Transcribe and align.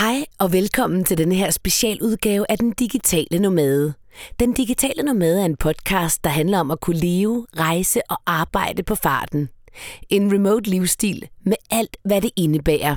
Hej 0.00 0.24
og 0.38 0.52
velkommen 0.52 1.04
til 1.04 1.18
denne 1.18 1.34
her 1.34 1.50
specialudgave 1.50 2.46
af 2.48 2.58
Den 2.58 2.72
Digitale 2.72 3.38
Nomade. 3.38 3.94
Den 4.40 4.52
Digitale 4.52 5.02
Nomade 5.02 5.40
er 5.40 5.44
en 5.44 5.56
podcast, 5.56 6.24
der 6.24 6.30
handler 6.30 6.60
om 6.60 6.70
at 6.70 6.80
kunne 6.80 6.96
leve, 6.96 7.46
rejse 7.56 8.00
og 8.10 8.18
arbejde 8.26 8.82
på 8.82 8.94
farten. 8.94 9.48
En 10.08 10.32
remote 10.32 10.70
livsstil 10.70 11.28
med 11.44 11.56
alt, 11.70 11.96
hvad 12.04 12.20
det 12.20 12.30
indebærer. 12.36 12.96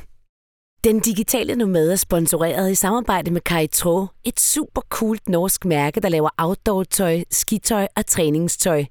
Den 0.83 0.99
Digitale 0.99 1.55
Nomade 1.55 1.91
er 1.91 1.95
sponsoreret 1.95 2.71
i 2.71 2.75
samarbejde 2.75 3.31
med 3.31 3.41
Kaitro, 3.41 4.07
et 4.23 4.39
super 4.39 4.81
coolt 4.89 5.29
norsk 5.29 5.65
mærke, 5.65 5.99
der 5.99 6.09
laver 6.09 6.29
outdoor-tøj, 6.37 7.23
skitøj 7.31 7.87
og 7.95 8.05
træningstøj. 8.05 8.85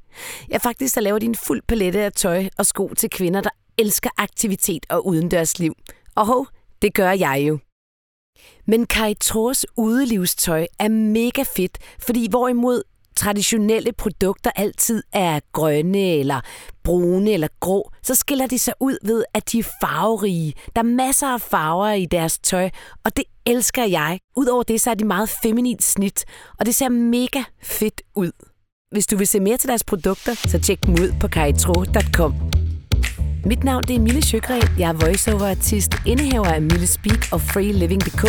Ja, 0.50 0.56
faktisk 0.56 0.94
der 0.94 1.00
laver 1.00 1.18
de 1.18 1.26
en 1.26 1.36
fuld 1.46 1.62
palette 1.68 2.00
af 2.00 2.12
tøj 2.12 2.48
og 2.58 2.66
sko 2.66 2.94
til 2.96 3.10
kvinder, 3.10 3.40
der 3.40 3.50
elsker 3.78 4.10
aktivitet 4.16 4.86
og 4.88 5.06
udendørsliv. 5.06 5.74
Og 6.14 6.26
hov, 6.26 6.46
det 6.82 6.94
gør 6.94 7.10
jeg 7.10 7.44
jo. 7.48 7.58
Men 8.66 8.86
Kaitros 8.86 9.66
udelivstøj 9.76 10.66
er 10.78 10.88
mega 10.88 11.42
fedt, 11.56 11.78
fordi 11.98 12.26
hvorimod 12.30 12.82
traditionelle 13.16 13.92
produkter 13.92 14.50
altid 14.56 15.02
er 15.12 15.40
grønne 15.52 15.98
eller 15.98 16.40
brune 16.84 17.30
eller 17.30 17.48
grå, 17.60 17.90
så 18.02 18.14
skiller 18.14 18.46
de 18.46 18.58
sig 18.58 18.74
ud 18.80 18.98
ved, 19.04 19.24
at 19.34 19.52
de 19.52 19.58
er 19.58 19.68
farverige. 19.80 20.54
Der 20.76 20.82
er 20.82 20.86
masser 20.86 21.26
af 21.26 21.40
farver 21.40 21.90
i 21.92 22.06
deres 22.06 22.38
tøj, 22.38 22.70
og 23.04 23.16
det 23.16 23.24
elsker 23.46 23.84
jeg. 23.84 24.18
Udover 24.36 24.62
det, 24.62 24.80
så 24.80 24.90
er 24.90 24.94
de 24.94 25.04
meget 25.04 25.28
feminint 25.28 25.82
snit, 25.82 26.24
og 26.58 26.66
det 26.66 26.74
ser 26.74 26.88
mega 26.88 27.42
fedt 27.62 28.02
ud. 28.14 28.32
Hvis 28.90 29.06
du 29.06 29.16
vil 29.16 29.26
se 29.26 29.40
mere 29.40 29.56
til 29.56 29.68
deres 29.68 29.84
produkter, 29.84 30.34
så 30.34 30.60
tjek 30.60 30.86
dem 30.86 30.94
ud 30.94 31.14
på 31.20 31.28
kaitro.com. 31.28 32.34
Mit 33.44 33.64
navn 33.64 33.82
det 33.82 33.96
er 33.96 34.00
Mille 34.00 34.22
Sjøgren. 34.22 34.68
Jeg 34.78 34.88
er 34.88 34.92
voiceover-artist, 34.92 35.92
indehaver 36.06 36.46
af 36.46 36.62
Mille 36.62 36.86
Speak 36.86 37.32
og 37.32 37.40
FreeLiving.dk, 37.40 38.24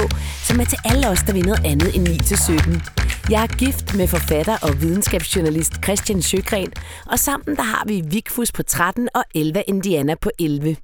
som 0.48 0.60
er 0.60 0.66
til 0.66 0.78
alle 0.86 1.10
os, 1.10 1.24
der 1.24 1.34
vil 1.34 1.46
noget 1.46 1.66
andet 1.66 1.96
end 1.96 2.08
9-17. 2.08 3.32
Jeg 3.32 3.44
er 3.44 3.48
gift 3.48 3.98
med 3.98 4.08
forfatter 4.08 4.58
og 4.62 4.82
videnskabsjournalist 4.82 5.74
Christian 5.84 6.22
Sjøgren, 6.22 6.74
og 7.06 7.20
sammen 7.20 7.56
der 7.56 7.64
har 7.64 7.84
vi 7.88 8.04
Vigfus 8.06 8.52
på 8.52 8.64
13 8.64 9.10
og 9.16 9.24
Elva 9.36 9.64
Indiana 9.68 10.16
på 10.16 10.30
11. 10.40 10.76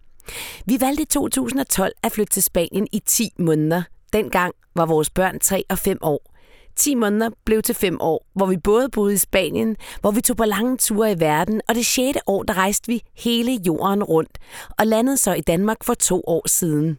Vi 0.66 0.78
valgte 0.80 1.02
i 1.02 1.06
2012 1.06 1.94
at 2.04 2.12
flytte 2.12 2.34
til 2.34 2.44
Spanien 2.44 2.88
i 2.92 3.00
10 3.06 3.30
måneder. 3.40 3.82
Dengang 4.14 4.54
var 4.76 4.86
vores 4.86 5.10
børn 5.10 5.40
3 5.40 5.64
og 5.70 5.78
5 5.78 5.98
år. 6.02 6.39
10 6.80 6.96
måneder 6.96 7.30
blev 7.46 7.62
til 7.62 7.76
5 7.76 7.98
år, 8.02 8.26
hvor 8.36 8.46
vi 8.46 8.58
både 8.58 8.90
boede 8.90 9.14
i 9.14 9.18
Spanien, 9.18 9.76
hvor 10.02 10.12
vi 10.12 10.22
tog 10.22 10.38
på 10.38 10.46
lange 10.46 10.78
ture 10.78 11.12
i 11.12 11.20
verden, 11.20 11.62
og 11.70 11.76
det 11.76 11.86
6. 11.86 12.18
år, 12.28 12.44
der 12.44 12.58
rejste 12.58 12.88
vi 12.88 13.02
hele 13.18 13.60
jorden 13.68 14.04
rundt, 14.04 14.38
og 14.80 14.88
landede 14.88 15.18
så 15.18 15.34
i 15.34 15.42
Danmark 15.42 15.84
for 15.84 15.94
to 15.94 16.24
år 16.28 16.48
siden. 16.48 16.98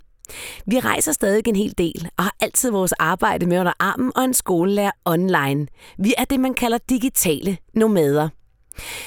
Vi 0.67 0.79
rejser 0.79 1.13
stadig 1.13 1.49
en 1.49 1.57
hel 1.57 1.75
del, 1.79 2.09
og 2.17 2.25
har 2.25 2.37
altid 2.41 2.71
vores 2.71 2.93
arbejde 2.93 3.47
med 3.47 3.61
under 3.61 3.73
armen 3.79 4.13
og 4.17 4.25
en 4.25 4.35
skolelærer 4.35 4.91
online. 5.05 5.67
Vi 5.99 6.15
er 6.19 6.25
det, 6.25 6.41
man 6.41 6.55
kalder 6.55 6.79
digitale 6.89 7.57
nomader. 7.75 8.29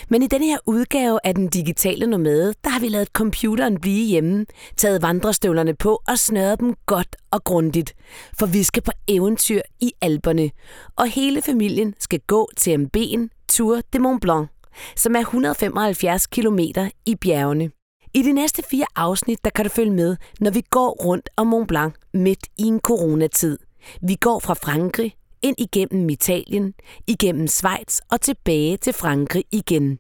Men 0.10 0.24
i 0.24 0.28
denne 0.28 0.46
her 0.46 0.58
udgave 0.66 1.20
af 1.24 1.36
den 1.36 1.48
digitale 1.48 2.08
nomade, 2.08 2.54
der 2.64 2.70
har 2.70 2.80
vi 2.80 2.88
lavet 2.88 3.08
computeren 3.08 3.80
blive 3.82 4.06
hjemme, 4.06 4.46
taget 4.78 5.02
vandrestøvlerne 5.02 5.76
på 5.76 6.02
og 6.08 6.20
snøret 6.20 6.60
dem 6.60 6.76
godt 6.86 7.16
og 7.32 7.44
grundigt. 7.44 7.96
For 8.40 8.46
vi 8.46 8.64
skal 8.64 8.84
på 8.84 8.92
eventyr 9.08 9.62
i 9.80 9.94
Alperne, 10.02 10.52
og 10.96 11.08
hele 11.08 11.42
familien 11.42 11.94
skal 12.00 12.20
gå 12.28 12.50
til 12.58 12.78
MB'en 12.78 13.46
Tour 13.50 13.82
de 13.94 14.00
Mont 14.00 14.22
Blanc, 14.22 14.48
som 14.96 15.16
er 15.16 15.20
175 15.20 16.28
km 16.28 16.60
i 17.06 17.16
bjergene. 17.16 17.72
I 18.14 18.22
de 18.22 18.32
næste 18.32 18.64
fire 18.70 18.86
afsnit, 18.96 19.44
der 19.44 19.50
kan 19.50 19.66
du 19.66 19.70
følge 19.70 19.92
med, 19.92 20.18
når 20.40 20.52
vi 20.52 20.64
går 20.70 20.90
rundt 20.90 21.30
om 21.38 21.48
Mont 21.48 21.68
Blanc 21.68 21.94
midt 22.14 22.48
i 22.58 22.64
en 22.64 22.80
coronatid. 22.80 23.58
Vi 24.02 24.16
går 24.16 24.40
fra 24.40 24.54
Frankrig 24.54 25.16
ind 25.44 25.56
igennem 25.60 26.10
Italien, 26.10 26.74
igennem 27.08 27.48
Schweiz 27.48 28.00
og 28.12 28.22
tilbage 28.22 28.78
til 28.78 28.94
Frankrig 28.94 29.46
igen. 29.52 30.00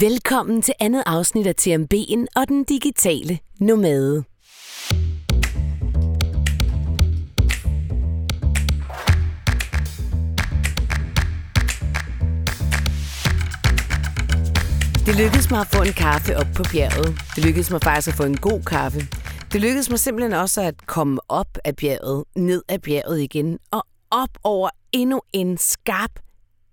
Velkommen 0.00 0.62
til 0.62 0.74
andet 0.80 1.02
afsnit 1.06 1.46
af 1.46 1.54
TMB'en 1.60 2.26
og 2.36 2.48
den 2.48 2.64
digitale 2.64 3.38
nomade. 3.60 4.24
Det 15.06 15.18
lykkedes 15.18 15.50
mig 15.50 15.60
at 15.60 15.66
få 15.66 15.82
en 15.82 15.92
kaffe 15.92 16.36
op 16.36 16.46
på 16.56 16.62
bjerget. 16.72 17.08
Det 17.36 17.44
lykkedes 17.44 17.70
mig 17.70 17.80
faktisk 17.82 18.08
at 18.08 18.14
få 18.14 18.22
en 18.22 18.36
god 18.36 18.62
kaffe. 18.62 19.00
Det 19.52 19.60
lykkedes 19.60 19.90
mig 19.90 19.98
simpelthen 19.98 20.32
også 20.32 20.60
at 20.60 20.86
komme 20.86 21.20
op 21.28 21.58
af 21.64 21.76
bjerget, 21.76 22.24
ned 22.36 22.62
af 22.68 22.82
bjerget 22.82 23.20
igen 23.20 23.58
og 23.70 23.86
op 24.10 24.38
over 24.44 24.70
endnu 24.92 25.20
en 25.32 25.58
skarp 25.58 26.20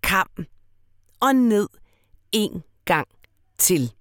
kamp 0.04 0.42
og 1.20 1.36
ned 1.36 1.68
en 2.32 2.64
gang 2.86 3.08
til. 3.58 3.94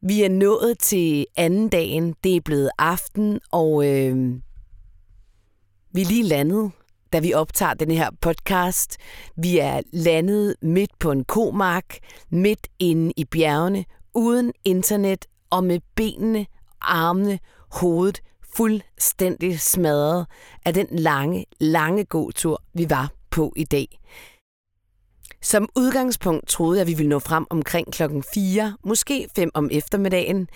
Vi 0.00 0.22
er 0.22 0.28
nået 0.28 0.78
til 0.78 1.26
anden 1.36 1.68
dagen. 1.68 2.14
Det 2.24 2.36
er 2.36 2.40
blevet 2.40 2.70
aften, 2.78 3.40
og 3.52 3.86
øh, 3.86 4.40
vi 5.92 6.00
er 6.00 6.06
lige 6.06 6.22
landet, 6.22 6.72
da 7.12 7.18
vi 7.18 7.34
optager 7.34 7.74
den 7.74 7.90
her 7.90 8.10
podcast. 8.20 8.96
Vi 9.36 9.58
er 9.58 9.80
landet 9.92 10.54
midt 10.62 10.98
på 10.98 11.10
en 11.10 11.24
komark, 11.24 11.98
midt 12.30 12.68
inde 12.78 13.12
i 13.16 13.24
bjergene, 13.24 13.84
uden 14.14 14.52
internet 14.64 15.26
og 15.50 15.64
med 15.64 15.80
benene, 15.94 16.46
armene, 16.80 17.38
hovedet 17.72 18.20
fuldstændig 18.56 19.60
smadret 19.60 20.26
af 20.64 20.74
den 20.74 20.86
lange, 20.90 21.46
lange 21.60 22.04
gåtur, 22.04 22.62
vi 22.74 22.90
var 22.90 23.12
på 23.30 23.52
i 23.56 23.64
dag. 23.64 24.00
Som 25.42 25.68
udgangspunkt 25.76 26.48
troede 26.48 26.78
jeg, 26.78 26.82
at 26.82 26.88
vi 26.88 26.94
ville 26.94 27.08
nå 27.08 27.18
frem 27.18 27.46
omkring 27.50 27.92
klokken 27.92 28.24
4, 28.34 28.76
måske 28.84 29.28
5 29.36 29.50
om 29.54 29.68
eftermiddagen. 29.72 30.48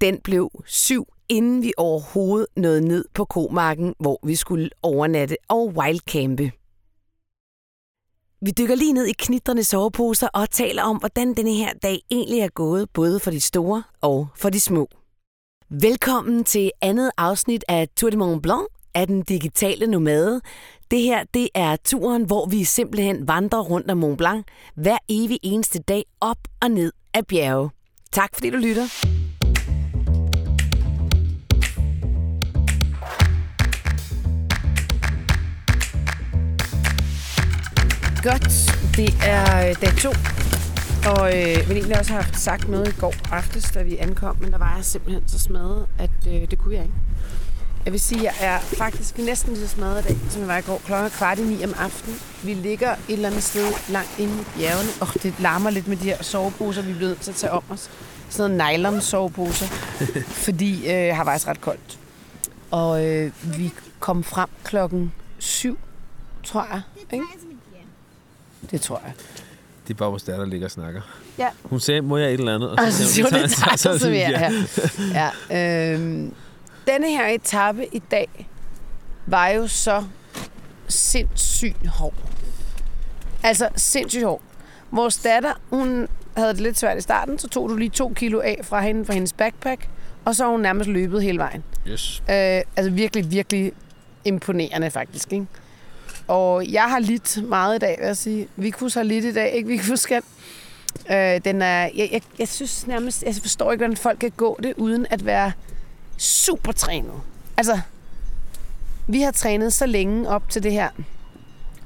Den 0.00 0.20
blev 0.20 0.50
7, 0.64 1.06
inden 1.28 1.62
vi 1.62 1.72
overhovedet 1.76 2.46
nåede 2.56 2.80
ned 2.80 3.04
på 3.14 3.24
komarken, 3.24 3.94
hvor 3.98 4.20
vi 4.22 4.34
skulle 4.34 4.70
overnatte 4.82 5.36
og 5.48 5.66
wildcampe. 5.66 6.52
Vi 8.40 8.50
dykker 8.50 8.74
lige 8.74 8.92
ned 8.92 9.06
i 9.06 9.12
knitrende 9.18 9.64
soveposer 9.64 10.28
og 10.28 10.50
taler 10.50 10.82
om, 10.82 10.96
hvordan 10.96 11.34
denne 11.34 11.54
her 11.54 11.72
dag 11.82 12.00
egentlig 12.10 12.40
er 12.40 12.48
gået, 12.48 12.90
både 12.90 13.20
for 13.20 13.30
de 13.30 13.40
store 13.40 13.82
og 14.00 14.28
for 14.36 14.50
de 14.50 14.60
små. 14.60 14.88
Velkommen 15.70 16.44
til 16.44 16.70
andet 16.80 17.10
afsnit 17.16 17.64
af 17.68 17.88
Tour 17.96 18.10
de 18.10 18.16
Mont 18.16 18.42
Blanc 18.42 18.66
af 18.94 19.06
den 19.06 19.22
digitale 19.22 19.86
nomade. 19.86 20.40
Det 20.90 21.02
her, 21.02 21.24
det 21.34 21.48
er 21.54 21.76
turen, 21.84 22.24
hvor 22.24 22.46
vi 22.46 22.64
simpelthen 22.64 23.28
vandrer 23.28 23.60
rundt 23.60 23.90
om 23.90 23.98
Mont 23.98 24.18
Blanc 24.18 24.46
hver 24.74 24.98
evig 25.08 25.38
eneste 25.42 25.78
dag 25.78 26.04
op 26.20 26.38
og 26.62 26.70
ned 26.70 26.92
af 27.14 27.26
bjerge. 27.26 27.70
Tak 28.12 28.30
fordi 28.34 28.50
du 28.50 28.56
lytter. 28.56 28.82
Godt, 38.22 38.48
det 38.96 39.14
er 39.26 39.68
øh, 39.68 39.76
dag 39.80 39.92
to 40.02 40.45
og 41.06 41.38
øh, 41.38 41.68
vil 41.68 41.76
egentlig 41.76 41.98
også 41.98 42.12
haft 42.12 42.40
sagt 42.40 42.68
noget 42.68 42.88
i 42.88 43.00
går 43.00 43.14
aftes, 43.32 43.70
da 43.74 43.82
vi 43.82 43.96
ankom, 43.96 44.36
men 44.40 44.52
der 44.52 44.58
var 44.58 44.76
jeg 44.76 44.84
simpelthen 44.84 45.28
så 45.28 45.38
smadret, 45.38 45.86
at 45.98 46.10
øh, 46.28 46.50
det 46.50 46.58
kunne 46.58 46.74
jeg 46.74 46.82
ikke. 46.82 46.94
Jeg 47.84 47.92
vil 47.92 48.00
sige, 48.00 48.28
at 48.28 48.36
jeg 48.40 48.54
er 48.54 48.58
faktisk 48.58 49.18
næsten 49.18 49.52
lige 49.52 49.68
så 49.68 49.74
smadret 49.74 50.04
i 50.04 50.08
dag, 50.08 50.16
som 50.30 50.40
jeg 50.40 50.48
var 50.48 50.58
i 50.58 50.60
går. 50.60 50.82
Klokken 50.84 51.10
kvart 51.10 51.38
i 51.38 51.42
ni 51.42 51.64
om 51.64 51.74
aftenen. 51.78 52.18
Vi 52.44 52.54
ligger 52.54 52.92
et 52.92 52.98
eller 53.08 53.28
andet 53.28 53.42
sted 53.42 53.72
langt 53.88 54.18
inde 54.18 54.32
i 54.40 54.44
bjergene. 54.58 54.90
Og 55.00 55.08
det 55.22 55.34
larmer 55.40 55.70
lidt 55.70 55.88
med 55.88 55.96
de 55.96 56.04
her 56.04 56.22
soveposer, 56.22 56.82
vi 56.82 56.90
er 56.90 56.96
blevet 56.96 57.18
til 57.20 57.30
at 57.30 57.36
tage 57.36 57.52
om 57.52 57.62
os. 57.70 57.90
Sådan 58.28 58.56
noget 58.56 58.78
nylon 58.78 59.00
soveposer. 59.00 59.66
fordi 60.46 60.92
øh, 60.92 61.16
har 61.16 61.24
faktisk 61.24 61.48
ret 61.48 61.60
koldt. 61.60 61.98
Og 62.70 63.06
øh, 63.06 63.32
vi 63.58 63.72
kom 64.00 64.24
frem 64.24 64.48
klokken 64.64 65.12
syv, 65.38 65.78
tror 66.44 66.66
jeg. 66.70 66.82
Ikke? 67.12 67.24
Det 68.70 68.80
tror 68.80 69.02
jeg. 69.04 69.12
Det 69.88 69.94
er 69.94 69.98
bare 69.98 70.08
vores 70.08 70.22
datter, 70.22 70.44
der 70.44 70.50
ligger 70.50 70.66
og 70.66 70.70
snakker. 70.70 71.00
Ja. 71.38 71.48
Hun 71.62 71.80
sagde, 71.80 72.00
må 72.00 72.16
jeg 72.16 72.28
et 72.28 72.40
eller 72.40 72.54
andet? 72.54 72.70
Og 72.70 72.78
så, 72.78 72.86
og 72.86 72.92
så 72.92 73.12
siger 73.12 73.26
hun, 73.30 73.42
det 73.42 73.50
tager 73.50 73.76
så, 73.76 73.98
så, 73.98 74.10
ja. 74.10 75.30
ja. 75.50 75.92
Øhm, 75.94 76.34
denne 76.86 77.10
her 77.10 77.26
etape 77.26 77.86
i 77.94 78.02
dag 78.10 78.48
var 79.26 79.48
jo 79.48 79.66
så 79.66 80.04
sindssygt 80.88 81.86
hård. 81.86 82.14
Altså 83.42 83.68
sindssygt 83.76 84.24
hård. 84.24 84.40
Vores 84.90 85.16
datter, 85.16 85.52
hun 85.70 86.08
havde 86.36 86.52
det 86.52 86.60
lidt 86.60 86.78
svært 86.78 86.98
i 86.98 87.00
starten, 87.00 87.38
så 87.38 87.48
tog 87.48 87.68
du 87.68 87.76
lige 87.76 87.90
to 87.90 88.12
kilo 88.16 88.40
af 88.40 88.60
fra 88.62 88.80
hende 88.80 89.04
fra 89.04 89.12
hendes 89.12 89.32
backpack, 89.32 89.88
og 90.24 90.36
så 90.36 90.44
har 90.44 90.50
hun 90.50 90.60
nærmest 90.60 90.90
løbet 90.90 91.22
hele 91.22 91.38
vejen. 91.38 91.64
Yes. 91.88 92.22
Øh, 92.30 92.60
altså 92.76 92.90
virkelig, 92.90 93.30
virkelig 93.30 93.72
imponerende 94.24 94.90
faktisk, 94.90 95.32
ikke? 95.32 95.46
Og 96.28 96.66
jeg 96.72 96.82
har 96.82 96.98
lidt 96.98 97.48
meget 97.48 97.76
i 97.76 97.78
dag, 97.78 97.96
vil 98.00 98.06
jeg 98.06 98.16
sige. 98.16 98.48
Vikus 98.56 98.94
har 98.94 99.02
lidt 99.02 99.24
i 99.24 99.32
dag, 99.32 99.52
ikke 99.54 99.68
Vikus 99.68 100.00
skal? 100.00 100.22
Øh, 101.10 101.40
den 101.44 101.62
er, 101.62 101.80
jeg, 101.96 102.08
jeg, 102.12 102.20
jeg 102.38 102.48
synes 102.48 102.86
nærmest, 102.86 103.22
jeg 103.22 103.34
forstår 103.34 103.72
ikke, 103.72 103.80
hvordan 103.84 103.96
folk 103.96 104.18
kan 104.18 104.32
gå 104.36 104.58
det, 104.62 104.74
uden 104.76 105.06
at 105.10 105.26
være 105.26 105.52
super 106.18 106.72
trænet. 106.72 107.12
Altså, 107.56 107.80
vi 109.06 109.20
har 109.20 109.30
trænet 109.30 109.72
så 109.72 109.86
længe 109.86 110.28
op 110.28 110.48
til 110.48 110.62
det 110.62 110.72
her, 110.72 110.88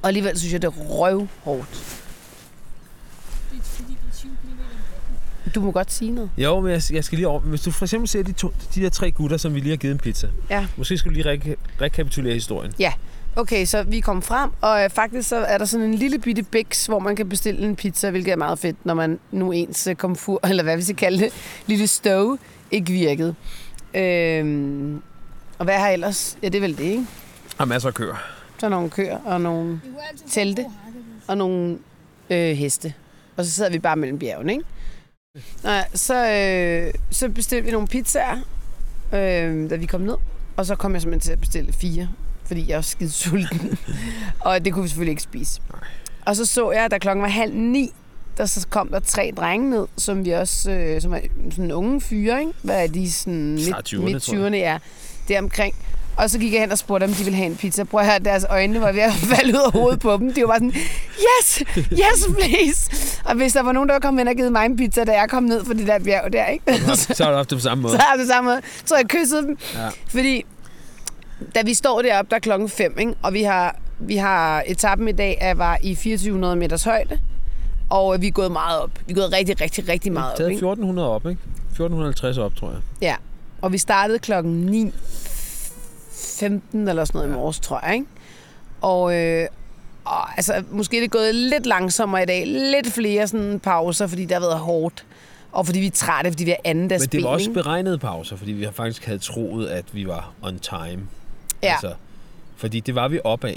og 0.02 0.08
alligevel 0.08 0.38
synes 0.38 0.52
jeg, 0.52 0.62
det 0.62 0.68
er 0.68 0.72
røvhårdt. 0.72 1.70
Det 3.52 3.62
fordi, 3.64 3.96
det 4.06 4.14
20 4.18 4.30
km. 4.30 5.50
Du 5.54 5.60
må 5.60 5.70
godt 5.72 5.92
sige 5.92 6.10
noget. 6.12 6.30
Jo, 6.38 6.60
men 6.60 6.72
jeg, 6.72 6.82
jeg 6.92 7.04
skal 7.04 7.16
lige 7.16 7.28
over. 7.28 7.40
Hvis 7.40 7.60
du 7.60 7.70
for 7.70 7.84
eksempel 7.84 8.08
ser 8.08 8.22
de, 8.22 8.32
to, 8.32 8.52
de 8.74 8.80
der 8.80 8.88
tre 8.88 9.10
gutter, 9.10 9.36
som 9.36 9.54
vi 9.54 9.60
lige 9.60 9.70
har 9.70 9.76
givet 9.76 9.92
en 9.92 9.98
pizza. 9.98 10.28
Ja. 10.50 10.66
Måske 10.76 10.98
skal 10.98 11.10
du 11.10 11.14
lige 11.14 11.32
re- 11.34 11.56
rekapitulere 11.80 12.34
historien. 12.34 12.72
Okay, 13.36 13.64
så 13.64 13.82
vi 13.82 14.00
kom 14.00 14.22
frem, 14.22 14.50
og 14.60 14.84
øh, 14.84 14.90
faktisk 14.90 15.28
så 15.28 15.36
er 15.36 15.58
der 15.58 15.64
sådan 15.64 15.86
en 15.86 15.94
lille 15.94 16.18
bitte 16.18 16.42
biks, 16.42 16.86
hvor 16.86 16.98
man 16.98 17.16
kan 17.16 17.28
bestille 17.28 17.66
en 17.66 17.76
pizza, 17.76 18.10
hvilket 18.10 18.32
er 18.32 18.36
meget 18.36 18.58
fedt, 18.58 18.86
når 18.86 18.94
man 18.94 19.18
nu 19.30 19.52
ens 19.52 19.86
øh, 19.86 19.94
komfur, 19.96 20.40
eller 20.48 20.62
hvad 20.62 20.76
vi 20.76 20.82
skal 20.82 20.96
kalde 20.96 21.18
det, 21.18 21.32
lille 21.66 21.86
stove, 21.86 22.38
ikke 22.70 22.92
virkede. 22.92 23.34
Øhm, 23.94 25.02
og 25.58 25.64
hvad 25.64 25.74
har 25.78 25.88
ellers? 25.88 26.38
Ja, 26.42 26.48
det 26.48 26.54
er 26.54 26.60
vel 26.60 26.78
det, 26.78 26.84
ikke? 26.84 27.06
Har 27.58 27.64
masser 27.64 27.88
af 27.88 27.94
køer. 27.94 28.16
Så 28.58 28.66
er 28.66 28.70
nogle 28.70 28.90
køer 28.90 29.18
og 29.24 29.40
nogle, 29.40 29.80
Telte. 30.30 30.66
og 31.28 31.38
nogle 31.38 31.78
øh, 32.30 32.56
heste. 32.56 32.94
Og 33.36 33.44
så 33.44 33.50
sidder 33.50 33.70
vi 33.70 33.78
bare 33.78 33.96
mellem 33.96 34.18
bjergene, 34.18 34.52
ikke? 34.52 34.64
Nå, 35.62 35.70
ja, 35.70 35.84
så, 35.94 36.30
øh, 36.30 36.94
så 37.10 37.28
bestilte 37.28 37.64
vi 37.64 37.70
nogle 37.70 37.88
pizzaer, 37.88 38.36
øh, 39.12 39.70
da 39.70 39.76
vi 39.76 39.86
kom 39.86 40.00
ned. 40.00 40.16
Og 40.56 40.66
så 40.66 40.76
kom 40.76 40.92
jeg 40.92 41.02
simpelthen 41.02 41.20
til 41.28 41.32
at 41.32 41.40
bestille 41.40 41.72
fire, 41.72 42.08
fordi 42.50 42.68
jeg 42.68 42.76
var 42.76 42.82
skide 42.82 43.10
sulten. 43.10 43.78
og 44.40 44.64
det 44.64 44.72
kunne 44.72 44.82
vi 44.82 44.88
selvfølgelig 44.88 45.12
ikke 45.12 45.22
spise. 45.22 45.60
Og 46.26 46.36
så 46.36 46.46
så 46.46 46.70
jeg, 46.70 46.90
da 46.90 46.98
klokken 46.98 47.22
var 47.22 47.28
halv 47.28 47.54
ni, 47.54 47.92
der 48.38 48.46
så 48.46 48.66
kom 48.70 48.88
der 48.88 49.00
tre 49.00 49.32
drenge 49.36 49.70
ned, 49.70 49.86
som 49.96 50.24
vi 50.24 50.30
også, 50.30 50.70
øh, 50.70 51.00
som 51.00 51.12
er 51.14 51.18
sådan 51.50 51.72
unge 51.72 52.00
fyre, 52.00 52.40
ikke? 52.40 52.52
Hvad 52.62 52.82
er 52.82 52.86
de 52.86 53.12
sådan 53.12 53.52
midt, 53.52 53.94
20'erne, 53.94 54.00
midt 54.00 54.22
tror 54.22 54.34
jeg. 54.34 54.46
20'erne, 54.46 54.56
ja. 54.56 54.78
Det 55.28 55.38
omkring. 55.38 55.74
Og 56.16 56.30
så 56.30 56.38
gik 56.38 56.52
jeg 56.52 56.60
hen 56.60 56.72
og 56.72 56.78
spurgte, 56.78 57.04
om 57.04 57.10
de 57.10 57.24
ville 57.24 57.36
have 57.36 57.46
en 57.46 57.56
pizza. 57.56 57.84
Prøv 57.84 58.00
at 58.00 58.06
høre, 58.06 58.18
deres 58.18 58.46
øjne 58.50 58.80
var 58.80 58.92
ved 58.92 59.00
at 59.00 59.12
falde 59.36 59.52
ud 59.52 59.62
af 59.66 59.72
hovedet 59.72 60.00
på 60.00 60.16
dem. 60.16 60.34
De 60.34 60.40
var 60.40 60.46
bare 60.46 60.58
sådan, 60.58 60.72
yes, 61.28 61.62
yes 61.92 62.28
please. 62.38 62.90
Og 63.24 63.34
hvis 63.36 63.52
der 63.52 63.62
var 63.62 63.72
nogen, 63.72 63.88
der 63.88 63.94
var 63.94 64.00
kommet 64.00 64.20
hen 64.20 64.28
og 64.28 64.34
givet 64.34 64.52
mig 64.52 64.66
en 64.66 64.76
pizza, 64.76 65.04
da 65.04 65.12
jeg 65.12 65.28
kom 65.30 65.42
ned 65.42 65.64
fra 65.64 65.74
det 65.74 65.86
der 65.86 65.98
bjerg 65.98 66.32
der, 66.32 66.46
ikke? 66.46 66.96
Så 66.96 67.24
har 67.24 67.30
du 67.30 67.36
haft 67.36 67.50
det 67.50 67.58
på 67.58 67.62
samme 67.62 67.82
måde. 67.82 67.94
Så 67.94 67.98
har 67.98 68.16
det 68.16 68.28
samme 68.28 68.50
måde. 68.50 68.60
Så 68.84 68.96
jeg 68.96 69.08
kyssede 69.08 69.42
dem. 69.42 69.58
Ja. 69.74 69.88
Fordi 70.08 70.44
da 71.54 71.62
vi 71.62 71.74
står 71.74 72.02
deroppe, 72.02 72.30
der 72.30 72.36
er 72.36 72.40
klokken 72.40 72.68
5, 72.68 72.98
ikke? 72.98 73.14
og 73.22 73.32
vi 73.32 73.42
har, 73.42 73.76
vi 73.98 74.16
har 74.16 74.64
etappen 74.66 75.08
i 75.08 75.12
dag, 75.12 75.38
er 75.40 75.54
var 75.54 75.78
i 75.82 75.94
2400 75.94 76.56
meters 76.56 76.84
højde. 76.84 77.20
Og 77.90 78.22
vi 78.22 78.26
er 78.26 78.30
gået 78.30 78.52
meget 78.52 78.80
op. 78.80 78.90
Vi 79.06 79.12
er 79.12 79.16
gået 79.16 79.32
rigtig, 79.32 79.60
rigtig, 79.60 79.88
rigtig 79.88 80.12
meget 80.12 80.32
op. 80.32 80.40
Ikke? 80.40 80.52
1400 80.52 81.08
op, 81.08 81.26
ikke? 81.26 81.40
1450 81.70 82.38
op, 82.38 82.56
tror 82.56 82.70
jeg. 82.70 82.78
Ja. 83.02 83.16
Og 83.62 83.72
vi 83.72 83.78
startede 83.78 84.18
klokken 84.18 84.52
9. 84.52 84.92
15 86.12 86.88
eller 86.88 87.04
sådan 87.04 87.18
noget 87.18 87.28
ja. 87.28 87.34
i 87.34 87.36
morges, 87.36 87.60
tror 87.60 87.80
jeg. 87.86 87.94
Ikke? 87.94 88.06
Og, 88.80 89.16
øh, 89.16 89.46
og 90.04 90.36
altså, 90.36 90.62
måske 90.70 90.96
er 90.96 91.00
det 91.00 91.10
gået 91.10 91.34
lidt 91.34 91.66
langsommere 91.66 92.22
i 92.22 92.26
dag. 92.26 92.46
Lidt 92.46 92.86
flere 92.86 93.28
sådan, 93.28 93.60
pauser, 93.60 94.06
fordi 94.06 94.22
det 94.22 94.32
har 94.32 94.40
været 94.40 94.58
hårdt. 94.58 95.04
Og 95.52 95.66
fordi 95.66 95.80
vi 95.80 95.86
er 95.86 95.90
trætte, 95.90 96.30
fordi 96.30 96.44
vi 96.44 96.50
er 96.50 96.56
anden 96.64 96.88
dags 96.88 97.02
Men 97.02 97.08
det 97.08 97.22
var 97.22 97.28
også 97.28 97.50
ikke? 97.50 97.62
beregnede 97.62 97.98
pauser, 97.98 98.36
fordi 98.36 98.52
vi 98.52 98.64
har 98.64 98.70
faktisk 98.70 99.04
havde 99.04 99.18
troet, 99.18 99.68
at 99.68 99.84
vi 99.92 100.06
var 100.06 100.32
on 100.42 100.58
time. 100.58 101.02
Ja. 101.62 101.72
Altså, 101.72 101.94
fordi 102.56 102.80
det 102.80 102.94
var 102.94 103.08
vi 103.08 103.20
opad, 103.24 103.54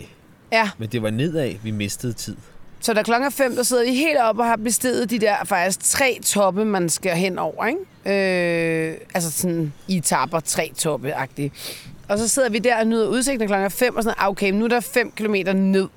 ja. 0.52 0.70
men 0.78 0.90
det 0.90 1.02
var 1.04 1.10
nedad, 1.10 1.54
vi 1.64 1.72
mistede 1.72 2.14
tid. 2.14 2.36
Så 2.80 2.94
da 2.94 3.04
klokken 3.04 3.26
er 3.26 3.30
fem, 3.30 3.56
der 3.56 3.64
sidder 3.64 3.84
vi 3.86 3.96
helt 3.96 4.18
op 4.20 4.40
og 4.40 4.46
har 4.46 4.56
bestedet 4.56 5.10
de 5.10 5.20
der 5.20 5.36
faktisk 5.46 5.80
tre 5.80 6.20
toppe, 6.26 6.66
man 6.66 6.90
skal 6.90 7.16
hen 7.16 7.40
over, 7.40 7.66
ikke? 7.66 8.92
Øh, 8.92 8.98
altså 9.14 9.32
sådan 9.32 9.74
i 9.88 10.00
tapper 10.00 10.40
tre 10.40 10.72
toppe 10.78 11.14
-agtigt. 11.14 11.50
Og 12.10 12.18
så 12.18 12.28
sidder 12.28 12.50
vi 12.50 12.60
der 12.60 12.80
og 12.80 12.88
nyder 12.88 13.08
udsigten 13.08 13.48
klokken 13.48 13.66
er 13.66 13.70
fem 13.70 13.96
og 13.96 14.04
sådan 14.04 14.16
noget. 14.20 14.32
Okay, 14.32 14.52
nu 14.52 14.66
er 14.66 14.70
der 14.70 14.80
fem 14.80 15.12
kilometer 15.12 15.54
ned. 15.54 15.88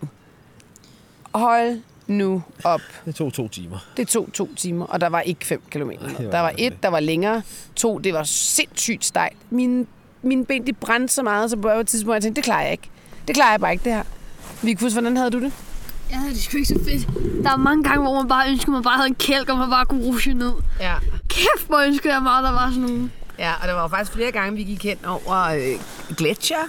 Hold 1.35 1.81
nu 2.06 2.43
op. 2.64 2.81
Det 3.05 3.14
tog 3.14 3.32
to 3.32 3.49
timer. 3.49 3.79
Det 3.97 4.08
tog 4.08 4.29
to 4.32 4.55
timer, 4.55 4.87
og 4.87 5.00
der 5.00 5.06
var 5.08 5.20
ikke 5.20 5.47
fem 5.47 5.62
kilometer. 5.70 6.03
Nej, 6.03 6.17
det 6.17 6.26
var 6.26 6.32
Der 6.32 6.41
var 6.41 6.55
et, 6.58 6.82
der 6.82 6.88
var 6.88 7.00
længere. 7.00 7.43
To, 7.76 7.99
det 7.99 8.14
var 8.14 8.23
sindssygt 8.23 9.05
stejlt. 9.05 9.37
Mine, 9.50 9.87
mine 10.26 10.44
ben, 10.44 10.67
de 10.67 10.73
brændte 10.73 11.14
så 11.14 11.23
meget, 11.23 11.50
så 11.50 11.56
på 11.56 11.69
et 11.69 11.87
tidspunkt, 11.87 12.14
jeg 12.14 12.23
tænkte, 12.23 12.37
det 12.37 12.44
klarer 12.44 12.62
jeg 12.62 12.73
ikke. 12.73 12.90
Det 13.28 13.34
klarer 13.34 13.50
jeg 13.50 13.61
bare 13.61 13.73
ikke, 13.73 13.84
det 13.84 13.93
her. 13.93 14.02
Vigfus, 14.62 14.93
hvordan 14.93 15.17
havde 15.17 15.31
du 15.31 15.40
det? 15.40 15.52
Jeg 16.11 16.19
havde 16.19 16.34
det 16.34 16.43
sgu 16.43 16.56
ikke 16.56 16.69
så 16.69 16.78
fedt. 16.84 17.08
Der 17.44 17.50
er 17.52 17.56
mange 17.56 17.84
gange, 17.84 18.02
hvor 18.02 18.14
man 18.14 18.28
bare 18.28 18.50
ønsker, 18.50 18.69
at 18.69 18.73
man 18.73 18.82
bare 18.82 18.96
havde 18.96 19.08
en 19.08 19.14
kælk, 19.14 19.49
og 19.49 19.58
man 19.58 19.70
bare 19.70 19.84
kunne 19.87 20.05
rushe 20.05 20.34
ned. 20.34 20.52
Ja. 20.81 20.94
Kæft, 21.28 21.67
hvor 21.67 21.78
ønsker 21.78 22.12
jeg 22.12 22.23
meget, 22.23 22.44
der 22.44 22.52
var 22.52 22.69
sådan 22.70 22.82
nogle. 22.82 23.11
Ja, 23.38 23.52
og 23.62 23.69
der 23.69 23.75
var 23.75 23.88
faktisk 23.88 24.12
flere 24.12 24.32
gange, 24.32 24.56
vi 24.56 24.62
gik 24.64 24.84
hen 24.84 24.96
over 25.06 25.43
øh, 25.43 26.17
gletscher, 26.17 26.64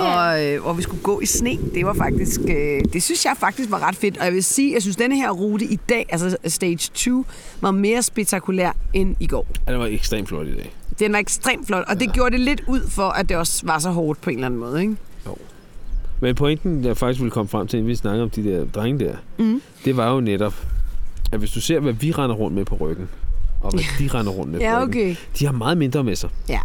Ja. 0.00 0.30
og 0.32 0.44
øh, 0.44 0.62
hvor 0.62 0.72
vi 0.72 0.82
skulle 0.82 1.02
gå 1.02 1.20
i 1.20 1.26
sne. 1.26 1.58
Det 1.74 1.86
var 1.86 1.94
faktisk, 1.94 2.40
øh, 2.48 2.80
det 2.92 3.02
synes 3.02 3.24
jeg 3.24 3.34
faktisk 3.38 3.70
var 3.70 3.88
ret 3.88 3.96
fedt. 3.96 4.18
Og 4.18 4.24
jeg 4.24 4.32
vil 4.32 4.44
sige, 4.44 4.74
jeg 4.74 4.82
synes, 4.82 4.96
denne 4.96 5.16
her 5.16 5.30
rute 5.30 5.64
i 5.64 5.78
dag, 5.88 6.06
altså 6.08 6.36
stage 6.46 6.76
2, 6.94 7.24
var 7.60 7.70
mere 7.70 8.02
spektakulær 8.02 8.72
end 8.94 9.16
i 9.20 9.26
går. 9.26 9.46
Ja, 9.66 9.72
det 9.72 9.80
var 9.80 9.86
ekstremt 9.86 10.28
flot 10.28 10.46
i 10.46 10.54
dag. 10.54 10.72
Den 10.98 11.12
var 11.12 11.18
ekstremt 11.18 11.66
flot, 11.66 11.84
og 11.88 12.00
det 12.00 12.12
gjorde 12.12 12.30
det 12.30 12.40
lidt 12.40 12.62
ud 12.66 12.80
for, 12.90 13.08
at 13.08 13.28
det 13.28 13.36
også 13.36 13.66
var 13.66 13.78
så 13.78 13.90
hårdt 13.90 14.20
på 14.20 14.30
en 14.30 14.36
eller 14.36 14.46
anden 14.46 14.60
måde, 14.60 14.80
ikke? 14.82 14.96
Men 16.20 16.34
pointen, 16.34 16.84
jeg 16.84 16.96
faktisk 16.96 17.20
ville 17.20 17.30
komme 17.30 17.48
frem 17.48 17.66
til, 17.66 17.76
inden 17.78 17.88
vi 17.90 17.94
snakker 17.94 18.22
om 18.22 18.30
de 18.30 18.44
der 18.44 18.64
drenge 18.64 19.04
der, 19.04 19.14
Mm. 19.38 19.62
det 19.84 19.96
var 19.96 20.14
jo 20.14 20.20
netop, 20.20 20.54
at 21.32 21.38
hvis 21.38 21.50
du 21.50 21.60
ser, 21.60 21.80
hvad 21.80 21.92
vi 21.92 22.12
render 22.12 22.36
rundt 22.36 22.56
med 22.56 22.64
på 22.64 22.74
ryggen, 22.80 23.08
og 23.62 23.70
hvad 23.70 23.82
de 23.98 24.08
render 24.18 24.32
rundt 24.32 24.52
med 24.52 24.58
på 24.60 24.64
Ja, 24.64 24.82
ryggen, 24.82 24.88
okay. 25.10 25.14
de 25.38 25.44
har 25.44 25.52
meget 25.52 25.78
mindre 25.78 26.04
med 26.04 26.16
sig. 26.16 26.30
Ja. 26.48 26.60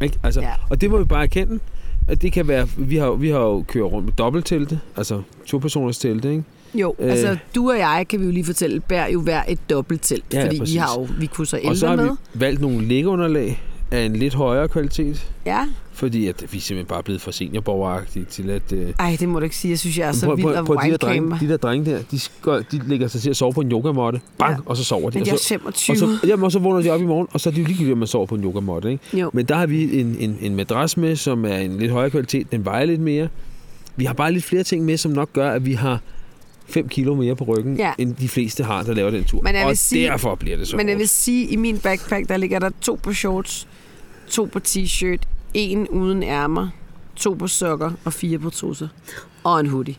Ikke? 0.00 0.18
Altså, 0.22 0.40
Ja. 0.40 0.46
ja. 0.48 0.54
Og 0.70 0.80
det 0.80 0.90
må 0.90 0.98
vi 0.98 1.04
bare 1.04 1.22
erkende, 1.22 1.60
at 2.08 2.22
det 2.22 2.32
kan 2.32 2.48
være, 2.48 2.68
vi 2.76 2.96
har, 2.96 3.10
vi 3.10 3.28
har 3.30 3.38
jo 3.40 3.64
kørt 3.68 3.84
rundt 3.92 4.04
med 4.04 4.12
dobbelttelte, 4.12 4.80
altså 4.96 5.22
to 5.46 5.58
personers 5.58 5.98
telte, 5.98 6.30
ikke? 6.30 6.44
Jo, 6.74 6.94
øh. 6.98 7.10
Altså 7.10 7.36
du 7.54 7.70
og 7.70 7.78
jeg, 7.78 8.06
kan 8.08 8.20
vi 8.20 8.24
jo 8.24 8.30
lige 8.30 8.44
fortælle, 8.44 8.80
bærer 8.80 9.08
jo 9.08 9.20
hver 9.20 9.42
et 9.48 9.58
dobbelttelt, 9.70 10.24
Ja, 10.32 10.38
ja, 10.38 10.44
fordi 10.44 10.54
vi 10.56 10.60
præcis. 10.60 10.76
har 10.76 10.94
jo, 11.00 11.08
vi 11.18 11.26
kunne 11.26 11.46
så 11.46 11.60
Og 11.64 11.76
så 11.76 11.86
11 11.86 12.02
har 12.02 12.08
med. 12.08 12.16
vi 12.34 12.40
valgt 12.40 12.60
nogle 12.60 12.84
lægeunderlag 12.84 13.62
af 13.90 14.00
en 14.04 14.16
lidt 14.16 14.34
højere 14.34 14.68
kvalitet, 14.68 15.30
Ja. 15.46 15.66
Fordi 15.94 16.26
at 16.26 16.44
vi 16.52 16.58
er 16.58 16.60
simpelthen 16.62 16.86
bare 16.86 17.02
blevet 17.02 17.20
for 17.22 17.30
seniorborgeragtige 17.30 18.24
til 18.24 18.50
at... 18.50 18.72
Øh, 18.72 18.92
Ej, 18.98 19.16
det 19.20 19.28
må 19.28 19.38
du 19.38 19.44
ikke 19.44 19.56
sige. 19.56 19.70
Jeg 19.70 19.78
synes, 19.78 19.98
jeg 19.98 20.08
er 20.08 20.12
så 20.12 20.26
prøv, 20.26 20.36
vild 20.36 20.46
og 20.46 20.66
prøv, 20.66 20.76
de, 20.84 20.90
der 20.90 20.96
drenge, 20.96 21.36
de 21.40 21.48
der 21.48 21.56
drenge 21.56 21.90
der, 21.90 21.98
de, 22.10 22.18
skør, 22.18 22.60
de 22.72 22.80
lægger 22.88 23.08
sig 23.08 23.20
til 23.20 23.30
at 23.30 23.36
sove 23.36 23.52
på 23.52 23.60
en 23.60 23.72
yogamåtte, 23.72 24.20
bang, 24.38 24.52
Ja. 24.52 24.58
og 24.66 24.76
så 24.76 24.84
sover 24.84 25.10
de. 25.10 25.18
Men 25.18 25.22
og 25.22 25.26
de 25.26 25.30
er 25.30 25.36
så, 25.36 25.48
25. 25.48 25.94
og 25.94 25.98
så, 25.98 26.26
jamen, 26.26 26.44
og 26.44 26.52
så 26.52 26.58
vågner 26.58 26.82
de 26.82 26.90
op 26.90 27.00
i 27.00 27.04
morgen, 27.04 27.26
og 27.32 27.40
så 27.40 27.48
er 27.48 27.52
det 27.52 27.60
jo 27.60 27.66
ligegyldigt, 27.66 27.92
om 27.92 27.98
man 27.98 28.08
sover 28.08 28.26
på 28.26 28.34
en 28.34 28.44
yogamåtte. 28.44 28.90
Ikke? 28.92 29.18
Jo. 29.18 29.30
Men 29.34 29.46
der 29.46 29.54
har 29.54 29.66
vi 29.66 30.00
en, 30.00 30.16
en, 30.18 30.38
en 30.40 30.54
madras 30.56 30.96
med, 30.96 31.16
som 31.16 31.44
er 31.44 31.56
en 31.56 31.78
lidt 31.78 31.92
højere 31.92 32.10
kvalitet. 32.10 32.52
Den 32.52 32.64
vejer 32.64 32.84
lidt 32.84 33.00
mere. 33.00 33.28
Vi 33.96 34.04
har 34.04 34.14
bare 34.14 34.32
lidt 34.32 34.44
flere 34.44 34.62
ting 34.62 34.84
med, 34.84 34.96
som 34.96 35.12
nok 35.12 35.32
gør, 35.32 35.50
at 35.50 35.66
vi 35.66 35.72
har 35.72 36.00
5 36.68 36.88
kilo 36.88 37.14
mere 37.14 37.36
på 37.36 37.44
ryggen, 37.44 37.76
Ja. 37.76 37.92
end 37.98 38.14
de 38.14 38.28
fleste 38.28 38.64
har, 38.64 38.82
der 38.82 38.94
laver 38.94 39.10
den 39.10 39.24
tur. 39.24 39.40
Men 39.42 39.54
jeg 39.54 39.62
og 39.64 39.68
vil 39.68 39.78
sige- 39.78 40.06
derfor 40.06 40.34
bliver 40.34 40.56
det 40.56 40.68
så 40.68 40.76
Men 40.76 40.88
jeg 40.88 40.98
vil 40.98 41.08
sige, 41.08 41.44
at 41.46 41.52
i 41.52 41.56
min 41.56 41.78
backpack, 41.78 42.28
der 42.28 42.36
ligger 42.36 42.58
der 42.58 42.70
to 42.80 42.98
på 43.02 43.12
shorts, 43.12 43.68
to 44.28 44.44
på 44.52 44.60
t-shirt, 44.68 45.18
en 45.54 45.88
uden 45.88 46.22
ærmer, 46.22 46.68
to 47.16 47.32
på 47.34 47.46
sokker 47.46 47.92
og 48.04 48.12
fire 48.12 48.38
på 48.38 48.50
trusser. 48.50 48.88
Og 49.44 49.60
en 49.60 49.66
hoodie. 49.66 49.96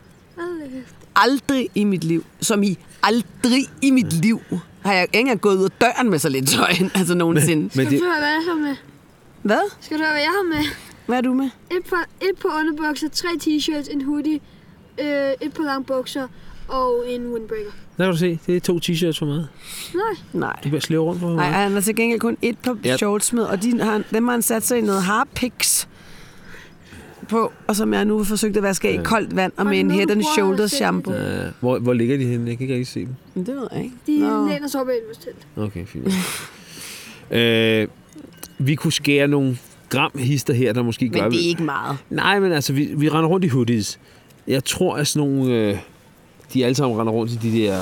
Aldrig 1.15 1.69
i 1.75 1.83
mit 1.83 2.03
liv, 2.03 2.25
som 2.41 2.63
i 2.63 2.77
aldrig 3.03 3.63
i 3.81 3.91
mit 3.91 4.13
liv, 4.13 4.41
har 4.81 4.93
jeg 4.93 5.03
ikke 5.03 5.17
engang 5.17 5.41
gået 5.41 5.57
ud 5.57 5.63
af 5.63 5.71
døren 5.71 6.09
med 6.09 6.19
så 6.19 6.29
lidt 6.29 6.49
tøj, 6.49 6.73
altså 6.95 7.15
nogensinde. 7.15 7.61
Men 7.63 7.71
Skal 7.71 7.85
det, 7.91 7.99
du 7.99 8.05
høre, 8.05 8.19
hvad 8.19 8.29
jeg 8.29 8.43
har 8.47 8.55
med? 8.55 8.75
Hvad? 9.41 9.71
Skal 9.81 9.97
du 9.97 10.03
høre, 10.03 10.11
hvad 10.11 10.21
jeg 10.21 10.31
har 10.31 10.43
med? 10.57 10.65
Hvad 11.05 11.17
er 11.17 11.21
du 11.21 11.33
med? 11.33 11.45
Et 11.71 11.85
par, 11.89 12.05
et 12.21 12.37
par 12.41 12.59
underbukser, 12.59 13.09
tre 13.09 13.27
t-shirts, 13.43 13.93
en 13.93 14.01
hoodie, 14.01 14.39
øh, 15.01 15.31
et 15.41 15.53
par 15.53 15.63
lange 15.63 15.85
bukser 15.85 16.27
og 16.67 17.03
en 17.09 17.33
windbreaker. 17.33 17.71
Der 17.97 18.03
kan 18.03 18.11
du 18.11 18.17
se, 18.17 18.39
det 18.47 18.55
er 18.55 18.59
to 18.59 18.79
t-shirts 18.83 19.19
for 19.19 19.25
meget. 19.25 19.47
Nej, 19.93 20.03
Nej. 20.33 20.59
Du 20.63 20.69
bliver 20.69 20.81
slæve 20.81 21.03
rundt 21.03 21.19
for 21.21 21.35
Nej, 21.35 21.45
han 21.49 21.71
har 21.71 21.81
til 21.81 21.95
gengæld 21.95 22.19
kun 22.19 22.37
et 22.41 22.57
par 22.63 22.77
Ja. 22.85 22.97
shorts 22.97 23.33
med, 23.33 23.43
og 23.43 23.63
de 23.63 23.79
har, 23.81 24.01
dem 24.13 24.23
har 24.25 24.31
han 24.31 24.41
sat 24.41 24.65
sig 24.65 24.77
i 24.77 24.81
noget 24.81 25.01
harpix 25.03 25.87
på, 27.29 27.51
og 27.67 27.75
som 27.75 27.93
jeg 27.93 28.05
nu 28.05 28.17
har 28.17 28.23
forsøgt 28.23 28.57
at 28.57 28.63
vaske 28.63 28.87
af 28.87 28.93
i 28.93 28.95
Ja. 28.95 29.03
koldt 29.03 29.35
vand 29.35 29.51
og 29.57 29.65
med 29.65 29.79
en 29.79 29.91
Head 29.91 30.11
and 30.11 30.23
Shoulders 30.37 30.71
shampoo. 30.71 31.13
Uh, 31.13 31.19
hvor, 31.59 31.79
hvor 31.79 31.93
ligger 31.93 32.17
de 32.17 32.25
henne? 32.25 32.49
Jeg 32.49 32.57
kan 32.57 32.63
ikke 32.63 32.73
rigtig 32.73 32.87
se 32.87 32.99
dem. 32.99 33.15
Men 33.33 33.45
det 33.45 33.55
ved 33.55 33.67
jeg 33.71 33.83
ikke. 33.83 33.95
de 34.07 34.19
Nå. 34.19 34.47
læner 34.47 34.67
sig 34.67 34.81
op 34.81 34.87
ad 34.89 35.15
telt. 35.23 35.47
Okay, 35.57 35.85
fint. 35.85 36.07
øh, 37.31 37.87
vi 38.57 38.75
kunne 38.75 38.93
skære 38.93 39.27
nogle 39.27 39.57
gram 39.89 40.11
hister 40.15 40.53
her, 40.53 40.73
der 40.73 40.83
måske 40.83 41.09
gør... 41.09 41.21
Men 41.23 41.31
det 41.31 41.43
er 41.45 41.47
ikke 41.49 41.63
meget. 41.63 41.97
Nej, 42.09 42.39
men 42.39 42.51
altså, 42.51 42.73
vi, 42.73 42.89
vi 42.97 43.09
render 43.09 43.29
rundt 43.29 43.45
i 43.45 43.47
hoodies. 43.47 43.99
Jeg 44.47 44.63
tror, 44.63 44.95
at 44.95 45.07
sådan 45.07 45.29
nogle... 45.29 45.53
Øh, 45.53 45.77
de 46.53 46.65
alle 46.65 46.75
sammen 46.75 46.99
render 46.99 47.13
rundt 47.13 47.31
i 47.31 47.35
de 47.35 47.57
der... 47.63 47.77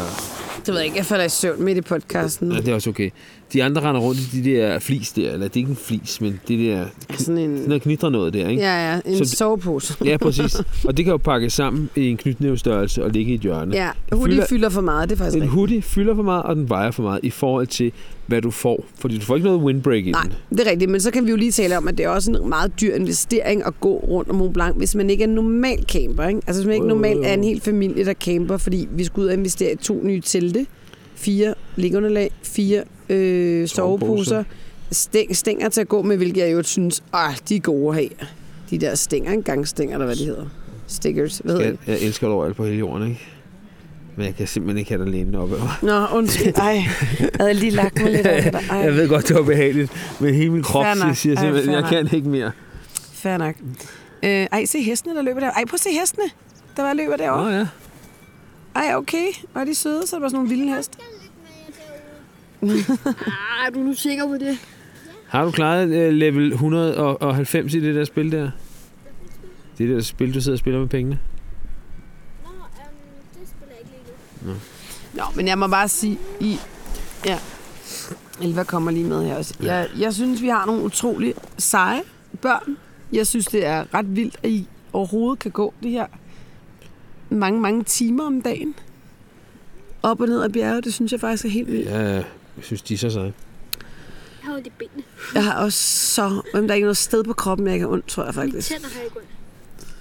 Det 0.66 0.68
ved 0.74 0.76
jeg 0.76 0.86
ikke. 0.86 0.98
Jeg 0.98 1.06
falder 1.06 1.26
i 1.26 1.30
søvn 1.30 1.64
midt 1.64 1.78
i 1.78 1.82
podcasten. 1.82 2.52
Ja, 2.52 2.58
det 2.58 2.68
er 2.68 2.74
også 2.76 2.90
okay. 2.90 3.10
De 3.54 3.64
andre 3.64 3.82
render 3.82 4.02
rundt 4.02 4.20
i 4.34 4.42
de 4.42 4.50
der 4.50 4.80
flis 4.80 5.12
der, 5.12 5.32
eller 5.32 5.48
det 5.48 5.56
er 5.56 5.58
ikke 5.58 5.70
en 5.70 5.76
flis, 5.76 6.22
men 6.22 6.40
det 6.48 6.60
der, 6.60 6.86
Sådan 7.18 7.38
en... 7.38 7.58
sådan 7.58 7.82
noget 8.02 8.12
noget 8.12 8.34
der, 8.34 8.48
ikke? 8.50 8.62
Ja, 8.62 8.94
ja, 8.94 9.00
en 9.06 9.26
Så- 9.26 9.36
sovepose. 9.36 9.96
Ja, 10.06 10.18
præcis. 10.18 10.56
Og 10.86 10.98
det 10.98 11.06
kan 11.06 11.12
jo 11.12 11.18
pakkes 11.18 11.54
sammen 11.54 11.90
i 11.96 12.08
en 12.10 12.18
knytnævstørrelse 12.18 13.04
og 13.04 13.10
ligge 13.12 13.32
i 13.32 13.36
et 13.36 13.42
hjørne. 13.42 13.76
Ja, 13.76 13.90
hoodie 14.12 14.34
fylder- 14.36 14.48
fylder 14.48 14.70
for 14.70 14.82
meget, 14.82 15.10
det 15.10 15.16
er 15.16 15.18
faktisk 15.20 15.36
En 15.36 15.42
rigtigt. 15.42 15.54
hoodie 15.56 15.82
fylder 15.82 16.16
for 16.16 16.24
meget, 16.24 16.44
og 16.44 16.56
den 16.56 16.70
vejer 16.70 16.92
for 16.92 17.04
meget 17.04 17.20
i 17.24 17.30
forhold 17.30 17.68
til, 17.68 17.92
hvad 18.28 18.42
du 18.42 18.52
får. 18.52 18.86
Fordi 18.96 19.18
du 19.18 19.26
får 19.26 19.36
ikke 19.36 19.48
noget 19.48 19.62
windbreak 19.62 20.06
i 20.06 20.12
Nej, 20.12 20.28
det 20.50 20.60
er 20.60 20.72
rigtigt, 20.72 20.92
men 20.92 21.02
så 21.02 21.12
kan 21.12 21.26
vi 21.26 21.30
jo 21.30 21.36
lige 21.36 21.52
tale 21.52 21.78
om, 21.78 21.88
at 21.88 21.98
det 21.98 22.06
er 22.06 22.10
også 22.10 22.32
en 22.32 22.50
meget 22.50 22.82
dyr 22.82 22.96
investering 22.96 23.66
at 23.66 23.80
gå 23.80 23.98
rundt 23.98 24.30
om 24.30 24.36
Mont 24.36 24.54
Blanc, 24.54 24.78
hvis 24.78 24.96
man 24.96 25.10
ikke 25.10 25.24
er 25.24 25.28
en 25.28 25.36
normal 25.36 25.84
camper. 25.84 26.28
Ikke? 26.28 26.42
Altså 26.48 26.62
hvis 26.62 26.68
man 26.68 26.74
ikke 26.74 26.88
normalt 26.88 27.26
er 27.26 27.34
en 27.34 27.44
hel 27.44 27.62
familie, 27.62 28.06
der 28.06 28.14
camper, 28.14 28.58
fordi 28.58 28.88
vi 28.92 29.04
skulle 29.04 29.26
ud 29.26 29.28
og 29.28 29.34
investere 29.34 29.74
i 29.74 29.76
to 29.76 30.00
nye 30.04 30.22
telte, 30.22 30.66
fire 31.16 31.54
liggeunderlag, 31.76 32.32
fire 32.44 32.84
øh, 33.10 33.68
soveposer, 33.68 34.44
stæng, 34.92 35.36
stænger 35.36 35.70
til 35.70 35.82
at 35.82 35.88
gå 35.88 36.02
med, 36.02 36.18
hvilket 36.18 36.42
jeg 36.42 36.54
jo 36.54 36.64
synes, 36.64 37.04
ah, 37.14 37.34
de 37.50 37.56
er 37.56 37.60
gode 37.60 37.90
at 37.90 37.96
have. 37.96 38.10
De 38.70 38.78
der 38.78 38.96
stænger, 38.96 39.42
gangstænger, 39.42 39.96
eller 39.96 40.06
hvad 40.06 40.16
de 40.16 40.26
hedder. 40.26 40.46
Stickers, 40.88 41.38
hvad 41.44 41.54
hedder 41.54 41.68
Jeg, 41.68 41.78
jeg 41.88 42.00
elsker 42.02 42.28
dig 42.28 42.36
overalt 42.36 42.56
på 42.56 42.66
hele 42.66 42.78
jorden, 42.78 43.08
ikke? 43.08 43.22
Men 44.16 44.26
jeg 44.26 44.36
kan 44.36 44.48
simpelthen 44.48 44.78
ikke 44.78 44.92
have 44.92 45.04
dig 45.06 45.12
læne 45.14 45.38
op 45.40 45.52
over. 45.52 45.60
det? 45.60 45.84
Nå, 45.84 46.18
undskyld. 46.18 46.54
Ej, 46.68 46.84
jeg 47.20 47.30
havde 47.40 47.54
lige 47.54 47.72
lagt 47.72 48.02
mig 48.02 48.12
lidt 48.12 48.28
over 48.28 48.42
det. 48.42 48.56
Ej, 48.70 48.78
Jeg 48.78 48.96
ved 48.96 49.10
godt, 49.10 49.28
det 49.28 49.36
var 49.36 49.44
behageligt, 49.44 50.18
men 50.20 50.34
hele 50.36 50.50
min 50.50 50.64
krop 50.64 50.86
siger 50.86 51.06
Ej, 51.06 51.14
simpelthen, 51.16 51.66
fair 51.66 51.76
jeg 51.80 51.86
kan 51.90 52.16
ikke 52.18 52.30
mere. 52.30 52.52
fair 53.14 53.38
nok. 53.38 53.56
Øh, 54.24 54.30
ej, 54.52 54.66
se 54.66 54.82
hestene, 54.82 55.16
der 55.16 55.22
løber 55.22 55.40
der. 55.40 55.52
Ej, 55.52 55.64
prøv 55.66 55.74
at 55.76 55.80
se 55.80 55.90
hestene, 56.00 56.24
der 56.78 56.84
var 56.84 56.94
løber 56.94 57.18
derovre. 57.18 57.52
Nå 57.52 57.58
ja. 57.58 57.68
Ej, 58.76 58.96
okay. 58.96 59.26
Var 59.54 59.64
de 59.64 59.76
søde, 59.76 60.08
så 60.08 60.16
er 60.16 60.20
der 60.20 60.24
bare 60.24 60.30
sådan 60.30 60.46
nogle 60.46 60.50
vilde 60.50 60.76
heste. 60.76 60.98
Ah, 63.28 63.68
er 63.68 63.72
du 63.74 63.80
nu 63.80 63.94
sikker 63.94 64.28
på 64.28 64.34
det? 64.34 64.58
Har 65.28 65.46
du 65.46 65.52
klaret 65.52 65.86
uh, 65.86 66.14
level 66.14 66.52
190 66.54 67.74
i 67.74 67.80
det 67.80 67.96
der 67.96 68.06
spil 68.06 68.32
der? 68.32 68.52
Det 69.78 69.90
der 69.90 70.02
spil, 70.02 70.34
du 70.34 70.42
sidder 70.42 70.56
og 70.56 70.60
spiller 70.60 70.80
med 70.80 70.88
pengene? 70.88 71.20
Nå, 72.44 72.50
øhm, 72.50 72.60
det 73.40 73.50
spiller 73.50 73.76
ikke 74.44 74.52
nu. 74.52 74.60
Nå, 75.14 75.24
men 75.36 75.48
jeg 75.48 75.58
må 75.58 75.68
bare 75.68 75.88
sige, 75.88 76.20
I... 76.40 76.60
Ja. 77.26 77.40
Elva 78.42 78.64
kommer 78.64 78.92
lige 78.92 79.06
med 79.06 79.26
her 79.26 79.36
også. 79.36 79.54
Jeg, 79.62 79.90
jeg 79.98 80.14
synes, 80.14 80.42
vi 80.42 80.48
har 80.48 80.66
nogle 80.66 80.82
utrolig 80.82 81.34
seje 81.58 82.02
børn. 82.42 82.78
Jeg 83.12 83.28
synes, 83.28 83.46
det 83.46 83.66
er 83.66 83.94
ret 83.94 84.16
vildt, 84.16 84.38
at 84.44 84.50
I 84.50 84.68
overhovedet 84.94 85.40
kan 85.40 85.52
gå 85.52 85.74
det 85.84 85.92
her 85.92 86.06
mange, 87.30 87.62
mange 87.62 87.84
timer 87.84 88.26
om 88.26 88.42
dagen. 88.42 88.76
Op 90.04 90.22
og 90.22 90.28
ned 90.28 90.44
ad 90.44 90.50
bjerget, 90.50 90.84
det 90.84 90.94
synes 90.94 91.12
jeg 91.12 91.20
faktisk 91.20 91.46
er 91.46 91.50
helt 91.50 91.72
vildt. 91.72 91.90
Ja, 91.90 92.00
jeg 92.00 92.24
synes, 92.62 92.82
de 92.82 92.94
er 92.94 92.98
så 92.98 93.10
seje. 93.10 93.24
Jeg 93.24 93.34
har 94.42 94.54
ondt 94.56 94.68
i 94.68 94.72
benene. 94.80 95.04
Jeg 95.34 95.44
har 95.44 95.54
også 95.54 95.80
så... 96.14 96.42
Jamen, 96.54 96.70
der 96.70 96.74
er 96.74 96.76
ikke 96.76 96.86
noget 96.86 96.98
sted 96.98 97.24
på 97.24 97.34
kroppen, 97.34 97.68
jeg 97.68 97.80
kan 97.80 97.88
ondt, 97.88 98.08
tror 98.08 98.24
jeg 98.24 98.34
Mine 98.36 98.44
faktisk. 98.52 98.70
tænder 98.70 98.88
har 98.96 99.02
ikke 99.02 99.18
ondt. 99.18 99.28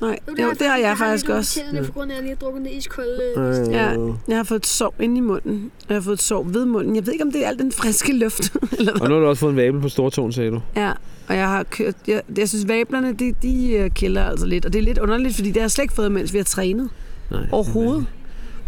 Nej, 0.02 0.18
jo, 0.40 0.50
det 0.58 0.66
har 0.66 0.76
jeg 0.76 0.98
faktisk 0.98 1.26
lidt 1.26 1.36
ondt 1.36 1.38
i 1.38 1.40
også. 1.40 1.60
Tænderne, 1.60 1.86
på 1.86 1.92
grund 1.92 2.10
af, 2.10 2.14
at 2.14 2.16
jeg 2.16 2.22
lige 2.22 2.36
har 2.40 2.46
drukket 2.46 2.62
noget 2.62 2.76
iskoldt. 2.78 3.38
Øh, 3.38 3.66
Øh, 3.68 3.72
Ja, 3.74 4.12
jeg 4.28 4.36
har 4.36 4.44
fået 4.44 4.58
et 4.60 4.66
sår 4.66 4.94
inde 5.00 5.16
i 5.16 5.20
munden. 5.20 5.70
Jeg 5.88 5.96
har 5.96 6.00
fået 6.00 6.14
et 6.14 6.22
sår 6.22 6.42
ved 6.42 6.64
munden. 6.64 6.96
Jeg 6.96 7.06
ved 7.06 7.12
ikke, 7.12 7.24
om 7.24 7.32
det 7.32 7.44
er 7.44 7.48
al 7.48 7.58
den 7.58 7.72
friske 7.72 8.12
luft. 8.12 8.52
eller 8.78 8.92
Og 8.92 9.08
nu 9.08 9.14
har 9.14 9.20
du 9.20 9.26
også 9.26 9.40
fået 9.40 9.50
en 9.50 9.56
vabel 9.56 9.80
på 9.80 9.88
stortåen, 9.88 10.32
sagde 10.32 10.50
du. 10.50 10.60
Ja, 10.76 10.92
og 11.28 11.36
jeg 11.36 11.48
har 11.48 11.62
kørt... 11.62 11.94
Jeg, 12.06 12.22
jeg 12.38 12.48
synes, 12.48 12.68
vablerne, 12.68 13.12
de, 13.12 13.34
de 13.42 13.72
øh, 13.72 13.90
kilder 13.90 14.24
altså 14.24 14.46
lidt. 14.46 14.66
Og 14.66 14.72
det 14.72 14.78
er 14.78 14.82
lidt 14.82 14.98
underligt, 14.98 15.34
fordi 15.34 15.48
det 15.48 15.56
har 15.56 15.62
jeg 15.62 15.70
slet 15.70 15.82
ikke 15.84 15.94
fået, 15.94 16.12
mens 16.12 16.32
vi 16.32 16.38
har 16.38 16.44
trænet. 16.44 16.90
Nej, 17.30 17.46
Overhovedet. 17.52 18.06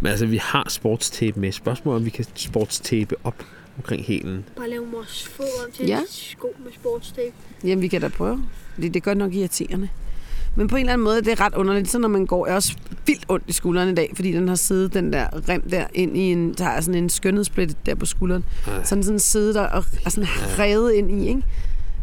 Men 0.00 0.10
altså, 0.10 0.26
vi 0.26 0.36
har 0.36 0.66
sportstape 0.68 1.40
med. 1.40 1.52
Spørgsmålet 1.52 1.96
er, 1.96 2.00
om 2.00 2.04
vi 2.04 2.10
kan 2.10 2.24
sportstape 2.34 3.14
op 3.24 3.44
omkring 3.76 4.02
hælen. 4.04 4.44
bare 4.56 4.70
lave 4.70 4.86
vores 4.94 5.28
fod 5.28 5.46
om 5.66 5.72
til 5.72 5.86
Ja. 5.86 6.00
sko 6.08 6.54
med 6.64 6.72
sportstape. 6.72 7.32
Jamen, 7.64 7.82
vi 7.82 7.88
kan 7.88 8.00
da 8.00 8.08
prøve. 8.08 8.42
Det, 8.76 8.94
det 8.94 9.02
gør 9.02 9.14
nok 9.14 9.34
irriterende. 9.34 9.88
Men 10.56 10.68
på 10.68 10.76
en 10.76 10.80
eller 10.80 10.92
anden 10.92 11.04
måde, 11.04 11.22
det 11.22 11.28
er 11.28 11.40
ret 11.40 11.54
underligt. 11.54 11.90
Så 11.90 11.98
når 11.98 12.08
man 12.08 12.26
går, 12.26 12.46
jeg 12.46 12.52
er 12.52 12.56
også 12.56 12.76
vildt 13.06 13.24
ondt 13.28 13.44
i 13.48 13.52
skulderen 13.52 13.88
i 13.88 13.94
dag, 13.94 14.12
fordi 14.14 14.32
den 14.32 14.48
har 14.48 14.54
siddet 14.54 14.94
den 14.94 15.12
der 15.12 15.48
rem 15.48 15.70
der 15.70 15.84
ind 15.94 16.16
i 16.16 16.20
en, 16.20 16.54
der 16.58 16.66
er 16.66 16.80
sådan 16.80 17.02
en 17.02 17.08
skønhedsplet 17.08 17.76
der 17.86 17.94
på 17.94 18.06
skulderen. 18.06 18.44
Ej. 18.66 18.84
Sådan 18.84 19.04
sådan 19.04 19.18
siddet 19.18 19.54
der 19.54 19.62
og 19.62 19.84
er 20.04 20.10
sådan 20.10 20.28
revet 20.58 20.92
ind 20.92 21.22
i, 21.22 21.28
ikke? 21.28 21.42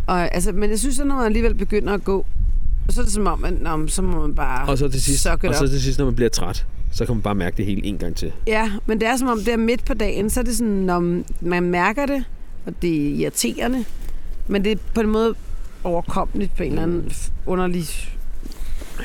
Og, 0.08 0.34
altså, 0.34 0.51
men 0.51 0.70
jeg 0.70 0.79
synes, 0.79 1.00
at 1.00 1.08
når 1.08 1.15
man 1.15 1.25
alligevel 1.25 1.53
begynder 1.53 1.93
at 1.93 2.03
gå, 2.03 2.25
så 2.89 3.01
er 3.01 3.05
det 3.05 3.13
som 3.13 3.27
om, 3.27 3.43
at 3.43 3.62
nå, 3.62 3.88
så 3.88 4.01
må 4.01 4.22
man 4.22 4.36
bare 4.36 4.70
Og 4.70 4.77
så 4.77 4.89
til 4.89 5.01
sidst, 5.01 5.25
og 5.25 5.55
så 5.55 5.67
til 5.67 5.81
sidst, 5.81 6.00
når 6.00 6.05
man 6.05 6.15
bliver 6.15 6.29
træt, 6.29 6.65
så 6.91 7.05
kan 7.05 7.15
man 7.15 7.22
bare 7.22 7.36
mærke 7.36 7.58
det 7.58 7.65
hele 7.65 7.86
en 7.86 7.98
gang 7.98 8.15
til. 8.15 8.31
Ja, 8.48 8.72
men 8.86 9.00
det 9.00 9.08
er 9.08 9.17
som 9.17 9.27
om, 9.27 9.39
det 9.39 9.53
er 9.53 9.58
midt 9.58 9.86
på 9.86 9.93
dagen, 9.93 10.29
så 10.29 10.39
er 10.39 10.43
det 10.43 10.58
sådan, 10.58 10.74
når 10.74 11.22
man 11.41 11.63
mærker 11.63 12.05
det, 12.05 12.24
og 12.65 12.74
det 12.81 12.96
er 12.96 13.15
irriterende, 13.15 13.86
men 14.48 14.63
det 14.63 14.72
er 14.72 14.75
på 14.93 15.01
en 15.01 15.10
måde 15.10 15.36
overkommeligt 15.84 16.55
på 16.58 16.63
en 16.63 16.70
eller 16.70 16.84
anden 16.84 17.12
underlig 17.46 17.86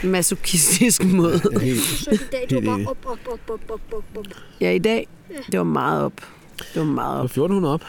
masochistisk 0.04 1.04
måde. 1.20 1.40
Ja, 1.52 1.58
helt, 1.58 1.80
Så 1.80 2.10
i 2.10 2.16
dag, 2.32 2.46
det 2.50 2.66
var 2.66 2.76
bare 2.76 2.86
op, 2.88 2.96
op, 3.06 3.18
op, 3.32 3.40
op, 3.50 3.60
op, 3.70 3.80
op, 3.92 4.04
op. 4.18 4.24
Ja, 4.60 4.70
i 4.70 4.78
dag, 4.78 5.08
det 5.52 5.58
var 5.58 5.64
meget 5.64 6.02
op. 6.02 6.12
Det 6.74 6.80
var 6.80 6.84
meget 6.84 7.18
op. 7.18 7.24
1400 7.24 7.74
op. 7.74 7.82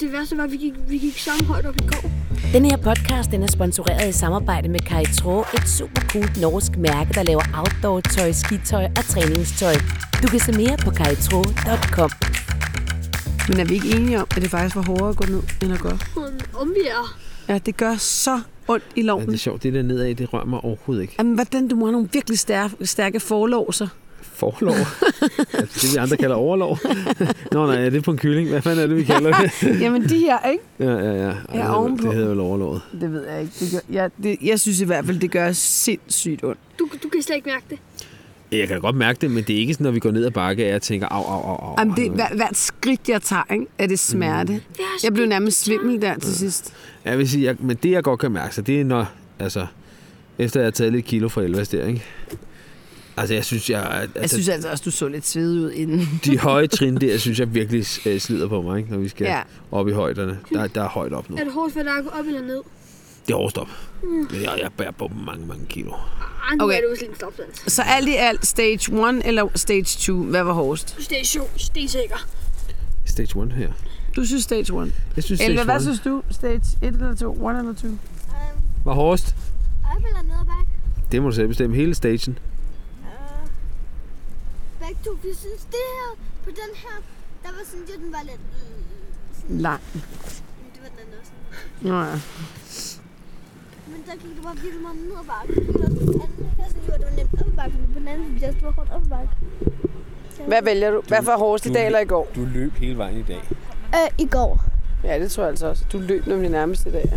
Det 0.00 0.12
værste 0.12 0.36
var, 0.36 0.44
at 0.44 0.50
vi 0.52 0.56
gik, 0.56 0.72
vi 0.88 0.98
gik 0.98 1.18
samme 1.18 1.44
højt 1.44 1.66
op 1.66 1.74
i 1.76 1.86
går. 1.86 2.10
Den 2.52 2.64
her 2.64 2.76
podcast 2.76 3.30
den 3.30 3.42
er 3.42 3.46
sponsoreret 3.46 4.08
i 4.08 4.12
samarbejde 4.12 4.68
med 4.68 4.80
Kai 4.80 5.04
Tro, 5.18 5.40
et 5.40 5.68
super 5.68 6.02
cool 6.08 6.24
norsk 6.40 6.76
mærke, 6.76 7.10
der 7.14 7.22
laver 7.22 7.42
outdoor-tøj, 7.54 8.32
skitøj 8.32 8.84
og 8.84 9.04
træningstøj. 9.04 9.74
Du 10.22 10.26
kan 10.28 10.40
se 10.40 10.52
mere 10.52 10.76
på 10.84 10.90
kaitro.com. 10.90 12.10
Men 13.48 13.60
er 13.60 13.64
vi 13.64 13.74
ikke 13.74 13.88
enige 13.96 14.18
om, 14.20 14.26
at 14.36 14.42
det 14.42 14.50
faktisk 14.50 14.76
var 14.76 14.82
hårdere 14.82 15.08
at 15.08 15.16
gå 15.16 15.24
ned, 15.24 15.42
end 15.62 15.72
at 15.72 15.80
gå 15.80 15.88
Om 16.54 16.68
vi 16.68 16.88
er. 16.88 17.29
Ja, 17.50 17.58
det 17.58 17.76
gør 17.76 17.96
så 17.96 18.40
ondt 18.68 18.84
i 18.96 19.00
Ja, 19.00 19.06
loven. 19.06 19.26
det 19.26 19.34
er 19.34 19.38
sjovt. 19.38 19.62
Det 19.62 19.74
der 19.74 19.82
nedad, 19.82 20.14
det 20.14 20.32
rører 20.32 20.44
mig 20.44 20.60
overhovedet 20.64 21.02
ikke. 21.02 21.14
Jamen, 21.18 21.34
hvordan 21.34 21.68
du 21.68 21.76
må 21.76 21.86
have 21.86 21.92
nogle 21.92 22.08
virkelig 22.12 22.38
stærke, 22.38 22.86
stærke 22.86 23.20
forlåser. 23.20 23.88
Forlov. 24.22 24.74
altså, 25.54 25.86
det 25.86 25.92
vi 25.92 25.96
andre 25.96 26.16
kalder 26.16 26.36
overlov. 26.36 26.78
Nå 27.52 27.66
nej, 27.66 27.76
det 27.76 27.94
er 27.96 28.00
på 28.00 28.10
en 28.10 28.18
kylling. 28.18 28.48
Hvad 28.48 28.62
fanden 28.62 28.82
er 28.82 28.86
det, 28.86 28.96
vi 28.96 29.02
kalder 29.04 29.32
det? 29.40 29.80
Jamen, 29.82 30.08
de 30.08 30.18
her, 30.18 30.48
ikke? 30.50 30.64
Ja, 30.78 30.90
ja, 30.90 31.12
ja. 31.12 31.28
Ej, 31.30 31.34
Ja, 31.54 31.58
det, 31.62 31.68
ovenpå. 31.74 32.06
det 32.06 32.14
hedder 32.14 32.28
vel 32.28 32.40
overlovet. 32.40 32.80
Det 33.00 33.12
ved 33.12 33.26
jeg 33.28 33.40
ikke. 33.40 33.52
Det 33.60 33.70
gør, 33.72 33.78
jeg, 33.90 34.10
det, 34.22 34.36
jeg 34.42 34.60
synes 34.60 34.80
i 34.80 34.84
hvert 34.84 35.06
fald, 35.06 35.18
det 35.20 35.30
gør 35.30 35.52
sindssygt 35.52 36.44
ondt. 36.44 36.58
Du, 36.78 36.88
du 37.02 37.08
kan 37.08 37.22
slet 37.22 37.36
ikke 37.36 37.48
mærke 37.48 37.64
det. 37.70 37.78
Jeg 38.52 38.68
kan 38.68 38.76
da 38.76 38.80
godt 38.80 38.96
mærke 38.96 39.18
det, 39.20 39.30
men 39.30 39.44
det 39.44 39.56
er 39.56 39.58
ikke 39.58 39.74
sådan, 39.74 39.84
når 39.84 39.90
vi 39.90 39.98
går 40.00 40.10
ned 40.10 40.24
ad 40.24 40.30
bakke, 40.30 40.64
at 40.64 40.72
jeg 40.72 40.82
tænker, 40.82 41.06
au, 41.06 41.22
au, 41.22 41.40
au, 41.40 41.56
au. 41.56 41.74
Jamen, 41.78 41.96
det, 41.96 42.10
hver, 42.10 42.34
hvert 42.34 42.56
skridt, 42.56 43.08
jeg 43.08 43.22
tager, 43.22 43.52
ikke, 43.52 43.66
er 43.78 43.86
det 43.86 43.98
smerte. 43.98 44.52
Mm. 44.52 44.60
Jeg 45.04 45.12
blev 45.14 45.26
nærmest 45.26 45.64
svimmel 45.64 46.02
der 46.02 46.18
til 46.18 46.34
sidst. 46.36 46.74
Jeg 47.04 47.18
vil 47.18 47.28
sige, 47.28 47.44
jeg, 47.44 47.56
men 47.58 47.76
det 47.82 47.90
jeg 47.90 48.02
godt 48.02 48.20
kan 48.20 48.32
mærke, 48.32 48.54
så 48.54 48.62
det 48.62 48.80
er 48.80 48.84
når, 48.84 49.12
altså, 49.38 49.66
efter 50.38 50.60
jeg 50.60 50.66
har 50.66 50.70
taget 50.70 50.92
lidt 50.92 51.04
kilo 51.04 51.28
fra 51.28 51.42
Elvas 51.42 51.68
der, 51.68 51.86
ikke? 51.86 52.02
Altså, 53.16 53.34
jeg 53.34 53.44
synes, 53.44 53.70
jeg... 53.70 53.90
Altså, 53.92 54.20
Jeg 54.20 54.30
synes 54.30 54.48
altså 54.48 54.68
også, 54.70 54.82
du 54.84 54.90
så 54.90 55.08
lidt 55.08 55.26
svedig 55.26 55.60
ud 55.60 55.70
inden. 55.70 56.08
de 56.24 56.38
høje 56.38 56.66
trin 56.66 56.96
der, 56.96 57.18
synes 57.18 57.40
jeg 57.40 57.54
virkelig 57.54 57.86
øh, 58.06 58.20
slider 58.20 58.48
på 58.48 58.62
mig, 58.62 58.78
ikke? 58.78 58.90
når 58.90 58.98
vi 58.98 59.08
skal 59.08 59.24
ja. 59.24 59.40
op 59.70 59.88
i 59.88 59.92
højderne. 59.92 60.38
Der, 60.52 60.66
der 60.66 60.82
er 60.82 60.88
højt 60.88 61.12
op 61.12 61.30
nu. 61.30 61.36
Er 61.36 61.44
det 61.44 61.52
hårdt 61.52 61.72
for 61.72 61.82
dig 61.82 61.92
at 61.98 62.04
gå 62.04 62.10
op 62.10 62.26
eller 62.26 62.42
ned? 62.42 62.60
Det 63.30 63.34
er 63.36 63.40
hårdt 63.40 63.58
op. 63.58 63.68
Men 64.02 64.42
jeg, 64.42 64.58
jeg 64.62 64.70
bærer 64.76 64.90
på 64.90 65.10
mange, 65.26 65.46
mange 65.46 65.66
kilo. 65.66 65.92
Ah, 65.92 66.56
nu 66.58 66.64
Okay. 66.64 66.76
er 66.76 66.80
det 66.80 67.00
jo 67.02 67.06
en 67.08 67.14
stopdans. 67.16 67.72
Så 67.72 67.82
alt 67.82 68.08
i 68.08 68.14
alt, 68.14 68.46
stage 68.46 68.92
1 69.08 69.22
eller 69.24 69.48
stage 69.54 69.84
2, 69.84 70.22
hvad 70.22 70.42
var 70.42 70.52
hårdest? 70.52 70.96
Station, 71.02 71.48
stensikker. 71.56 72.16
Stage 73.04 73.42
1 73.42 73.52
her. 73.52 73.72
Du 74.16 74.24
synes 74.24 74.44
stage 74.44 74.60
1. 74.82 74.94
Jeg 75.16 75.24
synes, 75.24 75.40
Elva, 75.40 75.52
stage 75.54 75.64
hvad 75.64 75.76
1 75.76 75.82
synes 75.82 76.00
du? 76.00 76.22
Stage 76.30 76.62
1 76.82 76.94
eller 76.94 77.14
2? 77.14 77.48
1 77.48 77.56
eller 77.58 77.74
2? 77.74 77.88
Um, 77.88 77.98
var 78.84 78.94
hårdest. 78.94 79.34
op 79.96 79.96
eller 80.06 80.22
ned 80.22 80.32
ad 80.40 80.46
bakke? 80.46 80.70
Det 81.12 81.22
må 81.22 81.28
du 81.30 81.34
selv 81.34 81.48
bestemme. 81.48 81.76
Hele 81.76 81.94
stagen. 81.94 82.38
Uh, 83.00 83.48
begge 84.80 84.96
to. 85.04 85.10
Vi 85.22 85.28
synes, 85.38 85.60
det 85.70 85.84
her, 85.96 86.16
på 86.44 86.50
den 86.50 86.70
her, 86.74 86.96
der 87.42 87.48
var 87.48 87.64
sådan, 87.66 87.82
at 87.82 88.00
den 88.04 88.12
var 88.12 88.22
lidt... 88.22 88.40
Øh, 88.40 89.40
sådan, 89.42 89.58
Lang. 89.58 89.80
det 89.92 90.02
var 90.82 90.88
den 90.88 90.98
anden 90.98 91.14
også. 91.20 91.32
Nå 91.80 92.02
ja. 92.02 92.20
Men 93.92 94.00
der 94.06 94.12
gik 94.22 94.32
det 94.36 94.42
bare 94.42 94.56
virkelig 94.62 94.82
meget 94.82 94.96
ned 94.96 95.16
ad 95.22 95.26
bakke. 95.32 95.52
Og 95.84 95.90
den 95.90 95.98
anden 95.98 96.46
her 96.58 96.64
synes 96.70 96.86
jeg, 96.88 96.94
det 96.98 97.06
var 97.10 97.16
nemt 97.16 97.34
op 97.40 97.46
ad 97.46 97.52
bakke, 97.60 97.76
men 97.82 97.88
på 97.94 97.98
den 97.98 98.08
anden 98.08 98.26
synes 98.28 98.42
jeg, 98.42 98.52
det 98.54 98.62
var 98.62 98.70
hårdt 98.70 98.90
op 98.90 99.02
ad 99.04 99.08
bakke. 99.08 99.32
Hvad 100.46 100.62
vælger 100.62 100.90
du? 100.90 101.02
Hvad 101.08 101.22
for 101.22 101.36
hårdest 101.38 101.66
i 101.66 101.72
dag 101.72 101.86
eller 101.86 101.98
i 101.98 102.04
går? 102.04 102.28
Du 102.34 102.44
løb 102.54 102.72
hele 102.76 102.98
vejen 102.98 103.16
i 103.18 103.22
dag. 103.22 103.40
Øh, 103.94 104.10
i 104.18 104.26
går. 104.26 104.64
Ja, 105.04 105.18
det 105.18 105.30
tror 105.30 105.42
jeg 105.42 105.50
altså 105.50 105.66
også. 105.66 105.84
Du 105.92 105.98
løb 105.98 106.26
nemlig 106.26 106.50
nærmest 106.50 106.86
i 106.86 106.90
dag. 106.90 107.04
ja. 107.12 107.16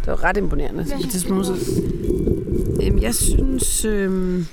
Det 0.00 0.06
var 0.06 0.24
ret 0.24 0.36
imponerende. 0.36 0.84
Hvad 0.84 0.98
det 0.98 1.26
du? 1.28 1.44
Så- 1.44 1.82
Jamen, 2.80 3.02
jeg 3.02 3.14
synes... 3.14 3.84
Øhm, 3.84 4.46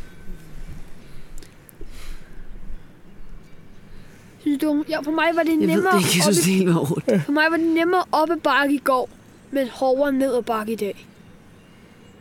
Synes 4.42 4.60
du, 4.62 4.84
ja, 4.90 5.00
for 5.00 5.12
mig 5.12 5.26
var 5.36 5.44
det 5.44 5.52
jeg 5.52 5.60
ved 5.60 5.68
nemmere, 5.68 5.92
det 5.94 6.00
ikke, 6.00 6.10
jeg 6.16 6.24
synes, 6.24 6.40
op, 6.40 6.44
det 6.46 6.54
hele 6.54 6.74
var 6.74 6.86
hårdt. 6.86 7.22
for 7.26 7.32
mig 7.32 7.44
var 7.52 7.58
det 7.58 7.66
nemmere 7.66 8.04
op 8.12 8.30
ad 8.30 8.38
bakke 8.44 8.76
i 8.76 8.78
går, 8.78 9.10
men 9.52 9.68
hårdere 9.68 10.12
ned 10.12 10.36
ad 10.36 10.42
bakke 10.44 10.72
i 10.74 10.76
dag. 10.76 11.08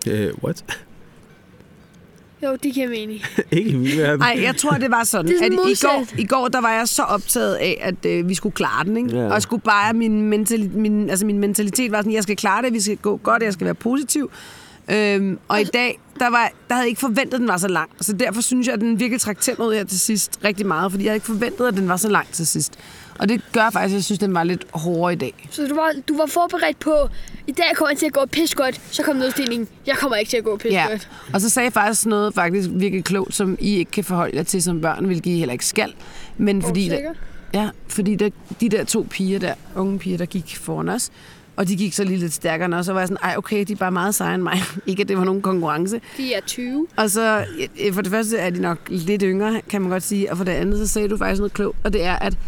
Uh, 0.06 0.44
what? 0.44 0.64
Jo, 2.42 2.56
det 2.62 2.74
giver 2.74 2.88
mening. 2.88 3.20
ikke 3.50 3.70
i 3.70 3.74
min 3.76 3.98
verden. 3.98 4.18
Nej, 4.18 4.38
jeg 4.42 4.56
tror, 4.56 4.70
det 4.70 4.90
var 4.90 5.04
sådan, 5.04 5.26
Det 5.26 5.40
er 5.40 5.46
at 5.46 5.52
i 5.52 5.56
går, 5.82 6.06
i 6.18 6.24
går, 6.26 6.48
der 6.48 6.60
var 6.60 6.72
jeg 6.72 6.88
så 6.88 7.02
optaget 7.02 7.54
af, 7.54 7.78
at 7.80 8.06
øh, 8.06 8.28
vi 8.28 8.34
skulle 8.34 8.54
klare 8.54 8.84
den, 8.84 8.96
ikke? 8.96 9.16
Ja. 9.18 9.26
Og 9.26 9.32
jeg 9.32 9.42
skulle 9.42 9.62
bare, 9.62 9.92
min, 9.92 10.32
mentali- 10.34 10.78
min, 10.78 11.10
altså 11.10 11.26
min 11.26 11.38
mentalitet 11.38 11.92
var 11.92 11.98
sådan, 11.98 12.12
jeg 12.12 12.22
skal 12.22 12.36
klare 12.36 12.62
det, 12.62 12.72
vi 12.72 12.80
skal 12.80 12.96
gå 12.96 13.16
godt, 13.16 13.42
jeg 13.42 13.52
skal 13.52 13.64
være 13.64 13.74
positiv. 13.74 14.30
Øhm, 14.90 15.38
og 15.48 15.60
i 15.60 15.64
dag, 15.64 16.00
der, 16.18 16.30
var, 16.30 16.52
der 16.68 16.74
havde 16.74 16.82
jeg 16.84 16.88
ikke 16.88 17.00
forventet, 17.00 17.34
at 17.34 17.40
den 17.40 17.48
var 17.48 17.56
så 17.56 17.68
lang. 17.68 17.90
Så 18.00 18.12
derfor 18.12 18.40
synes 18.40 18.66
jeg, 18.66 18.74
at 18.74 18.80
den 18.80 19.00
virkelig 19.00 19.20
trak 19.20 19.40
tænder 19.40 19.66
ud 19.66 19.74
her 19.74 19.84
til 19.84 20.00
sidst 20.00 20.38
rigtig 20.44 20.66
meget, 20.66 20.92
fordi 20.92 21.04
jeg 21.04 21.10
havde 21.10 21.16
ikke 21.16 21.26
forventet, 21.26 21.66
at 21.66 21.74
den 21.74 21.88
var 21.88 21.96
så 21.96 22.08
lang 22.08 22.26
til 22.32 22.46
sidst. 22.46 22.78
Og 23.20 23.28
det 23.28 23.42
gør 23.52 23.70
faktisk, 23.70 23.92
at 23.92 23.96
jeg 23.96 24.04
synes, 24.04 24.18
den 24.18 24.34
var 24.34 24.44
lidt 24.44 24.66
hårdere 24.74 25.12
i 25.12 25.16
dag. 25.16 25.48
Så 25.50 25.66
du 25.66 25.74
var, 25.74 25.92
du 26.08 26.16
var 26.16 26.26
forberedt 26.26 26.78
på, 26.78 27.08
i 27.46 27.52
dag 27.52 27.64
kommer 27.74 27.90
jeg 27.90 27.98
til 27.98 28.06
at 28.06 28.12
gå 28.12 28.20
pis 28.32 28.54
godt, 28.54 28.80
så 28.90 29.02
kom 29.02 29.16
nedstillingen, 29.16 29.68
jeg 29.86 29.96
kommer 29.96 30.16
ikke 30.16 30.30
til 30.30 30.36
at 30.36 30.44
gå 30.44 30.56
pis 30.56 30.72
Ja, 30.72 30.86
godt. 30.88 31.08
og 31.32 31.40
så 31.40 31.48
sagde 31.48 31.64
jeg 31.64 31.72
faktisk 31.72 32.06
noget 32.06 32.34
faktisk 32.34 32.68
virkelig 32.72 33.04
klogt, 33.04 33.34
som 33.34 33.56
I 33.60 33.76
ikke 33.76 33.90
kan 33.90 34.04
forholde 34.04 34.36
jer 34.36 34.42
til 34.42 34.62
som 34.62 34.80
børn, 34.80 35.04
hvilket 35.04 35.30
I 35.30 35.38
heller 35.38 35.52
ikke 35.52 35.66
skal. 35.66 35.94
Men 36.36 36.62
fordi, 36.62 36.88
der, 36.88 36.98
ja, 37.54 37.68
fordi 37.88 38.14
der, 38.14 38.30
de 38.60 38.68
der 38.68 38.84
to 38.84 39.06
piger 39.10 39.38
der, 39.38 39.54
unge 39.76 39.98
piger, 39.98 40.18
der 40.18 40.26
gik 40.26 40.56
foran 40.56 40.88
os, 40.88 41.10
og 41.56 41.68
de 41.68 41.76
gik 41.76 41.92
så 41.92 42.04
lige 42.04 42.18
lidt 42.18 42.32
stærkere 42.32 42.66
end 42.66 42.74
os, 42.74 42.88
og 42.88 42.94
var 42.94 43.00
jeg 43.00 43.08
sådan, 43.08 43.22
ej 43.22 43.34
okay, 43.36 43.64
de 43.64 43.72
er 43.72 43.76
bare 43.76 43.92
meget 43.92 44.14
sejere 44.14 44.34
end 44.34 44.42
mig. 44.42 44.58
ikke 44.86 45.00
at 45.00 45.08
det 45.08 45.18
var 45.18 45.24
nogen 45.24 45.42
konkurrence. 45.42 46.00
De 46.16 46.34
er 46.34 46.40
20. 46.46 46.86
Og 46.96 47.10
så, 47.10 47.44
for 47.92 48.02
det 48.02 48.10
første 48.10 48.38
er 48.38 48.50
de 48.50 48.60
nok 48.60 48.78
lidt 48.88 49.22
yngre, 49.22 49.60
kan 49.68 49.80
man 49.82 49.90
godt 49.90 50.02
sige, 50.02 50.30
og 50.30 50.36
for 50.36 50.44
det 50.44 50.52
andet, 50.52 50.78
så 50.78 50.86
sagde 50.86 51.08
du 51.08 51.16
faktisk 51.16 51.38
noget 51.40 51.52
klogt, 51.52 51.78
og 51.84 51.92
det 51.92 52.04
er, 52.04 52.16
at 52.16 52.38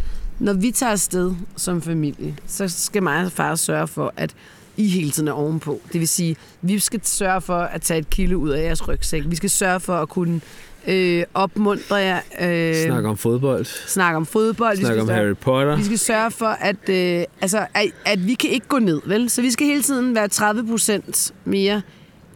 når 0.42 0.52
vi 0.52 0.70
tager 0.70 0.92
afsted 0.92 1.34
som 1.56 1.82
familie, 1.82 2.36
så 2.46 2.68
skal 2.68 3.02
mig 3.02 3.24
og 3.24 3.32
far 3.32 3.54
sørge 3.54 3.86
for, 3.88 4.12
at 4.16 4.34
I 4.76 4.88
hele 4.88 5.10
tiden 5.10 5.28
er 5.28 5.32
ovenpå. 5.32 5.80
Det 5.92 6.00
vil 6.00 6.08
sige, 6.08 6.36
vi 6.62 6.78
skal 6.78 7.00
sørge 7.04 7.40
for 7.40 7.56
at 7.58 7.82
tage 7.82 8.00
et 8.00 8.10
kilo 8.10 8.38
ud 8.38 8.50
af 8.50 8.62
jeres 8.64 8.88
rygsæk. 8.88 9.22
Vi 9.26 9.36
skal 9.36 9.50
sørge 9.50 9.80
for 9.80 9.94
at 9.94 10.08
kunne 10.08 10.40
øh, 10.88 11.24
opmuntre 11.34 11.94
jer. 11.96 12.20
Øh, 12.40 12.74
Snak 12.86 13.04
om 13.04 13.16
fodbold. 13.16 13.64
snakke 13.88 14.16
om 14.16 14.26
fodbold. 14.26 14.76
vi 14.76 14.82
Snak 14.84 14.92
skal 14.92 15.00
om 15.00 15.06
sørge- 15.06 15.18
Harry 15.24 15.34
Potter. 15.36 15.76
vi 15.76 15.84
skal 15.84 15.98
sørge 15.98 16.30
for, 16.30 16.46
at, 16.46 16.88
øh, 16.88 17.24
altså, 17.40 17.66
at, 17.74 17.90
at 18.06 18.26
vi 18.26 18.34
kan 18.34 18.50
ikke 18.50 18.66
gå 18.68 18.78
ned, 18.78 19.00
vel? 19.06 19.30
Så 19.30 19.42
vi 19.42 19.50
skal 19.50 19.66
hele 19.66 19.82
tiden 19.82 20.14
være 20.14 20.28
30 20.28 20.66
procent 20.66 21.32
mere 21.44 21.82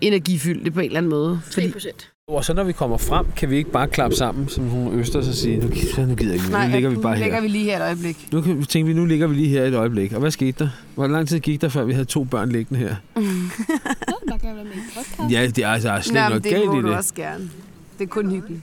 energifyldte 0.00 0.70
på 0.70 0.80
en 0.80 0.86
eller 0.86 0.98
anden 0.98 1.10
måde. 1.10 1.40
3 1.50 1.70
procent. 1.72 2.10
Og 2.28 2.44
så 2.44 2.54
når 2.54 2.64
vi 2.64 2.72
kommer 2.72 2.96
frem, 2.96 3.26
kan 3.36 3.50
vi 3.50 3.56
ikke 3.56 3.70
bare 3.70 3.88
klappe 3.88 4.16
sammen, 4.16 4.48
som 4.48 4.64
nogle 4.64 4.92
østers 4.98 5.28
og 5.28 5.34
sige, 5.34 5.56
nu, 5.56 5.68
gi- 5.68 6.02
nu 6.04 6.14
gider 6.14 6.32
jeg 6.34 6.42
ikke. 6.44 6.50
Nu 6.50 6.68
ligger 6.72 6.88
vi 6.90 6.96
bare 6.96 7.14
nu 7.14 7.18
ligger 7.22 7.34
her. 7.34 7.42
vi 7.42 7.48
lige 7.48 7.64
her 7.64 7.76
et 7.76 7.82
øjeblik. 7.82 8.28
Nu 8.32 8.40
kan, 8.40 8.64
tænker 8.64 8.86
vi, 8.86 8.92
nu 9.00 9.04
ligger 9.04 9.26
vi 9.26 9.34
lige 9.34 9.48
her 9.48 9.64
et 9.64 9.74
øjeblik. 9.74 10.12
Og 10.12 10.20
hvad 10.20 10.30
skete 10.30 10.64
der? 10.64 10.68
Hvor 10.94 11.06
lang 11.06 11.28
tid 11.28 11.40
gik 11.40 11.60
der, 11.60 11.68
før 11.68 11.84
vi 11.84 11.92
havde 11.92 12.04
to 12.04 12.24
børn 12.24 12.48
liggende 12.52 12.80
her? 12.80 12.94
Der 14.28 14.38
kan 14.38 14.48
jeg 14.48 14.56
være 14.56 14.64
med 14.64 14.72
i 14.72 14.76
en 14.76 14.84
podcast. 14.94 15.32
Ja, 15.32 15.46
det 15.46 15.58
er 15.64 15.68
altså 15.68 15.98
slet 16.02 16.14
Nå, 16.22 16.28
noget 16.28 16.44
det 16.44 16.52
galt 16.52 16.66
må 16.66 16.78
i 16.78 16.82
du 16.82 16.88
det. 16.88 16.96
også 16.96 17.14
gerne. 17.14 17.50
Det 17.98 18.04
er 18.04 18.08
kun 18.08 18.30
hyggeligt. 18.30 18.62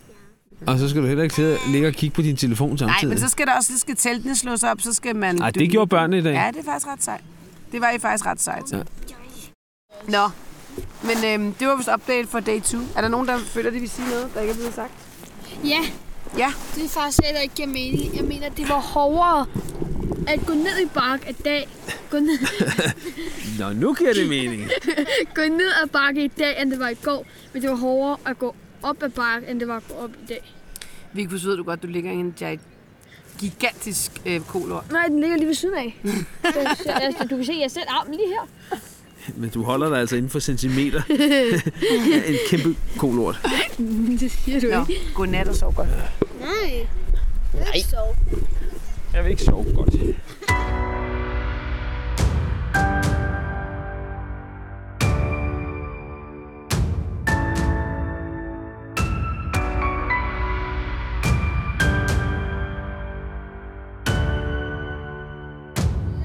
Og 0.68 0.80
så 0.80 0.90
skal 0.90 1.02
du 1.02 1.08
heller 1.08 1.24
ikke 1.24 1.36
sidde 1.36 1.54
og 1.54 1.72
ligge 1.72 1.88
og 1.88 1.94
kigge 1.94 2.14
på 2.16 2.22
din 2.22 2.36
telefon 2.36 2.70
Nej, 2.70 2.78
samtidig. 2.78 3.10
men 3.10 3.18
så 3.20 3.28
skal 3.30 3.46
der 3.46 3.54
også, 3.58 3.74
så 3.74 3.80
skal 3.80 3.96
teltene 3.96 4.36
slås 4.36 4.64
op, 4.64 4.82
så 4.82 4.94
skal 4.94 5.16
man... 5.16 5.42
Ej, 5.42 5.50
det 5.52 5.70
gjorde 5.72 5.88
børnene 5.90 6.18
i 6.18 6.22
dag. 6.22 6.34
Ja, 6.34 6.48
det 6.54 6.60
er 6.60 6.72
faktisk 6.72 6.88
ret 6.88 7.04
sejt. 7.04 7.22
Det 7.72 7.82
var 7.82 7.90
I 7.92 8.00
faktisk 8.00 8.26
ret 8.26 8.42
sejt. 8.42 8.72
Ja. 8.72 8.78
Nå, 10.08 10.30
men 11.04 11.26
øhm, 11.26 11.54
det 11.54 11.68
var 11.68 11.76
vist 11.76 11.90
update 11.94 12.28
for 12.28 12.40
day 12.40 12.62
2. 12.62 12.78
Er 12.96 13.02
der 13.02 13.08
nogen, 13.08 13.28
der 13.28 13.38
føler, 13.38 13.70
de 13.72 13.80
vil 13.80 13.90
sige 13.90 14.10
noget, 14.10 14.28
der 14.34 14.42
ikke 14.42 14.52
er 14.52 14.56
blevet 14.56 14.74
sagt? 14.74 14.92
Ja, 15.64 15.80
Ja. 16.38 16.54
det 16.76 16.86
er 16.86 16.90
faktisk 16.90 17.18
det, 17.18 17.26
der 17.34 17.40
ikke 17.40 17.56
giver 17.56 17.68
mening. 17.68 18.16
Jeg 18.16 18.24
mener, 18.24 18.50
det 18.50 18.70
var 18.70 18.80
hårdere 18.80 19.46
at 20.28 20.46
gå 20.46 20.54
ned 20.54 20.80
i 20.84 20.86
bark 20.94 21.30
i 21.30 21.34
dag. 21.34 21.68
Gå 22.10 22.20
ned, 22.20 22.38
Nå, 23.60 23.74
nu 23.74 23.94
giver 23.94 24.14
det 24.14 24.30
mening. 24.30 24.62
gå 25.36 25.42
ned 25.42 25.72
ad 25.84 25.88
bakke 25.90 26.24
i 26.24 26.28
dag, 26.28 26.62
end 26.62 26.72
det 26.72 26.80
var 26.80 26.90
i 26.90 26.94
går. 27.04 27.26
Men 27.54 27.62
det 27.62 27.70
var 27.70 27.76
hårdere 27.76 28.18
at 28.26 28.40
gå 28.40 28.56
op 28.84 29.04
ad 29.04 29.10
bakke, 29.10 29.48
end 29.48 29.60
det 29.60 29.68
var 29.68 29.78
at 29.78 29.84
gå 29.88 29.94
op 29.94 30.10
i 30.24 30.26
dag. 30.30 30.54
Vikus, 31.14 31.46
ved 31.46 31.58
du 31.58 31.64
godt, 31.64 31.82
du 31.84 31.88
ligger 31.88 32.12
i 32.12 32.16
en 32.16 32.34
gi- 32.40 32.60
gigantisk 33.40 34.12
øh, 34.26 34.40
kolor. 34.42 34.86
Nej, 34.92 35.06
den 35.08 35.20
ligger 35.20 35.38
lige 35.38 35.48
ved 35.48 35.56
siden 35.56 35.76
af. 35.76 36.02
Så- 36.84 36.92
altså, 36.92 37.24
du 37.24 37.36
kan 37.36 37.46
se, 37.46 37.54
jeg 37.62 37.72
sætter 37.72 37.92
armen 38.02 38.14
lige 38.16 38.28
her. 38.28 38.78
Men 39.36 39.50
du 39.50 39.64
holder 39.64 39.90
dig 39.90 40.00
altså 40.00 40.16
inden 40.16 40.30
for 40.30 40.40
centimeter. 40.40 41.02
en 42.28 42.36
kæmpe 42.50 42.76
kolort. 42.98 43.40
Det 44.20 44.32
siger 44.32 44.60
du 44.60 44.68
Nå, 44.68 44.86
ikke. 44.90 45.02
godnat 45.16 45.48
og 45.48 45.56
sov 45.56 45.74
godt. 45.74 45.88
Nej. 46.40 46.88
Nej. 47.54 47.80
Så. 47.90 47.98
Jeg 49.14 49.24
vil 49.24 49.32
ikke 49.32 49.44
sove 49.44 49.66
godt. 49.76 49.94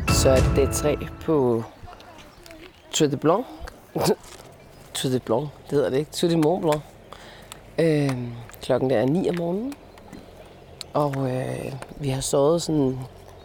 Så 0.09 0.31
er 0.31 0.37
det 0.41 0.57
dag 0.57 0.69
3 0.75 0.97
på 1.25 1.65
Tour 2.93 3.09
de 3.11 3.17
Blanc. 3.17 3.45
Tour 4.95 5.13
de 5.13 5.21
Blanc, 5.21 5.49
det 5.65 5.71
hedder 5.71 5.91
det 5.91 5.99
ikke. 5.99 6.11
Tour 6.11 6.31
de 6.31 6.37
Mont 6.37 6.63
Blanc. 6.63 6.81
Øh, 7.79 8.29
klokken 8.63 8.91
der 8.91 8.97
er 8.97 9.07
9 9.07 9.29
om 9.29 9.35
morgenen. 9.39 9.75
Og 10.93 11.31
øh, 11.31 11.73
vi 11.97 12.09
har 12.09 12.21
sovet 12.21 12.63
sådan, 12.63 12.99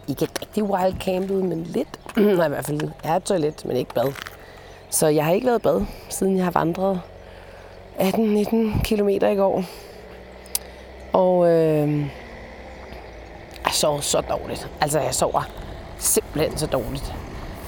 ikke 0.07 0.27
rigtig 0.41 0.63
wild 0.63 0.99
campet, 0.99 1.45
men 1.45 1.63
lidt. 1.63 1.99
Nej, 2.37 2.45
i 2.45 2.49
hvert 2.49 2.65
fald, 2.65 2.81
jeg 2.81 3.09
har 3.11 3.15
et 3.15 3.23
toilet, 3.23 3.65
men 3.65 3.77
ikke 3.77 3.93
bad. 3.93 4.13
Så 4.89 5.07
jeg 5.07 5.25
har 5.25 5.31
ikke 5.31 5.47
været 5.47 5.61
bad, 5.61 5.85
siden 6.09 6.35
jeg 6.37 6.43
har 6.43 6.51
vandret 6.51 7.01
18-19 7.99 8.83
km 8.83 9.09
i 9.09 9.35
går. 9.35 9.63
Og 11.13 11.47
øh, 11.51 11.99
jeg 13.65 13.73
sover 13.73 13.99
så 13.99 14.21
dårligt. 14.21 14.69
Altså, 14.81 14.99
jeg 14.99 15.15
sover 15.15 15.41
simpelthen 15.97 16.57
så 16.57 16.67
dårligt. 16.67 17.13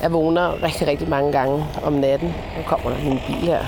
Jeg 0.06 0.14
vågner 0.14 0.64
rigtig, 0.64 0.88
rigtig 0.88 1.10
mange 1.10 1.32
gange 1.32 1.66
om 1.84 1.94
natten. 1.94 2.28
Nu 2.28 2.64
kommer 2.66 2.90
der 2.90 3.04
min 3.04 3.20
bil 3.28 3.36
her. 3.36 3.66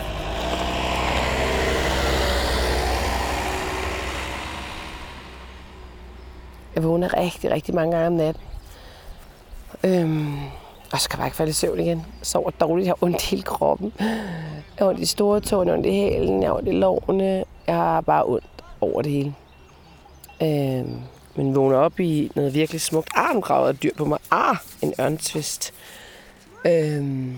Jeg 6.76 6.84
vågner 6.84 7.18
rigtig, 7.18 7.52
rigtig 7.52 7.76
mange 7.76 7.92
gange 7.92 8.08
om 8.08 8.14
natten. 8.14 8.44
Øhm, 9.84 10.36
og 10.92 11.00
så 11.00 11.10
kan 11.10 11.18
jeg 11.18 11.20
bare 11.20 11.28
ikke 11.28 11.38
falde 11.38 11.50
i 11.50 11.54
søvn 11.54 11.80
igen. 11.80 11.98
Jeg 11.98 12.26
sover 12.28 12.50
dårligt. 12.50 12.86
Jeg 12.86 12.92
har 13.00 13.04
ondt 13.06 13.24
i 13.24 13.30
hele 13.30 13.44
kroppen. 13.44 13.94
Jeg 14.00 14.08
har 14.80 14.86
ondt 14.86 15.00
i 15.00 15.06
store 15.06 15.40
tårne, 15.40 15.74
ondt 15.74 15.86
i 15.86 15.92
hælen, 15.92 16.42
jeg 16.42 16.50
har 16.50 16.56
ondt 16.56 16.68
i 16.70 16.72
lårene. 16.72 17.44
Jeg 17.68 17.76
har 17.76 18.02
bare 18.02 18.26
ondt 18.26 18.64
over 18.82 19.02
det 19.02 19.12
hele. 19.12 19.34
Øhm, 20.42 21.02
men 21.36 21.56
vågner 21.56 21.78
op 21.78 22.00
i 22.00 22.32
noget 22.36 22.54
virkelig 22.54 22.82
smukt. 22.82 23.10
Ah, 23.16 23.36
nu 23.36 23.42
graver 23.42 23.70
et 23.70 23.84
dyr 23.84 23.92
på 23.98 24.06
mig. 24.06 24.20
Ah, 24.32 24.56
en 24.82 24.94
ørntvist. 25.00 25.74
Øhm, 26.68 27.38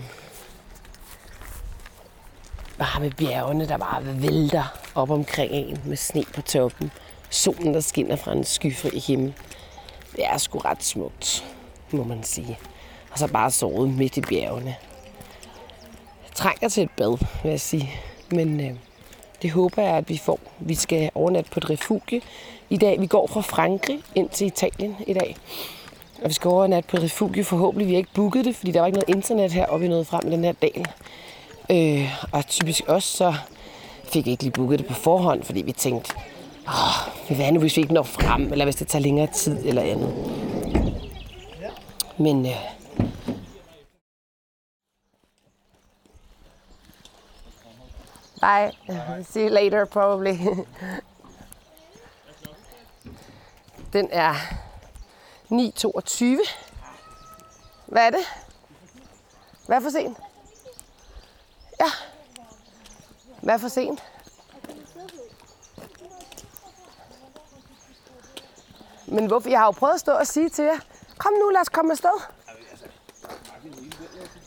bare 2.78 3.00
med 3.00 3.10
bjergene, 3.10 3.68
der 3.68 3.76
bare 3.76 4.22
vælter 4.22 4.64
op 4.94 5.10
omkring 5.10 5.52
en 5.52 5.78
med 5.84 5.96
sne 5.96 6.24
på 6.34 6.42
toppen. 6.42 6.90
Solen, 7.30 7.74
der 7.74 7.80
skinner 7.80 8.16
fra 8.16 8.32
en 8.32 8.44
skyfri 8.44 8.98
himmel. 8.98 9.34
Det 10.16 10.24
er 10.26 10.38
sgu 10.38 10.58
ret 10.58 10.84
smukt, 10.84 11.44
må 11.90 12.04
man 12.04 12.22
sige. 12.22 12.58
Og 13.10 13.18
så 13.18 13.28
bare 13.28 13.50
sovet 13.50 13.90
midt 13.90 14.16
i 14.16 14.20
bjergene. 14.20 14.76
Jeg 16.24 16.34
trænger 16.34 16.68
til 16.68 16.82
et 16.82 16.90
bad, 16.96 17.18
vil 17.42 17.50
jeg 17.50 17.60
sige. 17.60 17.90
Men 18.30 18.60
øh, 18.60 18.76
det 19.42 19.50
håber 19.50 19.82
jeg, 19.82 19.96
at 19.96 20.08
vi 20.08 20.18
får. 20.18 20.40
Vi 20.58 20.74
skal 20.74 21.10
overnatte 21.14 21.50
på 21.50 21.60
et 21.60 21.70
refugie 21.70 22.20
i 22.70 22.76
dag. 22.76 23.00
Vi 23.00 23.06
går 23.06 23.26
fra 23.26 23.40
Frankrig 23.40 24.02
ind 24.14 24.28
til 24.28 24.46
Italien 24.46 24.96
i 25.06 25.12
dag. 25.12 25.36
Og 26.22 26.28
vi 26.28 26.34
skal 26.34 26.48
overnatte 26.48 26.88
på 26.88 26.96
et 26.96 27.02
refugie. 27.02 27.44
Forhåbentlig 27.44 27.88
vi 27.88 27.92
har 27.92 27.98
ikke 27.98 28.14
booket 28.14 28.44
det, 28.44 28.56
fordi 28.56 28.72
der 28.72 28.80
var 28.80 28.86
ikke 28.86 28.98
noget 28.98 29.16
internet 29.16 29.52
her, 29.52 29.66
og 29.66 29.80
vi 29.80 29.88
nåede 29.88 30.04
frem 30.04 30.28
i 30.28 30.30
den 30.30 30.44
her 30.44 30.52
dal. 30.52 30.86
Øh, 31.70 32.10
og 32.32 32.46
typisk 32.46 32.82
også 32.86 33.08
så 33.16 33.34
fik 34.04 34.26
vi 34.26 34.30
ikke 34.30 34.42
lige 34.42 34.52
booket 34.52 34.78
det 34.78 34.86
på 34.86 34.94
forhånd, 34.94 35.42
fordi 35.42 35.62
vi 35.62 35.72
tænkte, 35.72 36.14
Åh, 36.68 37.36
hvad 37.36 37.52
nu, 37.52 37.60
hvis 37.60 37.76
vi 37.76 37.82
ikke 37.82 37.94
når 37.94 38.02
frem, 38.02 38.52
eller 38.52 38.64
hvis 38.64 38.76
det 38.76 38.88
tager 38.88 39.02
længere 39.02 39.26
tid 39.26 39.58
eller 39.66 39.82
andet. 39.82 40.14
Men 42.18 42.46
øh, 42.46 42.52
Bye. 48.40 48.72
See 49.22 49.42
you 49.44 49.48
later, 49.48 49.84
probably. 49.84 50.32
Den 53.92 54.08
er 54.12 54.34
9.22. 55.50 56.26
Hvad 57.86 58.06
er 58.06 58.10
det? 58.10 58.24
Hvad 59.66 59.76
er 59.76 59.80
for 59.80 59.90
sent? 59.90 60.18
Ja. 61.80 61.90
Hvad 63.42 63.54
er 63.54 63.58
for 63.58 63.68
sent? 63.68 64.02
Men 69.06 69.26
hvorfor? 69.26 69.48
Jeg 69.48 69.58
har 69.58 69.66
jo 69.66 69.70
prøvet 69.70 69.94
at 69.94 70.00
stå 70.00 70.12
og 70.12 70.26
sige 70.26 70.48
til 70.48 70.64
jer, 70.64 70.78
kom 71.18 71.32
nu, 71.32 71.48
lad 71.48 71.60
os 71.60 71.68
komme 71.68 71.92
afsted. 71.92 72.20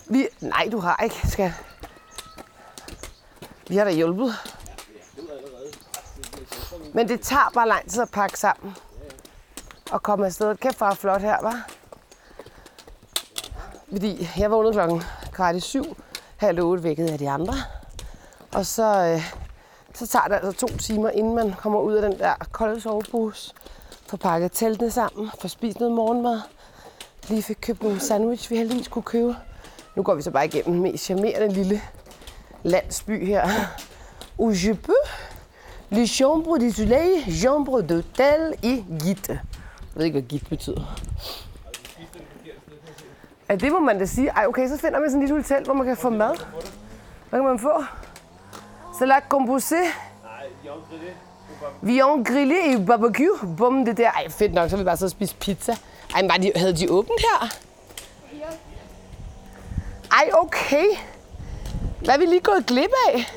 Vi, 0.09 0.27
nej, 0.41 0.69
du 0.71 0.79
har 0.79 1.03
ikke, 1.03 1.27
skal. 1.27 1.53
Vi 3.67 3.75
har 3.75 3.83
da 3.83 3.91
hjulpet. 3.91 4.33
Men 6.93 7.07
det 7.07 7.21
tager 7.21 7.51
bare 7.53 7.67
lang 7.67 7.89
tid 7.89 8.01
at 8.01 8.11
pakke 8.11 8.39
sammen. 8.39 8.75
Og 9.93 10.03
komme 10.03 10.25
afsted. 10.25 10.57
Kæft, 10.57 10.77
hvor 10.77 10.93
flot 10.93 11.21
her, 11.21 11.41
var. 11.41 11.69
Fordi 13.91 14.29
jeg 14.37 14.51
vågnede 14.51 14.73
klokken 14.73 15.03
kvart 15.31 15.55
i 15.55 15.59
syv. 15.59 15.97
Halv 16.37 16.61
otte 16.61 16.83
vækkede 16.83 17.11
af 17.11 17.17
de 17.17 17.29
andre. 17.29 17.53
Og 18.53 18.65
så, 18.65 18.83
øh, 18.83 19.33
så 19.93 20.07
tager 20.07 20.27
det 20.27 20.35
altså 20.35 20.67
to 20.67 20.77
timer, 20.77 21.09
inden 21.09 21.35
man 21.35 21.53
kommer 21.57 21.79
ud 21.79 21.93
af 21.93 22.09
den 22.09 22.19
der 22.19 22.33
kolde 22.51 22.81
sovebus, 22.81 23.53
Får 24.07 24.17
pakket 24.17 24.51
teltene 24.51 24.91
sammen. 24.91 25.29
Får 25.41 25.47
spist 25.47 25.79
noget 25.79 25.95
morgenmad. 25.95 26.41
Lige 27.29 27.43
fik 27.43 27.57
købt 27.61 27.83
nogle 27.83 27.99
sandwich, 27.99 28.51
vi 28.51 28.57
heldigvis 28.57 28.87
kunne 28.87 29.03
købe. 29.03 29.35
Nu 29.95 30.03
går 30.03 30.15
vi 30.15 30.21
så 30.21 30.31
bare 30.31 30.45
igennem 30.45 30.73
den 30.73 30.81
mest 30.81 31.03
charmerende 31.03 31.53
lille 31.53 31.81
landsby 32.63 33.27
her. 33.27 33.49
Où 34.37 34.51
je 34.51 34.73
peux 34.73 35.07
les 35.89 36.07
chambres 36.07 36.59
du 36.59 36.71
soleil, 36.71 37.23
chambre 37.31 37.81
d'hôtel 37.81 38.53
i 38.63 38.83
Gitte. 39.03 39.39
Jeg 39.93 39.99
ved 39.99 40.05
ikke, 40.05 40.19
hvad 40.19 40.29
gift 40.29 40.49
betyder. 40.49 40.99
Ja, 43.49 43.55
det 43.55 43.71
må 43.71 43.79
man 43.79 43.99
da 43.99 44.05
sige. 44.05 44.29
Ej, 44.29 44.45
okay, 44.47 44.67
så 44.67 44.77
finder 44.77 44.99
man 44.99 45.09
sådan 45.09 45.21
et 45.21 45.29
lille 45.29 45.41
hotel, 45.43 45.63
hvor 45.63 45.73
man 45.73 45.87
kan 45.87 45.97
få 45.97 46.09
mad. 46.09 46.35
Hvad 47.29 47.39
kan 47.39 47.43
man 47.43 47.59
få? 47.59 47.83
Salat 48.99 49.23
composé. 49.33 49.75
Viande 51.81 52.29
grillé 52.29 52.75
et 52.75 52.85
barbecue. 52.85 53.55
Bum, 53.57 53.85
det 53.85 53.97
der. 53.97 54.11
Ej, 54.11 54.29
fedt 54.29 54.53
nok, 54.53 54.69
så 54.69 54.75
vil 54.75 54.85
vi 54.85 54.87
bare 54.87 54.97
så 54.97 55.09
spise 55.09 55.35
pizza. 55.35 55.75
Ej, 56.15 56.21
men 56.21 56.29
var 56.29 56.37
de, 56.37 56.51
havde 56.55 56.75
de 56.77 56.91
åbent 56.91 57.19
her? 57.19 57.49
Ej, 60.11 60.29
okay. 60.33 60.85
Hvad 61.99 62.13
er 62.15 62.17
vi 62.17 62.25
lige 62.25 62.41
gået 62.41 62.65
glip 62.65 62.91
af? 63.07 63.33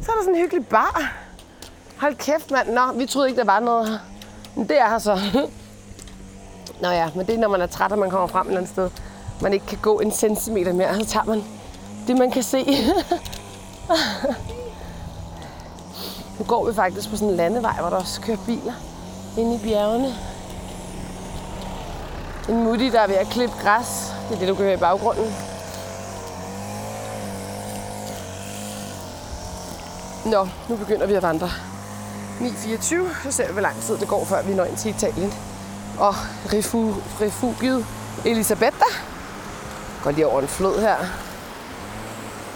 Så 0.00 0.12
er 0.12 0.16
der 0.16 0.22
sådan 0.22 0.34
en 0.34 0.40
hyggelig 0.40 0.66
bar. 0.66 1.12
Hold 1.98 2.14
kæft, 2.14 2.50
mand. 2.50 2.70
Nå, 2.70 2.92
vi 2.92 3.06
troede 3.06 3.28
ikke, 3.28 3.38
der 3.38 3.44
var 3.44 3.60
noget 3.60 3.88
her. 3.88 3.98
Men 4.56 4.68
det 4.68 4.80
er 4.80 4.88
her 4.88 4.98
så. 4.98 5.18
Nå 6.80 6.88
ja, 6.88 7.10
men 7.14 7.26
det 7.26 7.34
er, 7.34 7.38
når 7.38 7.48
man 7.48 7.60
er 7.60 7.66
træt, 7.66 7.92
og 7.92 7.98
man 7.98 8.10
kommer 8.10 8.26
frem 8.26 8.46
et 8.46 8.50
eller 8.50 8.58
andet 8.58 8.72
sted. 8.72 8.90
Man 9.40 9.52
ikke 9.52 9.66
kan 9.66 9.78
gå 9.82 10.00
en 10.00 10.10
centimeter 10.10 10.72
mere, 10.72 10.94
så 10.94 11.06
tager 11.06 11.24
man 11.24 11.44
det, 12.06 12.16
man 12.18 12.30
kan 12.30 12.42
se. 12.42 12.64
nu 16.38 16.44
går 16.44 16.66
vi 16.66 16.74
faktisk 16.74 17.10
på 17.10 17.16
sådan 17.16 17.28
en 17.28 17.36
landevej, 17.36 17.80
hvor 17.80 17.90
der 17.90 17.96
også 17.96 18.20
kører 18.20 18.38
biler 18.46 18.72
inde 19.38 19.54
i 19.54 19.58
bjergene. 19.58 20.14
En 22.48 22.64
mutti, 22.64 22.90
der 22.90 23.00
er 23.00 23.06
ved 23.06 23.16
at 23.16 23.26
klippe 23.26 23.54
græs. 23.62 24.12
Det 24.28 24.34
er 24.34 24.38
det, 24.38 24.48
du 24.48 24.54
kan 24.54 24.64
høre 24.64 24.74
i 24.74 24.76
baggrunden. 24.76 25.34
Nå, 30.26 30.48
nu 30.68 30.76
begynder 30.76 31.06
vi 31.06 31.14
at 31.14 31.22
vandre. 31.22 31.50
9.24, 32.40 33.22
så 33.24 33.32
ser 33.32 33.46
vi, 33.46 33.52
hvor 33.52 33.62
lang 33.62 33.80
tid 33.80 33.96
det 33.96 34.08
går, 34.08 34.24
før 34.24 34.42
vi 34.42 34.54
når 34.54 34.64
ind 34.64 34.76
til 34.76 34.90
Italien. 34.90 35.32
Og 35.98 36.14
refu, 36.52 36.94
refugiet 37.20 37.86
Elisabetta 38.24 38.84
går 40.02 40.10
lige 40.10 40.26
over 40.26 40.40
en 40.40 40.48
flod 40.48 40.80
her. 40.80 40.96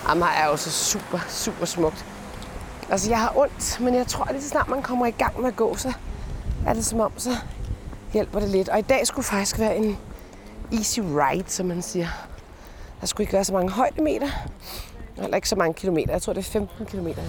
Jamen, 0.09 0.23
er 0.23 0.47
også 0.47 0.71
super, 0.71 1.19
super 1.29 1.67
smukt. 1.67 2.05
Altså, 2.91 3.11
jeg 3.11 3.21
har 3.21 3.33
ondt, 3.37 3.81
men 3.81 3.95
jeg 3.95 4.07
tror, 4.07 4.25
at 4.25 4.33
lige 4.33 4.43
så 4.43 4.49
snart 4.49 4.69
man 4.69 4.83
kommer 4.83 5.07
i 5.07 5.11
gang 5.11 5.41
med 5.41 5.49
at 5.49 5.57
gå, 5.57 5.77
så 5.77 5.93
er 6.67 6.73
det 6.73 6.85
som 6.85 7.01
om, 7.01 7.13
så 7.17 7.37
hjælper 8.13 8.41
det 8.41 8.49
lidt. 8.49 8.69
Og 8.69 8.79
i 8.79 8.83
dag 8.83 9.07
skulle 9.07 9.25
faktisk 9.25 9.59
være 9.59 9.77
en 9.77 9.99
easy 10.73 11.01
ride, 11.01 11.45
som 11.47 11.67
man 11.67 11.83
siger. 11.83 12.09
Der 13.01 13.07
skulle 13.07 13.25
ikke 13.25 13.33
være 13.33 13.45
så 13.45 13.53
mange 13.53 13.71
højdemeter. 13.71 14.29
Eller 15.17 15.37
ikke 15.37 15.49
så 15.49 15.57
mange 15.57 15.75
kilometer. 15.75 16.13
Jeg 16.13 16.23
tror, 16.23 16.33
det 16.33 16.41
er 16.41 16.51
15 16.51 16.87
kilometer. 16.87 17.23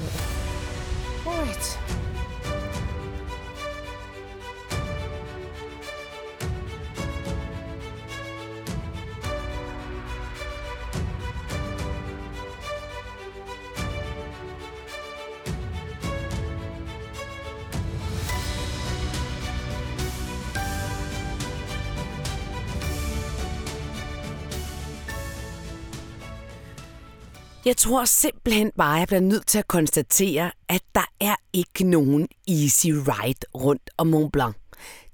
Jeg 27.65 27.77
tror 27.77 28.05
simpelthen 28.05 28.71
bare, 28.77 28.95
at 28.95 28.99
jeg 28.99 29.07
bliver 29.07 29.21
nødt 29.21 29.47
til 29.47 29.59
at 29.59 29.67
konstatere, 29.67 30.51
at 30.69 30.81
der 30.95 31.11
er 31.19 31.35
ikke 31.53 31.83
nogen 31.83 32.27
easy 32.47 32.87
ride 32.87 33.39
rundt 33.55 33.89
om 33.97 34.07
Mont 34.07 34.31
Blanc. 34.31 34.55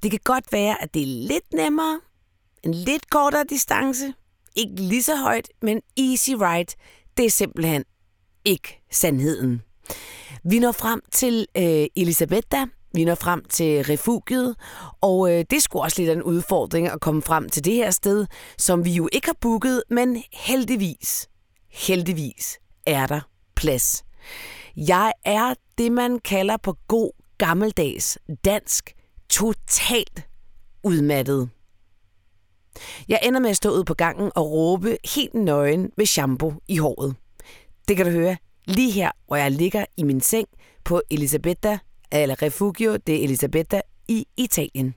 Det 0.03 0.12
kan 0.12 0.19
godt 0.23 0.51
være, 0.51 0.81
at 0.83 0.93
det 0.93 1.01
er 1.01 1.27
lidt 1.27 1.53
nemmere, 1.53 1.99
en 2.63 2.73
lidt 2.73 3.09
kortere 3.09 3.45
distance, 3.49 4.13
ikke 4.55 4.75
lige 4.75 5.03
så 5.03 5.15
højt, 5.15 5.49
men 5.62 5.81
easy 5.97 6.31
ride, 6.31 6.75
det 7.17 7.25
er 7.25 7.29
simpelthen 7.29 7.83
ikke 8.45 8.81
sandheden. 8.91 9.62
Vi 10.43 10.59
når 10.59 10.71
frem 10.71 11.01
til 11.12 11.47
øh, 11.57 11.85
Elisabetta, 11.95 12.65
vi 12.93 13.03
når 13.03 13.15
frem 13.15 13.43
til 13.49 13.83
refugiet, 13.83 14.55
og 15.01 15.33
øh, 15.33 15.45
det 15.49 15.63
skulle 15.63 15.83
også 15.83 16.01
lidt 16.01 16.09
af 16.09 16.13
en 16.13 16.23
udfordring 16.23 16.88
at 16.88 17.01
komme 17.01 17.21
frem 17.21 17.49
til 17.49 17.65
det 17.65 17.73
her 17.73 17.91
sted, 17.91 18.25
som 18.57 18.85
vi 18.85 18.91
jo 18.91 19.09
ikke 19.12 19.27
har 19.27 19.38
booket, 19.41 19.83
men 19.89 20.23
heldigvis 20.33 21.29
heldigvis 21.69 22.60
er 22.86 23.08
der 23.08 23.21
plads. 23.55 24.03
Jeg 24.77 25.12
er 25.25 25.53
det, 25.77 25.91
man 25.91 26.19
kalder 26.19 26.58
på 26.58 26.77
god 26.88 27.12
gammeldags 27.38 28.17
dansk 28.45 28.95
totalt 29.29 30.27
udmattet. 30.84 31.49
Jeg 33.08 33.19
ender 33.23 33.39
med 33.39 33.49
at 33.49 33.58
stå 33.58 33.69
ud 33.69 33.84
på 33.84 33.93
gangen 33.93 34.32
og 34.36 34.51
råbe 34.51 34.97
helt 35.15 35.34
nøgen 35.34 35.91
med 35.97 36.05
shampoo 36.05 36.53
i 36.67 36.77
håret. 36.77 37.15
Det 37.88 37.97
kan 37.97 38.05
du 38.05 38.12
høre 38.12 38.38
lige 38.65 38.91
her, 38.91 39.12
hvor 39.27 39.36
jeg 39.36 39.51
ligger 39.51 39.86
i 39.97 40.03
min 40.03 40.21
seng 40.21 40.47
på 40.84 41.01
Elisabetta, 41.12 41.79
eller 42.12 42.41
Refugio 42.41 42.95
de 42.95 43.23
Elisabetta 43.23 43.82
i 44.08 44.27
Italien. 44.38 44.95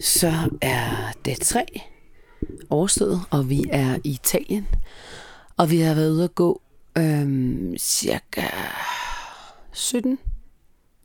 Så 0.00 0.50
er 0.62 1.12
det 1.24 1.40
tre 1.40 1.66
overstået, 2.70 3.20
og 3.30 3.48
vi 3.48 3.64
er 3.70 3.98
i 4.04 4.10
Italien. 4.10 4.66
Og 5.60 5.70
vi 5.70 5.80
har 5.80 5.94
været 5.94 6.10
ude 6.10 6.24
at 6.24 6.34
gå 6.34 6.62
øhm, 6.98 7.76
cirka 7.78 8.42
17, 9.72 10.18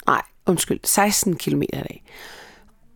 nej, 0.08 0.22
undskyld, 0.46 0.80
16 0.84 1.36
km 1.36 1.62
i 1.62 1.66
dag. 1.72 2.04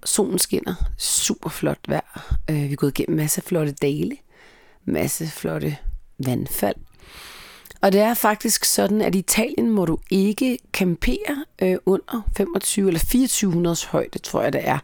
Solen 0.06 0.40
skinner, 0.40 0.76
super 0.98 1.50
flot 1.50 1.80
vejr. 1.88 2.38
Øh, 2.50 2.56
vi 2.56 2.72
er 2.72 2.76
gået 2.76 3.00
igennem 3.00 3.18
masse 3.18 3.42
flotte 3.42 3.72
dale, 3.72 4.18
masse 4.86 5.28
flotte 5.28 5.78
vandfald. 6.26 6.76
Og 7.82 7.92
det 7.92 8.02
er 8.02 8.14
faktisk 8.14 8.66
sådan, 8.66 9.02
at 9.02 9.16
i 9.16 9.20
Italien 9.20 9.70
må 9.70 9.86
du 9.86 9.98
ikke 10.10 10.60
campere 10.74 11.46
øh, 11.62 11.78
under 11.86 12.30
25 12.38 12.88
eller 12.88 13.00
2400 13.00 13.76
højde, 13.88 14.20
tror 14.20 14.42
jeg 14.42 14.54
det 14.54 14.68
er. 14.68 14.80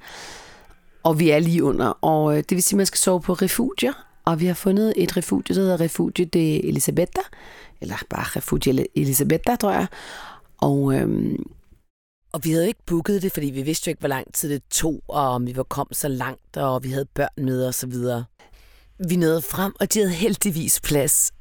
Og 1.04 1.20
vi 1.20 1.30
er 1.30 1.40
lige 1.40 1.64
under. 1.64 1.88
Og 1.88 2.38
øh, 2.38 2.38
det 2.38 2.52
vil 2.52 2.64
sige, 2.64 2.76
at 2.76 2.78
man 2.78 2.86
skal 2.86 3.00
sove 3.00 3.22
på 3.22 3.34
refugier, 3.34 3.94
og 4.26 4.40
vi 4.40 4.46
har 4.46 4.54
fundet 4.54 4.94
et 4.96 5.18
refugio, 5.18 5.56
der 5.56 5.62
hedder 5.62 5.82
Refugio 5.82 6.26
de 6.34 6.66
Elisabetta, 6.66 7.22
eller 7.82 7.96
bare 8.10 8.26
Refugio 8.36 8.86
Elisabetta, 8.96 9.56
tror 9.56 9.72
jeg. 9.72 9.88
Og, 10.58 10.96
øhm, 10.96 11.44
og 12.34 12.46
vi 12.46 12.52
havde 12.52 12.68
ikke 12.68 12.84
booket 12.86 13.22
det, 13.22 13.32
fordi 13.32 13.50
vi 13.50 13.62
vidste 13.62 13.88
jo 13.88 13.90
ikke, 13.92 14.00
hvor 14.00 14.10
lang 14.10 14.34
tid 14.34 14.50
det 14.50 14.64
tog, 14.72 15.02
og 15.08 15.30
om 15.30 15.48
vi 15.48 15.56
var 15.56 15.64
kommet 15.64 15.98
så 15.98 16.08
langt, 16.08 16.58
og 16.58 16.84
vi 16.84 16.90
havde 16.90 17.06
børn 17.06 17.46
med 17.46 17.68
og 17.68 17.74
så 17.74 17.88
videre. 17.88 18.26
Vi 19.10 19.16
nåede 19.16 19.42
frem, 19.42 19.76
og 19.80 19.94
de 19.94 20.00
havde 20.00 20.14
heldigvis 20.14 20.80
plads. 20.80 21.32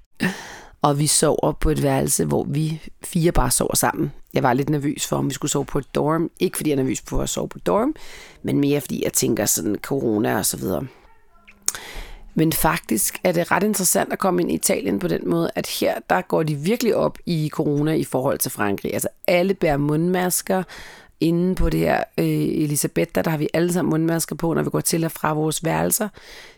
Og 0.83 0.99
vi 0.99 1.07
sover 1.07 1.53
på 1.53 1.71
et 1.71 1.83
værelse, 1.83 2.25
hvor 2.25 2.45
vi 2.45 2.83
fire 3.05 3.33
bare 3.33 3.51
sover 3.51 3.77
sammen. 3.77 4.13
Jeg 4.35 4.43
var 4.43 4.53
lidt 4.53 4.69
nervøs 4.69 5.07
for, 5.07 5.17
om 5.17 5.29
vi 5.29 5.35
skulle 5.35 5.51
sove 5.51 5.65
på 5.65 5.79
et 5.79 5.95
dorm. 5.95 6.31
Ikke 6.41 6.57
fordi 6.57 6.71
jeg 6.71 6.75
er 6.79 6.83
nervøs 6.83 7.03
for 7.07 7.23
at 7.23 7.29
sove 7.29 7.49
på 7.49 7.59
et 7.59 7.67
dorm, 7.67 7.95
men 8.43 8.61
mere 8.61 8.81
fordi 8.81 9.05
jeg 9.05 9.13
tænker 9.13 9.47
sådan 9.47 9.77
corona 9.83 10.39
og 10.39 10.47
så 10.47 10.57
videre. 10.57 10.87
Men 12.35 12.53
faktisk 12.53 13.21
er 13.25 13.33
det 13.33 13.51
ret 13.51 13.63
interessant 13.63 14.13
at 14.13 14.19
komme 14.19 14.43
ind 14.43 14.51
i 14.51 14.55
Italien 14.55 14.99
på 14.99 15.09
den 15.09 15.29
måde, 15.29 15.51
at 15.55 15.67
her 15.67 15.95
der 16.11 16.21
går 16.21 16.43
de 16.43 16.55
virkelig 16.55 16.97
op 16.97 17.19
i 17.27 17.49
corona 17.53 17.93
i 17.93 18.05
forhold 18.05 18.39
til 18.39 18.51
Frankrig. 18.51 18.95
Altså 18.95 19.09
alle 19.27 19.55
bærer 19.55 19.77
mundmasker. 19.77 20.63
Inde 21.21 21.55
på 21.55 21.71
det 21.71 21.81
her 21.81 22.05
øh, 22.19 22.27
Elisabeth, 22.27 23.11
der, 23.15 23.23
der 23.23 23.31
har 23.31 23.39
vi 23.39 23.49
alle 23.55 23.73
sammen 23.73 23.91
mundmasker 23.91 24.37
på, 24.37 24.55
når 24.55 24.63
vi 24.63 24.71
går 24.71 24.81
til 24.81 25.05
og 25.05 25.13
fra 25.13 25.33
vores 25.33 25.65
værelser. 25.65 26.09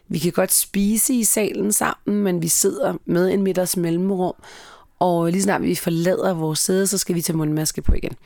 Vi 0.08 0.18
kan 0.18 0.32
godt 0.32 0.52
spise 0.52 1.14
i 1.14 1.24
salen 1.24 1.72
sammen, 1.72 2.22
men 2.22 2.42
vi 2.42 2.48
sidder 2.48 2.94
med 3.04 3.30
en 3.32 3.42
middags 3.42 3.76
mellemrum. 3.76 4.34
Og 4.98 5.30
lige 5.30 5.42
snart 5.42 5.62
vi 5.62 5.74
forlader 5.74 6.34
vores 6.34 6.58
sæde, 6.58 6.86
så 6.86 6.98
skal 6.98 7.14
vi 7.14 7.22
tage 7.22 7.36
mundmaske 7.36 7.82
på 7.82 7.94
igen. 7.94 8.16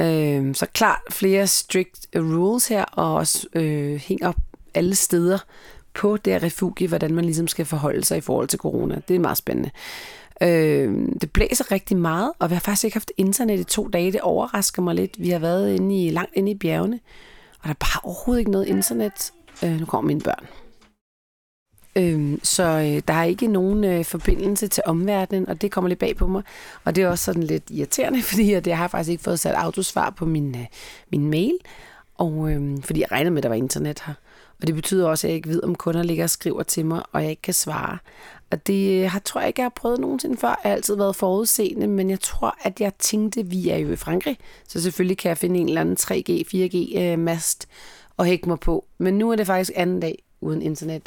Øh, 0.00 0.54
så 0.54 0.66
klart 0.66 1.00
flere 1.10 1.46
strict 1.46 2.06
rules 2.16 2.68
her, 2.68 2.84
og 2.84 3.14
også 3.14 3.46
øh, 3.54 3.96
hænger 3.96 4.32
alle 4.74 4.94
steder 4.94 5.38
på 5.94 6.16
det 6.16 6.32
her 6.32 6.42
refugie, 6.42 6.88
hvordan 6.88 7.14
man 7.14 7.24
ligesom 7.24 7.48
skal 7.48 7.64
forholde 7.64 8.04
sig 8.04 8.18
i 8.18 8.20
forhold 8.20 8.48
til 8.48 8.58
corona. 8.58 9.00
Det 9.08 9.16
er 9.16 9.20
meget 9.20 9.38
spændende. 9.38 9.70
Øh, 10.42 11.08
det 11.20 11.30
blæser 11.32 11.72
rigtig 11.72 11.96
meget, 11.96 12.32
og 12.38 12.50
vi 12.50 12.54
har 12.54 12.60
faktisk 12.60 12.84
ikke 12.84 12.94
haft 12.94 13.12
internet 13.16 13.60
i 13.60 13.64
to 13.64 13.88
dage. 13.88 14.12
Det 14.12 14.20
overrasker 14.20 14.82
mig 14.82 14.94
lidt. 14.94 15.22
Vi 15.22 15.30
har 15.30 15.38
været 15.38 15.74
inde 15.74 16.06
i, 16.06 16.10
langt 16.10 16.32
inde 16.34 16.50
i 16.50 16.54
bjergene, 16.54 17.00
og 17.58 17.64
der 17.64 17.70
er 17.70 17.74
bare 17.74 18.00
overhovedet 18.02 18.40
ikke 18.40 18.50
noget 18.50 18.66
internet. 18.66 19.32
Øh, 19.64 19.80
nu 19.80 19.86
kommer 19.86 20.06
mine 20.06 20.20
børn. 20.20 20.46
Øh, 21.96 22.38
så 22.42 22.62
øh, 22.62 23.02
der 23.08 23.14
er 23.14 23.24
ikke 23.24 23.46
nogen 23.46 23.84
øh, 23.84 24.04
forbindelse 24.04 24.68
til 24.68 24.82
omverdenen, 24.86 25.48
og 25.48 25.62
det 25.62 25.70
kommer 25.70 25.88
lidt 25.88 25.98
bag 25.98 26.16
på 26.16 26.26
mig. 26.26 26.42
Og 26.84 26.96
det 26.96 27.04
er 27.04 27.08
også 27.08 27.24
sådan 27.24 27.42
lidt 27.42 27.70
irriterende, 27.70 28.22
fordi 28.30 28.52
at 28.52 28.66
jeg 28.66 28.78
har 28.78 28.88
faktisk 28.88 29.10
ikke 29.10 29.24
fået 29.24 29.40
sat 29.40 29.54
autosvar 29.54 30.10
på 30.10 30.26
min, 30.26 30.54
øh, 30.54 30.66
min 31.10 31.30
mail, 31.30 31.58
og 32.14 32.50
øh, 32.50 32.78
fordi 32.82 33.00
jeg 33.00 33.12
regner 33.12 33.30
med, 33.30 33.38
at 33.38 33.42
der 33.42 33.48
var 33.48 33.56
internet 33.56 34.02
her. 34.06 34.14
Og 34.60 34.66
det 34.66 34.74
betyder 34.74 35.08
også, 35.08 35.26
at 35.26 35.28
jeg 35.28 35.36
ikke 35.36 35.48
ved, 35.48 35.62
om 35.62 35.74
kunder 35.74 36.02
ligger 36.02 36.24
og 36.24 36.30
skriver 36.30 36.62
til 36.62 36.86
mig, 36.86 37.02
og 37.12 37.22
jeg 37.22 37.30
ikke 37.30 37.42
kan 37.42 37.54
svare. 37.54 37.98
Og 38.50 38.66
det 38.66 39.08
har, 39.08 39.18
tror 39.18 39.40
jeg 39.40 39.48
ikke, 39.48 39.60
jeg 39.60 39.64
har 39.64 39.72
prøvet 39.76 40.00
nogensinde 40.00 40.36
før. 40.36 40.48
Jeg 40.48 40.70
har 40.70 40.76
altid 40.76 40.94
været 40.96 41.16
forudseende, 41.16 41.86
men 41.86 42.10
jeg 42.10 42.20
tror, 42.20 42.56
at 42.62 42.80
jeg 42.80 42.92
tænkte, 42.98 43.40
at 43.40 43.50
vi 43.50 43.68
er 43.68 43.76
jo 43.76 43.92
i 43.92 43.96
Frankrig, 43.96 44.38
så 44.68 44.82
selvfølgelig 44.82 45.18
kan 45.18 45.28
jeg 45.28 45.38
finde 45.38 45.60
en 45.60 45.68
eller 45.68 45.80
anden 45.80 45.96
3G, 46.00 46.44
4G-mast 46.54 47.68
og 48.16 48.24
hække 48.24 48.48
mig 48.48 48.60
på. 48.60 48.84
Men 48.98 49.18
nu 49.18 49.30
er 49.30 49.36
det 49.36 49.46
faktisk 49.46 49.72
anden 49.76 50.00
dag 50.00 50.22
uden 50.40 50.62
internet. 50.62 51.02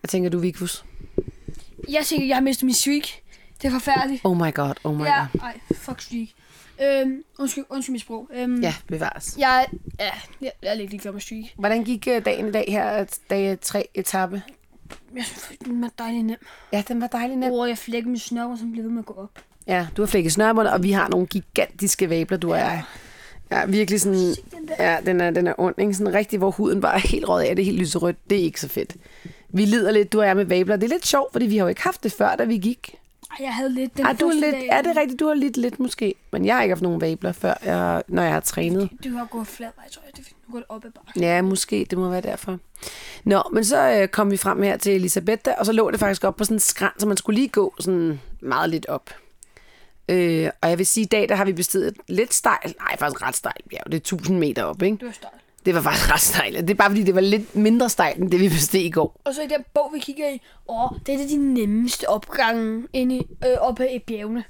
Hvad 0.00 0.08
tænker 0.08 0.30
du, 0.30 0.38
Vikus? 0.38 0.84
Jeg 1.88 2.02
tænker, 2.04 2.26
jeg 2.26 2.36
har 2.36 2.40
mistet 2.42 2.64
min 2.64 2.74
streak. 2.74 3.02
Det 3.62 3.68
er 3.68 3.72
forfærdeligt. 3.72 4.20
Oh 4.24 4.36
my 4.36 4.54
god, 4.54 4.74
oh 4.84 4.96
my 4.96 5.04
Ja, 5.04 5.26
god. 5.32 5.40
ej, 5.40 5.60
fuck 5.74 6.00
streak. 6.00 6.28
Øhm, 6.82 7.22
undskyld, 7.38 7.64
undskyld 7.70 7.92
mit 7.92 8.00
sprog. 8.00 8.28
Øhm, 8.34 8.60
Ja, 8.60 8.74
bevares. 8.86 9.36
Jeg, 9.38 9.66
ja, 10.00 10.10
jeg, 10.40 10.52
jeg 10.62 10.70
er 10.70 10.74
lidt 10.74 10.90
ligeglad 10.90 11.12
med 11.12 11.20
streak. 11.20 11.44
Hvordan 11.58 11.84
gik 11.84 12.08
øh, 12.08 12.24
dagen 12.24 12.48
i 12.48 12.52
dag 12.52 12.64
her, 12.68 13.04
dag 13.30 13.60
3 13.60 13.86
etape? 13.94 14.42
Jeg 15.16 15.24
synes, 15.24 15.58
den 15.64 15.82
var 15.82 15.90
dejlig 15.98 16.22
nem. 16.22 16.36
Ja, 16.72 16.82
den 16.88 17.00
var 17.00 17.06
dejlig 17.06 17.36
nem. 17.36 17.50
Hvor 17.50 17.66
jeg 17.66 17.78
flækker 17.78 18.10
min 18.10 18.18
snør, 18.18 18.56
som 18.56 18.72
bliver 18.72 18.82
ved 18.84 18.90
med 18.92 18.98
at 18.98 19.06
gå 19.06 19.14
op. 19.14 19.30
Ja, 19.66 19.86
du 19.96 20.02
har 20.02 20.06
flækket 20.06 20.32
snørbånd, 20.32 20.68
og 20.68 20.82
vi 20.82 20.92
har 20.92 21.08
nogle 21.08 21.26
gigantiske 21.26 22.10
vabler, 22.10 22.38
du 22.38 22.50
er. 22.50 22.78
Ja, 23.50 23.64
virkelig 23.66 24.00
sådan... 24.00 24.34
Ja, 24.78 24.96
den 25.06 25.20
er, 25.20 25.30
den 25.30 25.46
er 25.46 25.54
ond, 25.58 25.74
ikke? 25.78 25.94
Sådan 25.94 26.14
rigtig, 26.14 26.38
hvor 26.38 26.50
huden 26.50 26.80
bare 26.80 26.94
er 26.94 26.98
helt 27.08 27.28
rød 27.28 27.42
af, 27.42 27.56
det 27.56 27.62
er 27.62 27.66
helt 27.66 27.78
lyserødt. 27.78 28.30
Det 28.30 28.38
er 28.38 28.42
ikke 28.42 28.60
så 28.60 28.68
fedt. 28.68 28.96
Vi 29.48 29.64
lider 29.64 29.90
lidt, 29.90 30.12
du 30.12 30.20
og 30.20 30.26
jeg 30.26 30.36
med 30.36 30.44
vabler. 30.44 30.76
Det 30.76 30.84
er 30.84 30.88
lidt 30.94 31.06
sjovt, 31.06 31.32
fordi 31.32 31.46
vi 31.46 31.56
har 31.56 31.64
jo 31.64 31.68
ikke 31.68 31.82
haft 31.82 32.02
det 32.04 32.12
før, 32.12 32.36
da 32.36 32.44
vi 32.44 32.56
gik. 32.58 32.94
Jeg 33.40 33.54
havde 33.54 33.74
lidt 33.74 33.96
den 33.96 34.06
Ej, 34.06 34.12
du 34.12 34.26
er 34.26 34.32
lidt, 34.32 34.54
dag. 34.54 34.68
er 34.68 34.82
det 34.82 34.96
rigtigt? 34.96 35.20
Du 35.20 35.26
har 35.26 35.34
lidt 35.34 35.56
lidt 35.56 35.80
måske. 35.80 36.14
Men 36.32 36.44
jeg 36.44 36.54
har 36.54 36.62
ikke 36.62 36.72
haft 36.72 36.82
nogen 36.82 37.00
vabler 37.00 37.32
før, 37.32 37.54
jeg, 37.64 38.02
når 38.08 38.22
jeg 38.22 38.32
har 38.32 38.40
trænet. 38.40 38.90
Du 39.04 39.10
har 39.16 39.24
gået 39.24 39.46
flad 39.46 39.68
vej, 39.76 39.88
tror 39.90 40.02
jeg. 40.06 40.16
Det 40.16 40.26
er, 40.26 40.32
nu 40.48 40.52
går 40.52 40.58
det 40.58 40.66
op 40.68 40.84
ad 40.84 40.90
bakke. 40.90 41.20
Ja, 41.20 41.42
måske. 41.42 41.86
Det 41.90 41.98
må 41.98 42.08
være 42.10 42.20
derfor. 42.20 42.58
Nå, 43.24 43.42
men 43.52 43.64
så 43.64 43.90
øh, 43.90 44.08
kom 44.08 44.30
vi 44.30 44.36
frem 44.36 44.62
her 44.62 44.76
til 44.76 44.94
Elisabeth, 44.94 45.50
og 45.58 45.66
så 45.66 45.72
lå 45.72 45.90
det 45.90 46.00
faktisk 46.00 46.24
op 46.24 46.36
på 46.36 46.44
sådan 46.44 46.56
en 46.56 46.60
skræn, 46.60 46.90
så 46.98 47.06
man 47.06 47.16
skulle 47.16 47.36
lige 47.36 47.48
gå 47.48 47.74
sådan 47.80 48.20
meget 48.40 48.70
lidt 48.70 48.86
op. 48.86 49.10
Øh, 50.08 50.50
og 50.60 50.68
jeg 50.70 50.78
vil 50.78 50.86
sige, 50.86 51.04
i 51.04 51.08
dag 51.08 51.28
der 51.28 51.34
har 51.34 51.44
vi 51.44 51.52
bestedet 51.52 51.88
et 51.88 51.96
lidt 52.08 52.34
stejl, 52.34 52.74
nej 52.80 52.96
faktisk 52.98 53.22
ret 53.22 53.36
stejl 53.36 53.62
bjerg, 53.70 53.84
det 53.86 53.94
er 53.94 53.96
1000 53.96 54.38
meter 54.38 54.64
op, 54.64 54.82
ikke? 54.82 54.96
Det 54.96 55.06
var 55.06 55.12
stejlt. 55.12 55.36
Det 55.66 55.74
var 55.74 55.80
faktisk 55.80 56.12
ret 56.12 56.20
stejlt. 56.20 56.58
Det 56.58 56.70
er 56.70 56.74
bare 56.74 56.90
fordi, 56.90 57.02
det 57.02 57.14
var 57.14 57.20
lidt 57.20 57.56
mindre 57.56 57.88
stejlt, 57.88 58.18
end 58.18 58.30
det 58.30 58.40
vi 58.40 58.48
besteg 58.48 58.80
i 58.80 58.90
går. 58.90 59.20
Og 59.24 59.34
så 59.34 59.42
i 59.42 59.46
den 59.46 59.64
bog, 59.74 59.90
vi 59.94 59.98
kigger 59.98 60.28
i, 60.28 60.40
åh, 60.68 60.90
det 61.06 61.14
er 61.14 61.18
det 61.18 61.30
de 61.30 61.36
nemmeste 61.54 62.08
opgange 62.08 62.86
inde 62.92 63.16
i, 63.16 63.26
øh, 63.46 63.56
oppe 63.60 63.92
i 63.94 63.98
bjergene. 63.98 64.44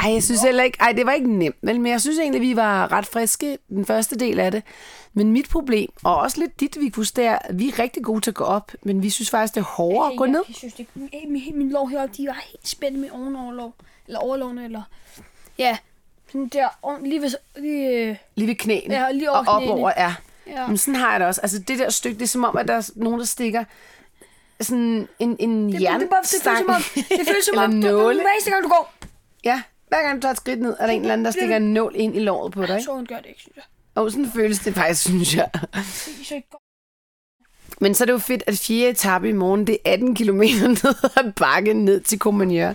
Ej, 0.00 0.12
jeg 0.12 0.22
synes 0.22 0.42
heller 0.42 0.62
ikke, 0.64 0.78
ej, 0.80 0.92
det 0.92 1.06
var 1.06 1.12
ikke 1.12 1.32
nemt, 1.32 1.56
vel, 1.62 1.80
men 1.80 1.92
jeg 1.92 2.00
synes 2.00 2.18
egentlig, 2.18 2.40
vi 2.40 2.56
var 2.56 2.92
ret 2.92 3.06
friske 3.06 3.58
den 3.68 3.86
første 3.86 4.16
del 4.16 4.40
af 4.40 4.52
det. 4.52 4.62
Men 5.14 5.32
mit 5.32 5.48
problem, 5.48 5.90
og 6.04 6.16
også 6.16 6.40
lidt 6.40 6.60
dit, 6.60 6.80
Vikus, 6.80 7.12
det 7.12 7.24
er, 7.24 7.38
at 7.40 7.58
vi 7.58 7.68
er 7.68 7.78
rigtig 7.78 8.02
gode 8.04 8.20
til 8.20 8.30
at 8.30 8.34
gå 8.34 8.44
op, 8.44 8.72
men 8.82 9.02
vi 9.02 9.10
synes 9.10 9.30
faktisk, 9.30 9.54
det 9.54 9.60
er 9.60 9.64
hårdere 9.64 10.12
at 10.12 10.18
gå 10.18 10.24
jeg, 10.24 10.32
ned. 10.32 10.42
Jeg 10.48 10.56
synes, 10.56 10.74
det, 10.74 10.86
min, 10.94 11.52
min, 11.54 11.70
lov 11.70 11.88
heroppe, 11.90 12.16
de 12.16 12.26
var 12.26 12.42
helt 12.52 12.68
spændt 12.68 12.98
med 12.98 13.10
ovenoverlov. 13.10 13.74
Eller 14.06 14.18
overlovene, 14.20 14.64
eller... 14.64 14.82
Ja, 15.58 15.76
sådan 16.32 16.48
der, 16.48 17.00
lige 17.04 17.22
ved... 17.22 17.30
Lige, 17.56 17.88
øh, 17.88 18.16
Lige 18.34 18.48
ved 18.48 18.54
knæene. 18.54 18.94
Ja, 18.94 19.10
lige 19.10 19.30
over 19.30 19.38
og 19.38 19.48
op 19.48 19.62
knæene. 19.62 19.80
over, 19.80 19.92
ja. 19.96 20.14
Ja. 20.46 20.66
Men 20.66 20.76
sådan 20.78 20.94
har 20.94 21.10
jeg 21.10 21.20
det 21.20 21.28
også. 21.28 21.40
Altså 21.40 21.58
det 21.58 21.78
der 21.78 21.90
stykke, 21.90 22.18
det 22.18 22.22
er 22.24 22.28
som 22.28 22.44
om, 22.44 22.56
at 22.56 22.68
der 22.68 22.74
er 22.74 22.90
nogen, 22.96 23.18
der 23.20 23.26
stikker 23.26 23.64
sådan 24.60 25.08
en, 25.18 25.36
en 25.38 25.72
Det, 25.72 25.80
det, 25.80 26.00
det, 26.00 26.08
bare, 26.10 26.22
det 26.22 26.42
føles 26.42 26.58
som 26.58 26.68
om, 26.68 26.82
det 26.94 27.26
føles 27.28 27.44
som 27.44 27.58
om, 27.58 27.70
du, 27.72 27.76
nåle. 27.88 28.20
hver 28.20 28.50
gang 28.50 28.62
du 28.64 28.68
går, 28.68 28.92
Ja, 29.44 29.62
hver 29.88 30.02
gang 30.02 30.16
du 30.16 30.20
tager 30.20 30.32
et 30.32 30.36
skridt 30.38 30.60
ned, 30.60 30.76
er 30.80 30.86
der 30.86 30.92
en 30.92 31.00
eller 31.00 31.12
anden, 31.12 31.24
der 31.24 31.30
stikker 31.30 31.56
en 31.56 31.72
nål 31.74 31.92
ind 31.96 32.16
i 32.16 32.18
låret 32.20 32.52
på 32.52 32.62
dig. 32.66 32.70
Ikke? 32.76 32.84
så 32.84 32.94
hun 32.94 33.06
gør 33.06 33.16
det 33.16 33.26
ikke, 33.26 33.40
synes 33.40 33.56
jeg. 33.56 33.64
Og 33.94 34.10
sådan 34.10 34.30
føles 34.34 34.58
det 34.58 34.74
faktisk, 34.74 35.02
synes 35.06 35.34
jeg. 35.34 35.50
Men 37.80 37.94
så 37.94 38.04
er 38.04 38.06
det 38.06 38.12
jo 38.12 38.18
fedt, 38.18 38.42
at 38.46 38.58
fjerde 38.58 38.88
etape 38.90 39.28
i 39.28 39.32
morgen, 39.32 39.66
det 39.66 39.78
er 39.84 39.92
18 39.92 40.14
km 40.14 40.40
ned 40.68 40.94
ad 41.16 41.32
bakken 41.32 41.76
ned 41.84 42.00
til 42.00 42.18
Comagneur. 42.18 42.68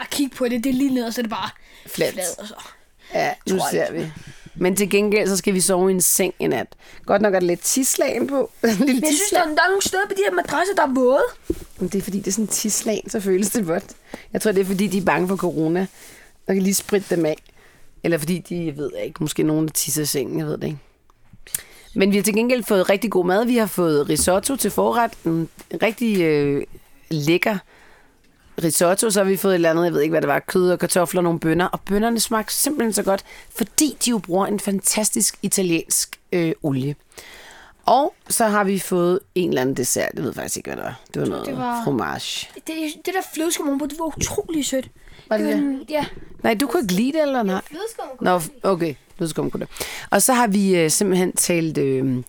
Og 0.00 0.06
kig 0.10 0.30
på 0.30 0.44
det, 0.48 0.64
det 0.64 0.70
er 0.70 0.74
lige 0.74 0.94
ned, 0.94 1.04
og 1.06 1.12
så 1.14 1.20
er 1.20 1.22
det 1.22 1.30
bare 1.30 1.50
Fladt. 1.86 2.12
flad, 2.12 2.38
og 2.38 2.46
så. 2.48 2.54
Ja, 3.14 3.34
nu 3.48 3.58
Tror 3.58 3.76
jeg. 3.76 3.86
ser 3.88 3.92
vi. 3.92 4.10
Men 4.60 4.76
til 4.76 4.90
gengæld, 4.90 5.28
så 5.28 5.36
skal 5.36 5.54
vi 5.54 5.60
sove 5.60 5.90
i 5.90 5.94
en 5.94 6.00
seng 6.00 6.34
i 6.38 6.46
nat. 6.46 6.66
Godt 7.06 7.22
nok 7.22 7.34
er 7.34 7.40
der 7.40 7.46
lidt 7.46 7.60
tislagen 7.60 8.26
på. 8.26 8.50
Lille 8.62 8.78
Men 8.78 8.88
jeg 8.88 9.02
synes, 9.06 9.30
der, 9.30 9.44
der 9.44 9.62
er 9.62 9.68
nogle 9.68 9.82
steder 9.82 10.06
på 10.06 10.12
de 10.12 10.22
her 10.28 10.34
madrasser, 10.34 10.74
der 10.74 10.82
er 10.82 10.94
våde. 10.94 11.24
Men 11.78 11.88
det 11.88 11.98
er 11.98 12.02
fordi, 12.02 12.18
det 12.18 12.26
er 12.26 12.32
sådan 12.32 12.44
en 12.44 12.48
tislagen, 12.48 13.10
så 13.10 13.20
føles 13.20 13.50
det 13.50 13.68
vådt. 13.68 13.84
Jeg 14.32 14.42
tror, 14.42 14.52
det 14.52 14.60
er 14.60 14.64
fordi, 14.64 14.86
de 14.86 14.98
er 14.98 15.04
bange 15.04 15.28
for 15.28 15.36
corona. 15.36 15.86
Og 16.46 16.54
kan 16.54 16.62
lige 16.62 16.74
spritte 16.74 17.16
dem 17.16 17.26
af. 17.26 17.36
Eller 18.04 18.18
fordi 18.18 18.38
de, 18.38 18.66
jeg 18.66 18.76
ved 18.76 18.90
ikke, 19.04 19.16
måske 19.20 19.42
nogen, 19.42 19.66
der 19.66 19.72
tisser 19.72 20.02
i 20.02 20.06
sengen, 20.06 20.38
jeg 20.38 20.46
ved 20.46 20.58
det 20.58 20.64
ikke. 20.64 20.78
Men 21.94 22.10
vi 22.10 22.16
har 22.16 22.22
til 22.22 22.34
gengæld 22.34 22.64
fået 22.64 22.90
rigtig 22.90 23.10
god 23.10 23.26
mad. 23.26 23.46
Vi 23.46 23.56
har 23.56 23.66
fået 23.66 24.08
risotto 24.08 24.56
til 24.56 24.70
forret. 24.70 25.10
En 25.24 25.48
rigtig 25.82 26.22
øh, 26.22 26.62
lækker 27.10 27.58
risotto. 28.64 29.10
Så 29.10 29.20
har 29.20 29.24
vi 29.24 29.36
fået 29.36 29.52
et 29.52 29.54
eller 29.54 29.70
andet, 29.70 29.84
jeg 29.84 29.92
ved 29.92 30.00
ikke, 30.00 30.12
hvad 30.12 30.20
det 30.22 30.28
var, 30.28 30.38
kød 30.38 30.70
og 30.70 30.78
kartofler 30.78 31.18
og 31.20 31.24
nogle 31.24 31.40
bønner. 31.40 31.66
Og 31.66 31.80
bønnerne 31.80 32.20
smagte 32.20 32.54
simpelthen 32.54 32.92
så 32.92 33.02
godt, 33.02 33.24
fordi 33.56 33.96
de 34.04 34.10
jo 34.10 34.18
bruger 34.18 34.46
en 34.46 34.60
fantastisk 34.60 35.38
italiensk 35.42 36.20
øh, 36.32 36.52
olie. 36.62 36.96
Og 37.86 38.14
så 38.28 38.44
har 38.46 38.64
vi 38.64 38.78
fået 38.78 39.20
en 39.34 39.48
eller 39.48 39.60
anden 39.62 39.76
dessert. 39.76 40.10
Jeg 40.14 40.24
ved 40.24 40.34
faktisk 40.34 40.56
ikke, 40.56 40.68
hvad 40.68 40.76
det 40.76 40.84
var. 40.84 41.00
Det 41.14 41.22
var 41.22 41.28
noget 41.28 41.46
det 41.46 41.56
var- 41.56 41.84
fromage. 41.84 42.48
Det, 42.54 42.74
det 43.06 43.14
der 43.14 43.20
flødeskum 43.34 43.78
på, 43.78 43.86
det 43.86 43.98
var 43.98 44.04
utrolig 44.18 44.66
sødt. 44.66 44.88
Var 45.28 45.36
det 45.36 45.46
var 45.46 45.52
det? 45.52 45.60
den- 45.62 45.84
Ja, 45.88 46.04
Nej, 46.42 46.54
du 46.54 46.66
kunne 46.66 46.82
ikke 46.82 46.92
lide 46.94 47.12
det, 47.12 47.22
eller 47.22 47.42
nej? 47.42 47.60
Flødeskum. 47.66 48.06
Nå, 48.20 48.40
okay. 48.62 48.94
Flødeskum 49.16 49.50
kunne 49.50 49.60
det. 49.60 49.68
Og 50.10 50.22
så 50.22 50.32
har 50.32 50.46
vi 50.46 50.76
øh, 50.76 50.90
simpelthen 50.90 51.32
talt 51.32 51.78
øh, 51.78 52.22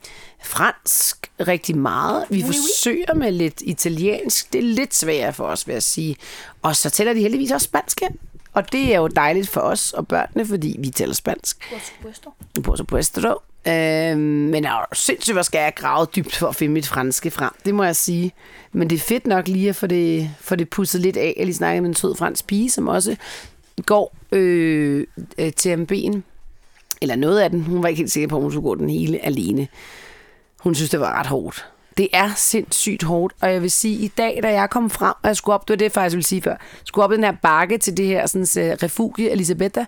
fransk 0.44 1.32
rigtig 1.48 1.78
meget. 1.78 2.26
Vi 2.30 2.44
forsøger 2.44 3.14
med 3.14 3.32
lidt 3.32 3.62
italiensk. 3.62 4.54
Det 4.54 4.60
er 4.60 4.64
lidt 4.64 4.96
sværere 4.96 5.34
for 5.34 5.44
os, 5.44 5.68
vil 5.68 5.74
jeg 5.74 5.84
sige. 5.84 6.16
Og 6.62 6.76
så 6.76 6.90
tæller 6.90 7.14
de 7.14 7.20
heldigvis 7.20 7.52
også 7.52 7.66
spansk. 7.66 8.02
Og 8.54 8.72
det 8.72 8.94
er 8.94 9.00
jo 9.00 9.08
dejligt 9.08 9.50
for 9.50 9.62
os 9.62 9.94
og 9.94 10.08
børnene, 10.08 10.48
fordi 10.48 10.76
vi 10.80 10.90
taler 10.90 11.14
spansk. 11.14 11.70
godt 11.72 11.86
supuesto. 11.98 12.34
Por 12.64 12.76
supuesto. 12.76 13.22
Øh, 13.68 14.18
men 14.18 14.66
er 14.66 14.86
sindssygt, 14.94 15.36
hvor 15.36 15.42
skal 15.42 15.60
jeg 15.60 15.74
grave 15.76 16.08
dybt 16.16 16.36
for 16.36 16.48
at 16.48 16.56
finde 16.56 16.74
mit 16.74 16.88
franske 16.88 17.32
frem. 17.32 17.52
Det 17.66 17.76
må 17.76 17.84
jeg 17.84 17.96
sige. 17.96 18.32
Men 18.72 18.90
det 18.90 18.96
er 18.96 19.00
fedt 19.00 19.28
nok 19.28 19.48
lige 19.48 19.70
at 19.70 19.76
få 19.76 19.88
det, 19.88 20.32
få 20.42 20.56
det 20.56 20.70
pusset 20.70 21.02
lidt 21.02 21.18
af. 21.18 21.34
Jeg 21.38 21.46
lige 21.46 21.56
snakkede 21.56 21.82
med 21.82 21.90
en 21.90 21.96
sød 21.96 22.16
fransk 22.16 22.48
pige, 22.48 22.70
som 22.70 22.88
også 22.88 23.16
går 23.86 24.16
øh, 24.32 25.08
øh, 25.38 25.54
til 25.54 25.76
MB'en. 25.76 26.22
Eller 27.02 27.16
noget 27.16 27.40
af 27.40 27.50
den. 27.50 27.62
Hun 27.62 27.84
var 27.84 27.90
ikke 27.90 28.00
helt 28.00 28.12
sikker 28.12 28.28
på, 28.28 28.36
at 28.36 28.42
hun 28.42 28.52
skulle 28.52 28.64
gå 28.64 28.76
den 28.76 28.90
hele 28.90 29.26
alene. 29.26 29.68
Hun 30.60 30.76
synes, 30.76 30.90
det 30.90 31.00
var 31.00 31.20
ret 31.20 31.28
hårdt. 31.28 31.68
Det 31.98 32.08
er 32.14 32.30
sindssygt 32.36 33.04
hårdt, 33.04 33.34
og 33.42 33.52
jeg 33.54 33.62
vil 33.62 33.72
sige, 33.72 33.96
i 34.00 34.08
dag, 34.08 34.40
da 34.44 34.52
jeg 34.54 34.70
kom 34.70 34.90
frem, 34.90 35.14
og 35.24 35.28
jeg 35.28 35.38
skulle 35.38 35.54
op, 35.56 35.68
det 35.68 35.70
var 35.74 35.78
det, 35.78 35.86
jeg 35.86 35.92
faktisk 35.92 36.16
ville 36.16 36.26
sige 36.26 36.42
før, 36.42 36.56
skulle 36.86 37.06
op 37.06 37.12
i 37.12 37.16
den 37.16 37.24
her 37.24 37.32
bakke 37.42 37.78
til 37.78 37.98
det 37.98 38.06
her 38.06 38.26
sådan, 38.28 38.72
uh, 38.72 38.78
refugie, 38.84 39.30
Elisabetta, 39.30 39.86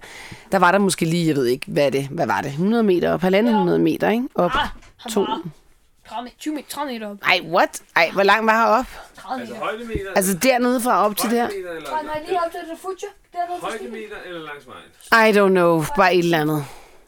der 0.51 0.59
var 0.59 0.71
der 0.71 0.79
måske 0.79 1.05
lige, 1.05 1.27
jeg 1.27 1.35
ved 1.35 1.45
ikke, 1.45 1.65
hvad 1.71 1.85
er 1.85 1.89
det, 1.89 2.07
hvad 2.07 2.27
var 2.27 2.41
det, 2.41 2.47
100 2.51 2.83
meter 2.83 3.13
op, 3.13 3.21
halvanden 3.21 3.53
100 3.53 3.79
meter, 3.79 4.09
ikke? 4.09 4.27
Op. 4.35 4.51
Ah, 4.55 4.67
To. 5.09 5.21
var 5.21 5.41
30, 6.09 6.29
20 6.39 6.55
meter, 6.55 6.67
30 6.69 6.93
meter 6.93 7.09
op. 7.09 7.17
Ej, 7.23 7.39
what? 7.51 7.81
Ej, 7.95 8.09
hvor 8.13 8.23
langt 8.23 8.45
var 8.45 8.53
jeg 8.67 8.79
op? 8.79 8.85
30 9.15 9.45
meter. 9.45 9.59
Højdemeter, 9.59 10.11
Altså 10.15 10.37
dernede 10.37 10.81
fra 10.81 11.05
op 11.05 11.17
til 11.17 11.31
der? 11.31 11.47
Nej, 11.47 12.03
nej, 12.03 12.23
lige 12.27 12.39
op 12.45 12.51
til 12.51 12.59
det 12.71 12.79
future. 12.81 13.11
Dernede 13.33 13.61
højdemeter 13.61 14.15
eller 14.25 14.41
langs 14.41 14.65
vejen? 14.67 15.35
I 15.35 15.37
don't 15.37 15.49
know, 15.49 15.83
bare 15.97 16.15
et 16.15 16.19
eller 16.25 16.39
andet. 16.41 16.65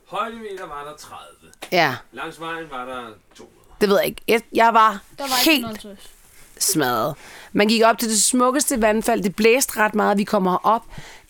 Højdemeter 0.07 0.65
var 0.67 0.83
der 0.89 0.95
30. 0.97 1.17
Ja, 1.71 1.95
Langs 2.11 2.39
vejen 2.39 2.65
var 2.71 2.85
der 2.85 3.01
200. 3.35 3.49
det 3.81 3.89
ved 3.89 3.97
jeg 3.97 4.05
ikke. 4.05 4.21
Jeg, 4.27 4.41
jeg 4.55 4.69
var, 4.73 5.01
Der 5.17 5.23
var 5.23 5.39
ikke 5.45 5.51
helt 5.51 5.65
150. 5.77 6.09
smadret. 6.59 7.15
Man 7.53 7.67
gik 7.67 7.81
op 7.85 7.97
til 7.97 8.09
det 8.09 8.23
smukkeste 8.23 8.81
vandfald. 8.81 9.23
Det 9.23 9.35
blæste 9.35 9.79
ret 9.79 9.95
meget. 9.95 10.17
Vi 10.17 10.23
kommer 10.23 10.57
op. 10.65 10.81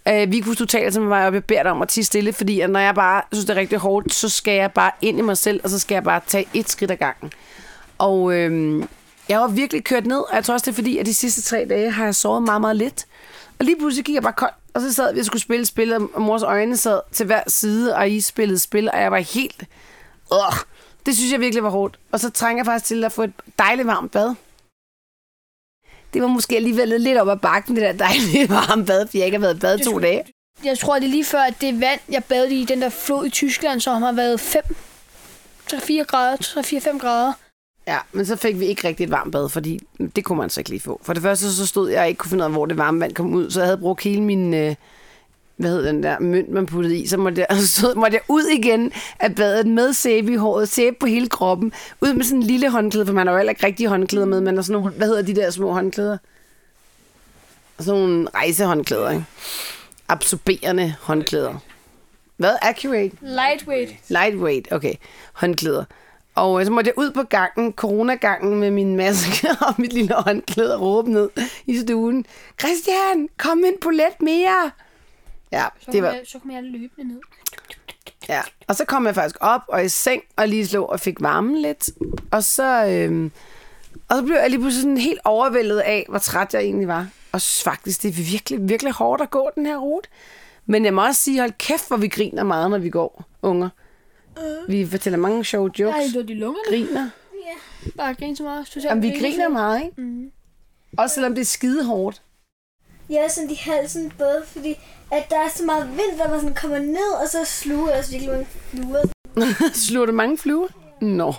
Øh, 0.08 0.32
vi 0.32 0.39
kunne 0.39 0.56
totalt 0.56 0.93
til 0.93 1.02
mig 1.02 1.28
op. 1.28 1.34
Jeg 1.34 1.43
beder 1.46 1.63
dig 1.63 1.72
om 1.72 1.82
at 1.82 1.89
tige 1.89 2.04
stille, 2.04 2.34
fordi 2.34 2.60
at 2.60 2.69
når 2.69 2.80
jeg 2.80 2.96
bare 2.96 3.22
synes, 3.32 3.46
det 3.46 3.56
er 3.58 3.60
rigtig 3.60 3.78
hårdt, 3.80 4.13
så 4.13 4.30
skal 4.30 4.54
jeg 4.54 4.72
bare 4.72 4.91
ind 5.02 5.17
i 5.19 5.22
mig 5.22 5.38
selv, 5.38 5.62
og 5.63 5.69
så 5.69 5.80
skal 5.80 5.96
jeg 5.96 6.04
bare 6.04 6.22
tage 6.28 6.48
et 6.54 6.69
skridt 6.69 6.91
ad 6.91 6.96
gangen. 6.98 7.34
Og 7.98 8.34
øh, 8.34 8.84
jeg 9.30 9.39
var 9.39 9.48
virkelig 9.48 9.84
kørt 9.84 10.06
ned, 10.06 10.17
og 10.17 10.36
jeg 10.36 10.46
tror 10.46 10.54
også, 10.54 10.65
det 10.65 10.72
er 10.72 10.76
fordi, 10.76 10.98
at 10.98 11.06
de 11.06 11.13
sidste 11.13 11.41
tre 11.41 11.65
dage 11.69 11.91
har 11.91 12.04
jeg 12.06 12.15
sovet 12.15 12.43
meget, 12.43 12.62
meget 12.62 12.76
lidt. 12.76 13.06
Og 13.60 13.65
lige 13.65 13.78
pludselig 13.78 14.06
gik 14.06 14.15
jeg 14.15 14.24
bare 14.24 14.34
koldt, 14.34 14.54
og 14.74 14.82
så 14.82 14.93
sad 14.93 15.13
vi 15.13 15.19
og 15.19 15.26
skulle 15.26 15.41
spille 15.41 15.65
spil, 15.65 15.93
og 15.93 16.22
mors 16.22 16.43
øjne 16.43 16.78
sad 16.78 17.00
til 17.12 17.26
hver 17.26 17.43
side, 17.48 17.96
og 17.96 18.10
I 18.10 18.22
spillede 18.22 18.60
spil, 18.60 18.89
og 18.93 19.00
jeg 19.02 19.12
var 19.12 19.17
helt... 19.17 19.63
Øh, 20.34 20.58
det 21.06 21.15
synes 21.17 21.32
jeg 21.32 21.39
virkelig 21.39 21.63
var 21.63 21.69
hårdt. 21.69 22.00
Og 22.12 22.19
så 22.19 22.30
trænger 22.30 22.60
jeg 22.60 22.65
faktisk 22.65 22.86
til 22.86 23.04
at 23.04 23.12
få 23.12 23.24
et 23.24 23.34
dejligt 23.60 23.88
varmt 23.88 24.12
bad. 24.12 24.36
det 26.13 26.22
var 26.22 26.28
måske 26.28 26.56
alligevel 26.56 27.02
lidt 27.02 27.17
op 27.17 27.30
ad 27.30 27.38
bakken, 27.38 27.76
det 27.76 27.84
der 27.84 27.91
dejlige 27.91 28.50
varme 28.60 28.86
bad, 28.86 29.08
for 29.08 29.17
jeg 29.17 29.26
ikke 29.26 29.38
har 29.38 29.41
været 29.41 29.56
i 29.56 29.60
bad 29.60 29.80
to 29.80 30.00
dage. 30.00 30.24
Jeg 30.63 30.80
tror, 30.80 30.96
det 30.96 31.04
er 31.04 31.10
lige 31.10 31.26
før, 31.26 31.39
at 31.41 31.62
det 31.62 31.82
vand, 31.82 32.00
jeg 32.10 32.24
badede 32.24 32.56
i 32.56 32.65
den 32.65 32.82
der 32.82 32.89
flod 32.89 33.26
i 33.26 33.30
Tyskland, 33.30 33.80
som 33.82 34.02
har 34.02 34.12
været 34.12 34.39
5, 34.39 34.63
3-4 35.74 36.04
grader, 36.04 36.38
3-4-5 36.96 36.98
grader. 36.98 37.34
Ja, 37.88 37.98
men 38.12 38.26
så 38.26 38.36
fik 38.36 38.60
vi 38.60 38.65
ikke 38.65 38.88
rigtig 38.88 39.04
et 39.04 39.12
varmt 39.12 39.32
bad, 39.32 39.50
fordi 39.50 39.80
det 40.15 40.24
kunne 40.24 40.38
man 40.38 40.50
så 40.50 40.60
ikke 40.60 40.69
lige 40.69 40.80
få. 40.82 41.02
For 41.04 41.13
det 41.13 41.24
første 41.24 41.56
så 41.56 41.67
stod 41.67 41.89
jeg 41.89 42.02
og 42.02 42.08
ikke 42.08 42.17
kunne 42.17 42.30
finde 42.30 42.41
ud 42.41 42.46
af, 42.46 42.52
hvor 42.52 42.65
det 42.65 42.78
varme 42.78 43.00
vand 43.00 43.13
kom 43.13 43.34
ud, 43.34 43.52
så 43.52 43.60
jeg 43.60 43.67
havde 43.67 43.78
brugt 43.78 44.04
hele 44.04 44.22
min, 44.22 44.54
øh, 44.54 44.76
hvad 45.55 45.69
hedder 45.69 45.91
den 45.91 46.03
der 46.03 46.19
mønt, 46.19 46.49
man 46.49 46.65
puttede 46.65 46.97
i, 46.97 47.07
så 47.07 47.17
måtte 47.17 47.45
jeg, 47.49 47.57
så 47.79 47.93
måtte 47.95 48.15
jeg 48.15 48.21
ud 48.27 48.43
igen 48.43 48.91
af 49.19 49.35
badet 49.35 49.67
med 49.67 49.93
sæbe 49.93 50.31
i 50.31 50.35
håret, 50.35 50.69
sæbe 50.69 50.95
på 50.99 51.05
hele 51.05 51.29
kroppen, 51.29 51.73
ud 52.01 52.13
med 52.13 52.23
sådan 52.23 52.39
en 52.39 52.43
lille 52.43 52.69
håndklæde, 52.69 53.05
for 53.05 53.13
man 53.13 53.27
har 53.27 53.33
jo 53.33 53.37
heller 53.37 53.51
ikke 53.51 53.65
rigtig 53.65 53.87
håndklæder 53.87 54.25
med, 54.25 54.41
men 54.41 54.53
der 54.53 54.59
er 54.59 54.63
sådan 54.63 54.81
nogle, 54.81 54.97
hvad 54.97 55.07
hedder 55.07 55.21
de 55.21 55.35
der 55.35 55.49
små 55.49 55.71
håndklæder? 55.71 56.17
Sådan 57.79 58.01
nogle 58.01 58.27
rejsehåndklæder, 58.35 59.09
ikke? 59.09 59.25
Absorberende 60.09 60.95
håndklæder. 61.01 61.55
Hvad? 62.37 62.55
Accurate? 62.61 63.11
Lightweight. 63.21 63.95
Lightweight, 64.09 64.67
okay. 64.71 64.93
Håndklæder. 65.33 65.83
Og 66.35 66.59
øh, 66.59 66.65
så 66.65 66.71
måtte 66.71 66.87
jeg 66.87 66.97
ud 66.97 67.11
på 67.11 67.23
gangen, 67.23 67.73
coronagangen, 67.73 68.59
med 68.59 68.71
min 68.71 68.95
maske 68.95 69.47
og 69.67 69.73
mit 69.77 69.93
lille 69.93 70.13
håndklæde 70.13 70.75
og 70.75 70.81
råbe 70.81 71.11
ned 71.11 71.29
i 71.65 71.77
stuen. 71.77 72.25
Christian, 72.59 73.29
kom 73.37 73.57
en 73.57 73.73
polet 73.81 74.21
mere! 74.21 74.71
Ja, 75.53 75.65
Så, 75.79 75.91
det 75.91 75.93
kom 76.01 76.03
var, 76.03 76.11
jeg, 76.11 76.21
så 76.27 76.39
kom 76.39 76.51
jeg 76.51 76.63
løbende 76.63 77.13
ned. 77.13 77.21
ja. 78.29 78.41
Og 78.67 78.75
så 78.75 78.85
kom 78.85 79.05
jeg 79.05 79.15
faktisk 79.15 79.35
op 79.41 79.61
og 79.67 79.85
i 79.85 79.89
seng 79.89 80.23
og 80.35 80.47
lige 80.47 80.67
slog 80.67 80.89
og 80.89 80.99
fik 80.99 81.21
varmen 81.21 81.61
lidt. 81.61 81.89
Og 82.31 82.43
så, 82.43 82.85
øhm, 82.85 83.31
og 84.09 84.17
så 84.17 84.23
blev 84.23 84.35
jeg 84.35 84.49
lige 84.49 84.59
pludselig 84.59 84.81
sådan 84.81 84.97
helt 84.97 85.19
overvældet 85.23 85.79
af, 85.79 86.05
hvor 86.09 86.19
træt 86.19 86.53
jeg 86.53 86.61
egentlig 86.61 86.87
var. 86.87 87.07
Og 87.31 87.41
faktisk, 87.41 88.01
det 88.03 88.09
er 88.09 88.31
virkelig, 88.31 88.69
virkelig 88.69 88.93
hårdt 88.93 89.21
at 89.21 89.29
gå 89.31 89.49
den 89.55 89.65
her 89.65 89.77
rute. 89.77 90.09
Men 90.65 90.85
jeg 90.85 90.93
må 90.93 91.05
også 91.05 91.21
sige, 91.21 91.39
hold 91.39 91.51
kæft, 91.57 91.87
hvor 91.87 91.97
vi 91.97 92.07
griner 92.07 92.43
meget, 92.43 92.69
når 92.71 92.77
vi 92.77 92.89
går, 92.89 93.23
unger. 93.41 93.69
Vi 94.67 94.87
fortæller 94.87 95.17
mange 95.19 95.45
sjove 95.45 95.71
Jeg 95.73 95.79
jokes. 95.79 95.95
har 95.95 96.01
helt 96.03 96.17
ondt 96.17 96.29
i 96.29 96.33
lungerne. 96.33 96.69
Griner. 96.69 97.09
Bare 97.97 98.13
grine 98.13 98.35
så 98.37 98.43
meget. 98.43 98.75
Jeg, 98.75 98.83
Jamen, 98.83 99.03
vi 99.03 99.07
griner 99.09 99.21
griner 99.21 99.45
så- 99.45 99.49
meget, 99.49 99.81
ikke? 99.83 100.01
Mhm. 100.01 100.31
Også 100.97 101.13
selvom 101.13 101.35
det 101.35 101.41
er 101.41 101.45
skide 101.45 101.85
hårdt. 101.85 102.21
Jeg 103.09 103.17
er 103.17 103.27
sådan 103.27 103.49
i 103.49 103.55
halsen 103.55 104.11
både, 104.17 104.43
fordi 104.47 104.75
at 105.17 105.30
der 105.30 105.39
er 105.39 105.49
så 105.49 105.63
meget 105.65 105.88
vind, 105.89 106.17
der 106.19 106.30
man 106.30 106.39
sådan 106.39 106.56
kommer 106.56 106.80
ned, 106.80 107.12
og 107.21 107.28
så 107.30 107.45
sluger 107.45 107.97
også 107.97 108.12
virkelig 108.12 108.32
mange 108.32 108.47
fluer. 108.69 109.04
Slår 109.88 110.06
du 110.06 110.12
mange 110.12 110.38
fluer? 110.38 110.67
Nå. 111.02 111.34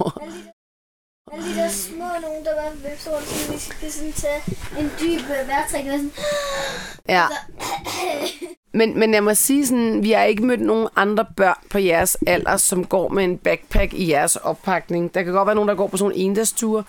Alle 1.33 1.49
de 1.49 1.55
der 1.57 1.69
små 1.69 2.05
nogen, 2.23 2.45
der 2.45 2.55
var 2.63 2.71
vipser 2.91 3.11
rundt, 3.11 3.29
så 3.29 3.53
vi 3.53 3.59
skal 3.59 3.93
sådan 3.93 4.13
tage 4.13 4.43
en 4.79 4.91
dyb 5.01 5.21
øh, 5.21 5.49
vejrtrækning. 5.49 5.95
og 5.95 5.99
Sådan, 5.99 6.13
Ja. 7.09 7.27
Men, 8.75 8.99
men 8.99 9.15
jeg 9.15 9.25
må 9.25 9.35
sige 9.35 9.67
sådan, 9.67 10.03
vi 10.03 10.11
har 10.11 10.25
ikke 10.25 10.47
mødt 10.47 10.61
nogen 10.61 10.89
andre 10.97 11.27
børn 11.37 11.59
på 11.71 11.79
jeres 11.79 12.17
alder, 12.27 12.57
som 12.57 12.85
går 12.87 13.09
med 13.09 13.25
en 13.25 13.39
backpack 13.39 13.93
i 13.93 14.11
jeres 14.11 14.37
oppakning. 14.37 15.15
Der 15.15 15.23
kan 15.23 15.33
godt 15.33 15.47
være 15.47 15.55
nogen, 15.55 15.69
der 15.69 15.75
går 15.75 15.87
på 15.87 15.97
sådan 15.97 16.13
en 16.17 16.31
endagstur, 16.31 16.87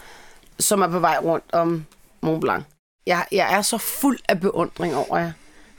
som 0.59 0.81
er 0.81 0.87
på 0.87 0.99
vej 0.99 1.17
rundt 1.23 1.45
om 1.53 1.85
Mont 2.21 2.41
Blanc. 2.41 2.63
Jeg, 3.07 3.25
jeg 3.31 3.57
er 3.57 3.61
så 3.61 3.77
fuld 3.77 4.19
af 4.29 4.39
beundring 4.39 4.95
over 4.95 5.17
jer. 5.17 5.31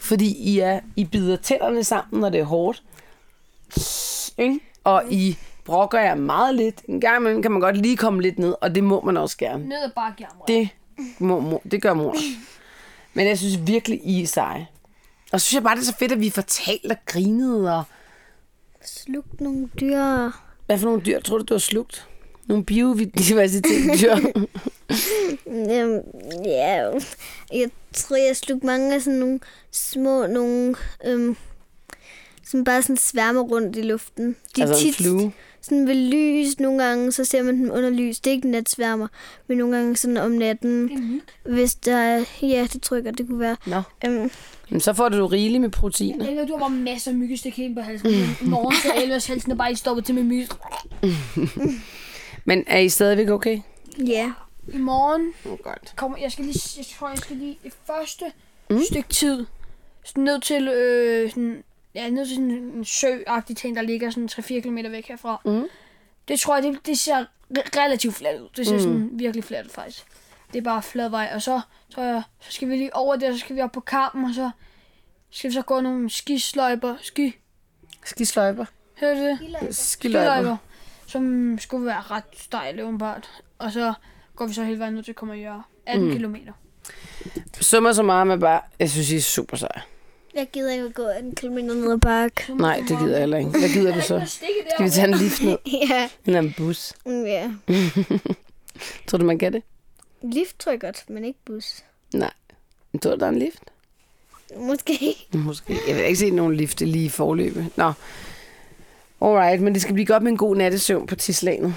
Fordi 0.06 0.36
I, 0.36 0.58
er, 0.58 0.80
I 0.96 1.04
bider 1.04 1.36
tænderne 1.36 1.84
sammen, 1.84 2.20
når 2.20 2.28
det 2.28 2.40
er 2.40 2.44
hårdt. 2.44 2.82
Ikke? 4.38 4.60
Og 4.84 5.04
I 5.10 5.36
brokker 5.64 6.00
jer 6.00 6.14
meget 6.14 6.54
lidt. 6.54 6.82
En 6.88 7.00
gang 7.00 7.20
imellem 7.20 7.42
kan 7.42 7.50
man 7.50 7.60
godt 7.60 7.76
lige 7.76 7.96
komme 7.96 8.22
lidt 8.22 8.38
ned, 8.38 8.54
og 8.60 8.74
det 8.74 8.84
må 8.84 9.00
man 9.00 9.16
også 9.16 9.36
gerne. 9.36 9.68
Ned 9.68 9.82
og 9.84 9.92
bare 9.92 10.14
jamre. 10.20 10.44
Det, 10.48 10.68
må, 11.18 11.40
mor, 11.40 11.62
det 11.70 11.82
gør 11.82 11.94
mor. 11.94 12.16
Men 13.14 13.26
jeg 13.26 13.38
synes 13.38 13.58
virkelig, 13.66 14.00
I 14.04 14.22
er 14.22 14.26
seje. 14.26 14.66
Og 15.32 15.40
så 15.40 15.46
synes 15.46 15.54
jeg 15.54 15.62
bare, 15.62 15.74
det 15.74 15.80
er 15.80 15.86
så 15.86 15.96
fedt, 15.96 16.12
at 16.12 16.20
vi 16.20 16.30
får 16.30 16.42
talt 16.42 16.90
og 16.90 16.96
grinet. 17.06 17.72
Og... 17.72 17.82
slugt 18.84 19.40
nogle 19.40 19.68
dyr. 19.80 20.30
Hvad 20.66 20.78
for 20.78 20.86
nogle 20.86 21.02
dyr 21.06 21.20
tror 21.20 21.38
du, 21.38 21.44
du 21.44 21.54
har 21.54 21.58
slugt? 21.58 22.08
Nogle 22.46 22.64
biodiversitetsdyr. 22.64 24.16
Øhm, 25.46 26.00
ja, 26.44 26.90
jeg 27.52 27.70
tror, 27.92 28.16
jeg 28.16 28.36
slugte 28.36 28.66
mange 28.66 28.94
af 28.94 29.02
sådan 29.02 29.18
nogle 29.18 29.40
små, 29.72 30.26
nogle, 30.26 30.74
øhm, 31.06 31.36
som 32.44 32.64
bare 32.64 32.82
sådan 32.82 32.96
sværmer 32.96 33.40
rundt 33.40 33.76
i 33.76 33.82
luften. 33.82 34.36
De 34.56 34.62
er 34.62 34.66
altså 34.66 34.86
en 34.86 34.92
tit 34.92 34.96
flue. 34.96 35.32
sådan 35.60 35.86
ved 35.88 35.94
lys 35.94 36.60
nogle 36.60 36.84
gange, 36.84 37.12
så 37.12 37.24
ser 37.24 37.42
man 37.42 37.56
dem 37.56 37.70
under 37.72 37.90
lys. 37.90 38.20
Det 38.20 38.30
er 38.30 38.34
ikke 38.34 38.50
natsværmer, 38.50 39.08
men 39.46 39.58
nogle 39.58 39.76
gange 39.76 39.96
sådan 39.96 40.16
om 40.16 40.30
natten, 40.30 40.82
myg. 40.82 41.20
hvis 41.54 41.74
der 41.74 41.96
er, 41.96 42.24
ja, 42.42 42.66
det 42.72 42.90
jeg 42.92 43.04
godt, 43.04 43.18
det 43.18 43.26
kunne 43.26 43.40
være. 43.40 43.56
Nå. 43.66 43.82
Øhm, 44.06 44.30
Men 44.70 44.80
så 44.80 44.92
får 44.92 45.08
du 45.08 45.26
rigeligt 45.26 45.60
med 45.60 45.70
proteiner. 45.70 46.28
Elva, 46.28 46.44
du 46.44 46.52
har 46.52 46.58
bare 46.58 46.70
masser 46.70 47.10
af 47.10 47.16
myggestik 47.16 47.56
helt 47.56 47.74
på 47.74 47.80
halsen. 47.80 48.10
I 48.10 48.44
morgen 48.44 48.74
er 48.94 49.02
Elvas 49.02 49.26
halsen 49.26 49.52
er 49.52 49.56
bare 49.56 49.70
lige 49.70 49.78
stoppet 49.78 50.04
til 50.04 50.14
med 50.14 50.22
myg. 50.22 50.46
Men 52.44 52.64
er 52.66 52.78
I 52.78 52.88
stadigvæk 52.88 53.28
okay? 53.28 53.60
ja, 54.06 54.32
I 54.72 54.76
morgen 54.78 55.32
Oh, 55.52 55.58
godt. 55.58 55.92
kommer, 55.96 56.18
jeg 56.18 56.32
skal 56.32 56.44
lige, 56.44 56.60
jeg 56.76 56.86
tror, 56.98 57.08
jeg 57.08 57.18
skal 57.18 57.36
lige 57.36 57.58
det 57.64 57.74
første 57.86 58.24
mm. 58.70 58.80
stykke 58.90 59.08
tid 59.08 59.46
sådan 60.04 60.24
ned 60.24 60.40
til, 60.40 60.68
øh, 60.68 61.30
sådan, 61.30 61.64
ja, 61.94 62.10
ned 62.10 62.26
til 62.26 62.34
sådan 62.34 62.50
en 62.50 62.84
sø-agtig 62.84 63.56
ting, 63.56 63.76
der 63.76 63.82
ligger 63.82 64.10
sådan 64.10 64.28
3-4 64.32 64.60
km 64.60 64.76
væk 64.76 65.06
herfra. 65.08 65.40
Mm. 65.44 65.64
Det 66.28 66.40
tror 66.40 66.54
jeg, 66.56 66.62
det, 66.62 66.86
det 66.86 66.98
ser 66.98 67.24
re- 67.58 67.70
relativt 67.80 68.14
fladt 68.14 68.40
ud. 68.40 68.48
Det 68.56 68.66
ser 68.66 68.74
mm. 68.74 68.80
sådan 68.80 69.08
virkelig 69.12 69.44
fladt 69.44 69.66
ud, 69.66 69.70
faktisk. 69.70 70.04
Det 70.52 70.58
er 70.58 70.62
bare 70.62 70.82
flad 70.82 71.08
vej. 71.08 71.30
Og 71.34 71.42
så, 71.42 71.60
tror 71.94 72.02
jeg, 72.02 72.22
så 72.40 72.52
skal 72.52 72.68
vi 72.68 72.76
lige 72.76 72.96
over 72.96 73.16
der, 73.16 73.32
så 73.32 73.38
skal 73.38 73.56
vi 73.56 73.60
op 73.60 73.72
på 73.72 73.80
kampen, 73.80 74.24
og 74.24 74.34
så 74.34 74.50
skal 75.30 75.50
vi 75.50 75.54
så 75.54 75.62
gå 75.62 75.80
nogle 75.80 76.10
skisløjper, 76.10 76.96
ski, 77.02 77.34
Skisløjper. 78.04 78.64
hører 79.00 79.14
du 79.14 79.20
det? 79.20 79.38
Skiløjper. 79.38 79.72
Skiløjper, 79.72 80.56
som 81.06 81.58
skulle 81.58 81.86
være 81.86 82.00
ret 82.00 82.24
stejle, 82.36 82.84
åbenbart. 82.84 83.30
Og 83.58 83.72
så 83.72 83.94
går 84.36 84.46
vi 84.46 84.54
så 84.54 84.64
hele 84.64 84.78
vejen 84.78 84.94
ned 84.94 85.02
til 85.02 85.14
Kommerjøre. 85.14 85.62
18 85.86 86.08
mm. 86.08 86.16
km. 86.18 86.36
Summer 87.60 87.92
så 87.92 88.02
meget 88.02 88.26
med 88.26 88.38
bare, 88.38 88.60
jeg 88.78 88.90
synes, 88.90 89.10
I 89.10 89.16
er 89.16 89.20
super 89.20 89.56
seje. 89.56 89.82
jeg 90.34 90.48
gider 90.52 90.72
ikke 90.72 90.84
at 90.84 90.94
gå 90.94 91.08
en 91.22 91.34
kilometer 91.34 91.74
ned 91.74 91.92
ad 91.92 91.98
bakke. 91.98 92.54
Nej, 92.54 92.84
det 92.88 92.98
gider 92.98 93.10
jeg 93.10 93.20
heller 93.20 93.38
ikke. 93.38 93.50
Hvad 93.50 93.68
gider 93.68 93.94
du 93.94 94.00
så? 94.00 94.22
Skal 94.74 94.84
vi 94.84 94.90
tage 94.90 95.08
en 95.08 95.14
lift 95.14 95.42
ned? 95.42 95.58
ja, 95.90 96.08
Eller 96.26 96.38
en 96.40 96.54
bus? 96.56 96.92
ja. 97.06 97.50
Tror 99.06 99.18
du, 99.18 99.24
man 99.24 99.38
kan 99.38 99.52
det? 99.52 99.62
Lift 100.22 100.58
tror 100.58 100.72
jeg 100.72 100.80
godt, 100.80 101.04
men 101.08 101.24
ikke 101.24 101.38
bus. 101.44 101.84
Nej. 102.14 102.32
Men 102.92 103.00
Tror 103.00 103.10
du, 103.10 103.16
der 103.16 103.26
er 103.26 103.30
en 103.30 103.38
lift? 103.38 103.62
Måske. 104.56 105.16
Måske. 105.46 105.78
Jeg 105.88 105.96
vil 105.96 106.04
ikke 106.04 106.18
se 106.18 106.30
nogen 106.30 106.54
lifte 106.54 106.84
lige 106.84 107.04
i 107.04 107.08
forløbet. 107.08 107.66
Nå. 107.76 107.92
Alright, 109.20 109.62
men 109.62 109.74
det 109.74 109.82
skal 109.82 109.94
blive 109.94 110.06
godt 110.06 110.22
med 110.22 110.32
en 110.32 110.38
god 110.38 110.56
nattesøvn 110.56 111.06
på 111.06 111.14
tidslaget. 111.14 111.74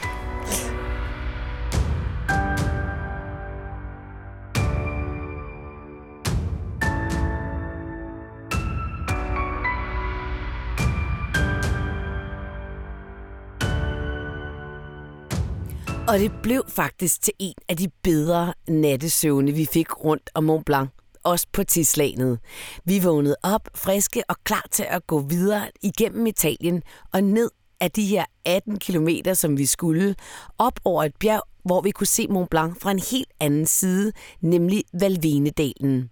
Og 16.09 16.19
det 16.19 16.31
blev 16.43 16.63
faktisk 16.67 17.21
til 17.21 17.33
en 17.39 17.53
af 17.69 17.77
de 17.77 17.87
bedre 18.03 18.53
nattesøvne, 18.67 19.51
vi 19.51 19.65
fik 19.65 20.03
rundt 20.05 20.29
om 20.33 20.43
Mont 20.43 20.65
Blanc. 20.65 20.89
Også 21.23 21.47
på 21.51 21.63
tidslagnet. 21.63 22.39
Vi 22.85 22.99
vågnede 22.99 23.35
op, 23.43 23.69
friske 23.75 24.23
og 24.29 24.35
klar 24.43 24.67
til 24.71 24.85
at 24.89 25.07
gå 25.07 25.19
videre 25.19 25.71
igennem 25.81 26.25
Italien 26.25 26.83
og 27.13 27.23
ned 27.23 27.51
af 27.79 27.91
de 27.91 28.05
her 28.05 28.25
18 28.45 28.79
kilometer, 28.79 29.33
som 29.33 29.57
vi 29.57 29.65
skulle, 29.65 30.15
op 30.57 30.79
over 30.85 31.03
et 31.03 31.15
bjerg, 31.19 31.43
hvor 31.65 31.81
vi 31.81 31.91
kunne 31.91 32.07
se 32.07 32.27
Mont 32.27 32.49
Blanc 32.49 32.81
fra 32.81 32.91
en 32.91 33.01
helt 33.11 33.31
anden 33.39 33.65
side, 33.65 34.11
nemlig 34.41 34.83
Valvenedalen. 34.93 36.09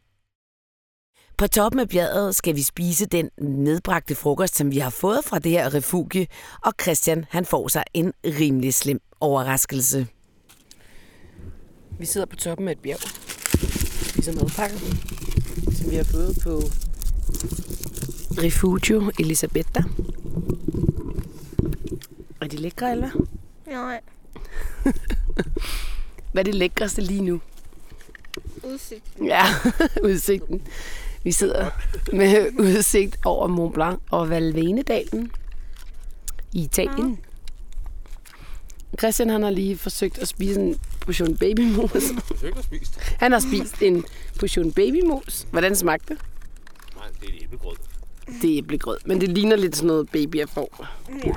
På 1.38 1.47
toppen 1.47 1.79
af 1.79 1.89
bjerget 1.89 2.36
skal 2.36 2.55
vi 2.55 2.62
spise 2.62 3.05
den 3.05 3.29
nedbragte 3.41 4.15
frokost, 4.15 4.55
som 4.55 4.71
vi 4.71 4.77
har 4.77 4.89
fået 4.89 5.25
fra 5.25 5.39
det 5.39 5.51
her 5.51 5.73
refugie, 5.73 6.27
og 6.65 6.73
Christian 6.81 7.25
han 7.29 7.45
får 7.45 7.67
sig 7.67 7.83
en 7.93 8.13
rimelig 8.25 8.73
slem 8.73 9.06
overraskelse. 9.19 10.08
Vi 11.99 12.06
sidder 12.06 12.27
på 12.27 12.36
toppen 12.36 12.67
af 12.67 12.71
et 12.71 12.80
bjerg. 12.80 12.99
Spiser 14.10 14.34
madpakker, 14.34 14.77
som 15.71 15.91
vi 15.91 15.95
har 15.95 16.03
fået 16.03 16.38
på 16.43 16.62
Refugio 18.43 19.12
Elisabetta. 19.19 19.84
Er 22.41 22.47
de 22.47 22.58
lækre, 22.58 22.91
eller? 22.91 23.10
Nej. 23.67 23.99
Hvad 26.32 26.41
er 26.41 26.43
det 26.43 26.56
lækreste 26.56 27.01
lige 27.01 27.21
nu? 27.21 27.41
Udsigt. 28.63 29.04
Ja, 29.23 29.44
udsigten. 30.10 30.62
Vi 31.23 31.31
sidder 31.31 31.69
med 32.13 32.60
udsigt 32.60 33.17
over 33.25 33.48
Mont 33.48 33.73
Blanc 33.73 34.00
og 34.12 34.29
Valvenedalen 34.29 35.31
i 36.54 36.63
Italien. 36.63 37.19
Christian 39.00 39.29
han 39.29 39.44
har 39.44 39.50
lige 39.50 39.77
forsøgt 39.77 40.17
at 40.17 40.27
spise 40.27 40.60
en 40.60 40.75
portion 41.00 41.38
babymos. 41.38 41.92
Forsøgt 42.27 42.58
at 42.58 42.63
spise. 42.63 42.92
Han 43.19 43.31
har 43.31 43.40
spist 43.40 43.81
en 43.81 44.06
portion 44.40 44.71
babymos. 44.71 45.48
Hvordan 45.52 45.75
smagte 45.75 46.13
det? 46.13 46.21
Nej, 46.96 47.06
det 47.21 47.29
er 47.29 47.33
et 47.33 47.44
æblegrød. 47.44 47.75
Det 48.42 48.52
er 48.54 48.58
æblegrød, 48.58 48.98
men 49.06 49.21
det 49.21 49.29
ligner 49.29 49.56
lidt 49.56 49.75
sådan 49.75 49.88
noget 49.88 50.10
baby 50.10 50.42
at 50.42 50.50
få. 50.50 50.85
Ja. 51.25 51.33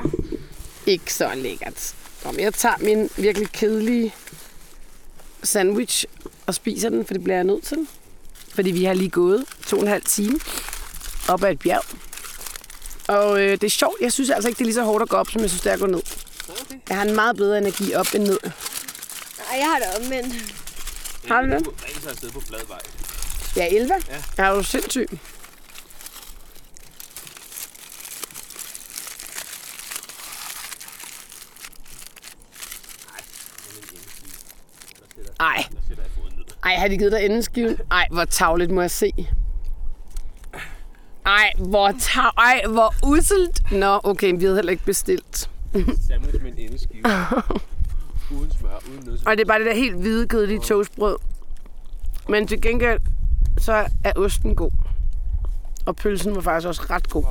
Ikke 0.86 1.14
så 1.14 1.30
lækkert. 1.34 1.94
Nå, 2.24 2.30
men 2.30 2.40
jeg 2.40 2.54
tager 2.54 2.74
min 2.80 3.08
virkelig 3.16 3.48
kedelige 3.52 4.14
sandwich 5.42 6.04
og 6.46 6.54
spiser 6.54 6.88
den, 6.88 7.04
for 7.04 7.14
det 7.14 7.24
bliver 7.24 7.36
jeg 7.36 7.44
nødt 7.44 7.64
til. 7.64 7.78
Fordi 8.48 8.70
vi 8.70 8.84
har 8.84 8.94
lige 8.94 9.10
gået 9.10 9.44
to 9.66 9.76
og 9.76 9.82
en 9.82 9.88
halv 9.88 10.02
time 10.02 10.40
op 11.28 11.44
ad 11.44 11.52
et 11.52 11.58
bjerg. 11.58 11.84
Og 13.08 13.42
øh, 13.42 13.50
det 13.50 13.64
er 13.64 13.70
sjovt. 13.70 14.00
Jeg 14.00 14.12
synes 14.12 14.30
altså 14.30 14.48
ikke, 14.48 14.58
det 14.58 14.62
er 14.62 14.66
lige 14.66 14.74
så 14.74 14.82
hårdt 14.84 15.02
at 15.02 15.08
gå 15.08 15.16
op, 15.16 15.30
som 15.30 15.40
jeg 15.40 15.50
synes, 15.50 15.62
det 15.62 15.70
er 15.70 15.74
at 15.74 15.80
gå 15.80 15.86
ned. 15.86 16.02
Okay. 16.50 16.80
Jeg 16.88 16.96
har 16.96 17.04
en 17.04 17.14
meget 17.14 17.36
bedre 17.36 17.58
energi 17.58 17.94
op 17.94 18.06
end 18.14 18.22
ned. 18.22 18.38
Nej, 18.42 19.58
jeg 19.58 19.66
har 19.66 19.78
det 19.78 20.04
omvendt. 20.04 20.34
Har 21.28 21.42
du 21.42 21.50
det? 21.50 21.66
Ring 21.66 22.02
sig 22.02 22.10
afsted 22.10 22.30
på 22.30 22.40
flad 22.40 22.66
vej. 22.68 22.80
Ja, 23.56 23.76
Elva. 23.76 23.94
Ja. 24.08 24.22
Jeg 24.36 24.46
er 24.46 24.50
jo 24.50 24.62
sindssyg. 24.62 25.08
Ej, 35.40 35.64
ej, 36.64 36.74
har 36.74 36.88
de 36.88 36.98
givet 36.98 37.12
dig 37.12 37.24
endeskiven? 37.24 37.78
Ej, 37.90 38.08
hvor 38.10 38.24
tavligt 38.24 38.70
må 38.70 38.80
jeg 38.80 38.90
se. 38.90 39.12
Ej, 41.26 41.52
hvor 41.58 41.94
tav... 42.00 42.32
Ej, 42.38 42.62
hvor 42.68 42.94
uselt. 43.06 43.72
Nå, 43.72 44.00
okay, 44.04 44.34
vi 44.36 44.44
havde 44.44 44.56
heller 44.56 44.70
ikke 44.72 44.84
bestilt. 44.84 45.49
Sandwich 46.08 46.42
med 46.42 46.52
en 46.52 46.58
endeskive. 46.58 47.02
uden 48.38 48.52
smør, 48.58 48.78
uden 48.90 49.04
nødsmør. 49.06 49.30
Og 49.30 49.36
det 49.36 49.42
er 49.42 49.46
bare 49.46 49.58
det 49.58 49.66
der 49.66 49.74
helt 49.74 49.96
hvide, 49.96 50.28
kedelige 50.28 50.60
toastbrød. 50.60 51.16
Men 52.28 52.46
til 52.46 52.60
gengæld, 52.60 53.00
så 53.58 53.86
er 54.04 54.12
osten 54.16 54.54
god. 54.54 54.70
Og 55.86 55.96
pølsen 55.96 56.34
var 56.34 56.40
faktisk 56.40 56.68
også 56.68 56.82
ret 56.90 57.10
god. 57.10 57.24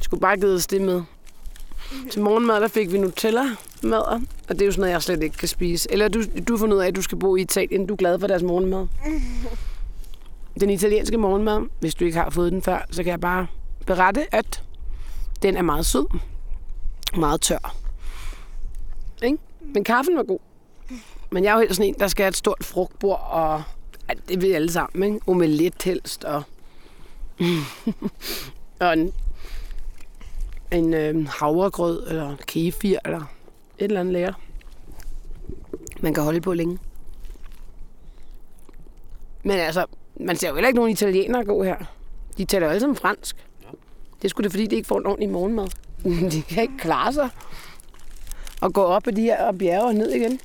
skulle 0.00 0.20
bare 0.20 0.36
givet 0.36 0.54
os 0.54 0.66
det 0.66 0.82
med. 0.82 1.02
Til 2.10 2.22
morgenmad, 2.22 2.60
der 2.60 2.68
fik 2.68 2.92
vi 2.92 2.98
Nutella 2.98 3.44
mad, 3.82 4.02
og 4.48 4.54
det 4.54 4.62
er 4.62 4.66
jo 4.66 4.72
sådan 4.72 4.80
noget, 4.80 4.92
jeg 4.92 5.02
slet 5.02 5.22
ikke 5.22 5.36
kan 5.36 5.48
spise. 5.48 5.92
Eller 5.92 6.08
du, 6.08 6.22
du 6.48 6.52
har 6.52 6.58
fundet 6.58 6.76
ud 6.76 6.82
af, 6.82 6.86
at 6.86 6.96
du 6.96 7.02
skal 7.02 7.18
bo 7.18 7.36
i 7.36 7.40
Italien. 7.40 7.86
Du 7.86 7.94
er 7.94 7.96
glad 7.96 8.18
for 8.20 8.26
deres 8.26 8.42
morgenmad. 8.42 8.86
Den 10.60 10.70
italienske 10.70 11.16
morgenmad, 11.16 11.60
hvis 11.80 11.94
du 11.94 12.04
ikke 12.04 12.18
har 12.18 12.30
fået 12.30 12.52
den 12.52 12.62
før, 12.62 12.86
så 12.90 13.02
kan 13.02 13.10
jeg 13.10 13.20
bare 13.20 13.46
berette, 13.86 14.34
at 14.34 14.62
den 15.42 15.56
er 15.56 15.62
meget 15.62 15.86
sød. 15.86 16.06
Meget 17.16 17.40
tør. 17.40 17.74
Ikke? 19.22 19.38
Men 19.60 19.84
kaffen 19.84 20.16
var 20.16 20.22
god. 20.22 20.38
Men 21.30 21.44
jeg 21.44 21.50
er 21.50 21.54
jo 21.54 21.60
helt 21.60 21.76
sådan 21.76 21.88
en, 21.88 22.00
der 22.00 22.08
skal 22.08 22.22
have 22.22 22.28
et 22.28 22.36
stort 22.36 22.64
frugtbord, 22.64 23.28
og 23.30 23.62
ja, 24.08 24.14
det 24.28 24.42
vil 24.42 24.52
alle 24.52 24.72
sammen, 24.72 25.14
ikke? 25.14 25.28
Omelet 25.28 25.82
helst, 25.82 26.24
og, 26.24 26.42
og 28.80 28.92
en, 28.92 29.12
en 30.72 30.94
øh, 30.94 31.26
havregrød, 31.28 32.06
eller 32.08 32.36
kefir, 32.46 32.98
eller 33.04 33.20
et 33.78 33.84
eller 33.84 34.00
andet 34.00 34.12
lækker. 34.12 34.32
Man 36.00 36.14
kan 36.14 36.22
holde 36.22 36.40
på 36.40 36.54
længe. 36.54 36.78
Men 39.42 39.58
altså, 39.58 39.86
man 40.20 40.36
ser 40.36 40.48
jo 40.48 40.54
heller 40.54 40.68
ikke 40.68 40.76
nogen 40.76 40.92
italienere 40.92 41.44
gå 41.44 41.62
her. 41.62 41.76
De 42.38 42.44
taler 42.44 42.66
jo 42.66 42.70
alle 42.70 42.80
sammen 42.80 42.96
fransk. 42.96 43.47
Det 44.18 44.24
er 44.24 44.28
sgu 44.28 44.42
da 44.42 44.48
fordi, 44.48 44.66
de 44.66 44.76
ikke 44.76 44.88
får 44.88 44.98
en 44.98 45.06
ordentlig 45.06 45.30
morgenmad. 45.30 45.68
De 46.32 46.42
kan 46.42 46.62
ikke 46.62 46.78
klare 46.78 47.12
sig. 47.12 47.28
Og 48.60 48.72
gå 48.72 48.82
op 48.82 49.06
ad 49.06 49.12
de 49.12 49.22
her 49.22 49.52
bjerge 49.52 49.84
og 49.84 49.94
ned 49.94 50.10
igen. 50.10 50.40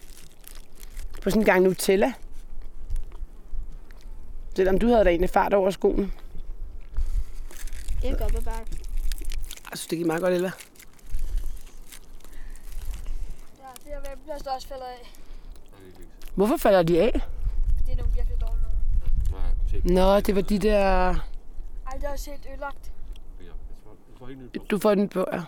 På 1.22 1.30
sådan 1.30 1.42
en 1.42 1.46
gang 1.46 1.64
Nutella. 1.64 2.14
Selvom 4.56 4.80
du 4.80 4.88
havde 4.88 5.04
da 5.04 5.10
egentlig 5.10 5.30
fart 5.30 5.54
over 5.54 5.72
skoen. 5.72 6.14
Jeg 8.04 8.16
går 8.18 8.26
op 8.26 8.36
ad 8.36 8.42
bakken. 8.42 8.78
Jeg 9.70 9.78
synes, 9.78 9.88
det 9.88 9.98
gik 9.98 10.08
meget 10.08 10.22
godt, 10.22 10.34
eller? 10.34 10.52
Ja, 13.60 13.68
det 13.86 13.94
er 13.94 14.10
væbplads, 14.10 14.42
der 14.44 14.52
også 14.52 14.68
falder 14.68 14.86
af. 14.86 15.14
Hvorfor 16.36 16.58
falder 16.58 16.84
de 16.84 17.02
af? 17.02 17.12
Det 17.86 17.92
er 17.92 17.98
nogle 17.98 18.14
virkelig 18.16 18.42
dårlige 18.42 18.64
nogen. 19.84 19.94
Nå, 19.94 20.20
det 20.20 20.36
var 20.36 20.42
de 20.42 20.60
der... 20.60 20.80
Ej, 21.88 21.98
det 21.98 22.04
er 22.04 22.12
også 22.12 22.32
helt 22.32 22.48
ødelagt. 22.52 22.93
Du 24.70 24.80
får 24.80 24.96
den 24.96 25.10
på, 25.10 25.26
ja. 25.34 25.44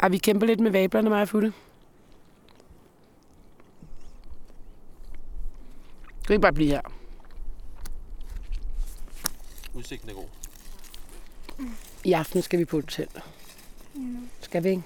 Ej, 0.00 0.08
vi 0.08 0.18
kæmper 0.18 0.46
lidt 0.46 0.60
med 0.60 0.70
vablerne, 0.70 1.10
mig 1.10 1.22
og 1.22 1.28
Futte. 1.28 1.52
Vi 6.28 6.34
ikke 6.34 6.42
bare 6.42 6.52
blive 6.52 6.68
her? 6.70 6.80
Udsigten 9.74 10.10
er 10.10 10.14
god. 10.14 10.28
I 12.04 12.12
aften 12.12 12.42
skal 12.42 12.58
vi 12.58 12.64
på 12.64 12.76
hotel. 12.76 13.08
Skal 14.40 14.64
vi 14.64 14.68
ikke? 14.68 14.82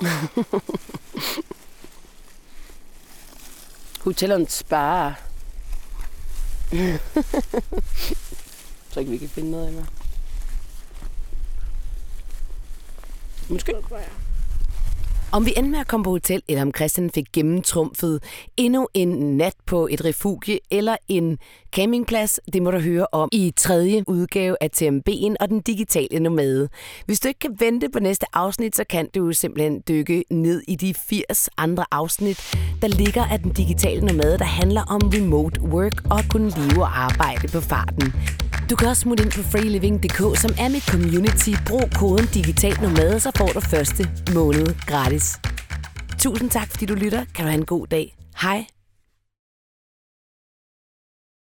Hotellerne 4.04 4.48
sparer. 4.48 5.12
Så 8.90 9.00
ikke 9.00 9.12
vi 9.12 9.18
kan 9.18 9.28
finde 9.28 9.50
noget 9.50 9.66
af 9.66 9.72
mig. 9.72 9.86
Måske. 13.50 13.72
Om 15.32 15.46
vi 15.46 15.52
endte 15.56 15.70
med 15.70 15.78
at 15.78 15.86
komme 15.86 16.04
på 16.04 16.10
hotel, 16.10 16.42
eller 16.48 16.62
om 16.62 16.72
Christian 16.76 17.10
fik 17.10 17.24
gennemtrumfet 17.32 18.22
endnu 18.56 18.88
en 18.94 19.36
nat 19.36 19.54
på 19.66 19.88
et 19.90 20.04
refugie 20.04 20.58
eller 20.70 20.96
en 21.08 21.38
campingplads, 21.72 22.40
det 22.52 22.62
må 22.62 22.70
du 22.70 22.78
høre 22.78 23.06
om 23.12 23.28
i 23.32 23.52
tredje 23.56 24.04
udgave 24.06 24.56
af 24.60 24.68
TMB'en 24.76 25.34
og 25.40 25.48
den 25.48 25.60
digitale 25.60 26.20
nomade. 26.20 26.68
Hvis 27.06 27.20
du 27.20 27.28
ikke 27.28 27.40
kan 27.40 27.56
vente 27.60 27.88
på 27.88 27.98
næste 27.98 28.26
afsnit, 28.32 28.76
så 28.76 28.84
kan 28.90 29.08
du 29.14 29.32
simpelthen 29.32 29.82
dykke 29.88 30.24
ned 30.30 30.62
i 30.68 30.76
de 30.76 30.94
80 30.94 31.48
andre 31.56 31.84
afsnit, 31.90 32.56
der 32.82 32.88
ligger 32.88 33.24
af 33.24 33.40
den 33.40 33.52
digitale 33.52 34.00
nomade, 34.06 34.38
der 34.38 34.44
handler 34.44 34.82
om 34.82 35.00
remote 35.14 35.60
work 35.62 36.10
og 36.10 36.18
at 36.18 36.24
kunne 36.30 36.50
leve 36.50 36.82
og 36.82 37.02
arbejde 37.02 37.48
på 37.48 37.60
farten. 37.60 38.12
Du 38.70 38.76
kan 38.76 38.88
også 38.88 39.00
smutte 39.00 39.22
ind 39.24 39.32
på 39.32 39.42
freeliving.dk, 39.42 40.38
som 40.38 40.50
er 40.58 40.68
mit 40.68 40.86
community. 40.90 41.50
Brug 41.66 41.90
koden 41.98 42.26
digital 42.34 42.82
nomade, 42.82 43.20
så 43.20 43.30
får 43.36 43.46
du 43.46 43.60
første 43.60 44.08
måned 44.34 44.66
gratis. 44.86 45.38
Tusind 46.18 46.50
tak, 46.50 46.68
fordi 46.70 46.86
du 46.86 46.94
lytter. 46.94 47.24
Kan 47.34 47.44
du 47.44 47.50
have 47.50 47.58
en 47.58 47.64
god 47.64 47.86
dag. 47.86 48.16
Hej. 48.42 48.66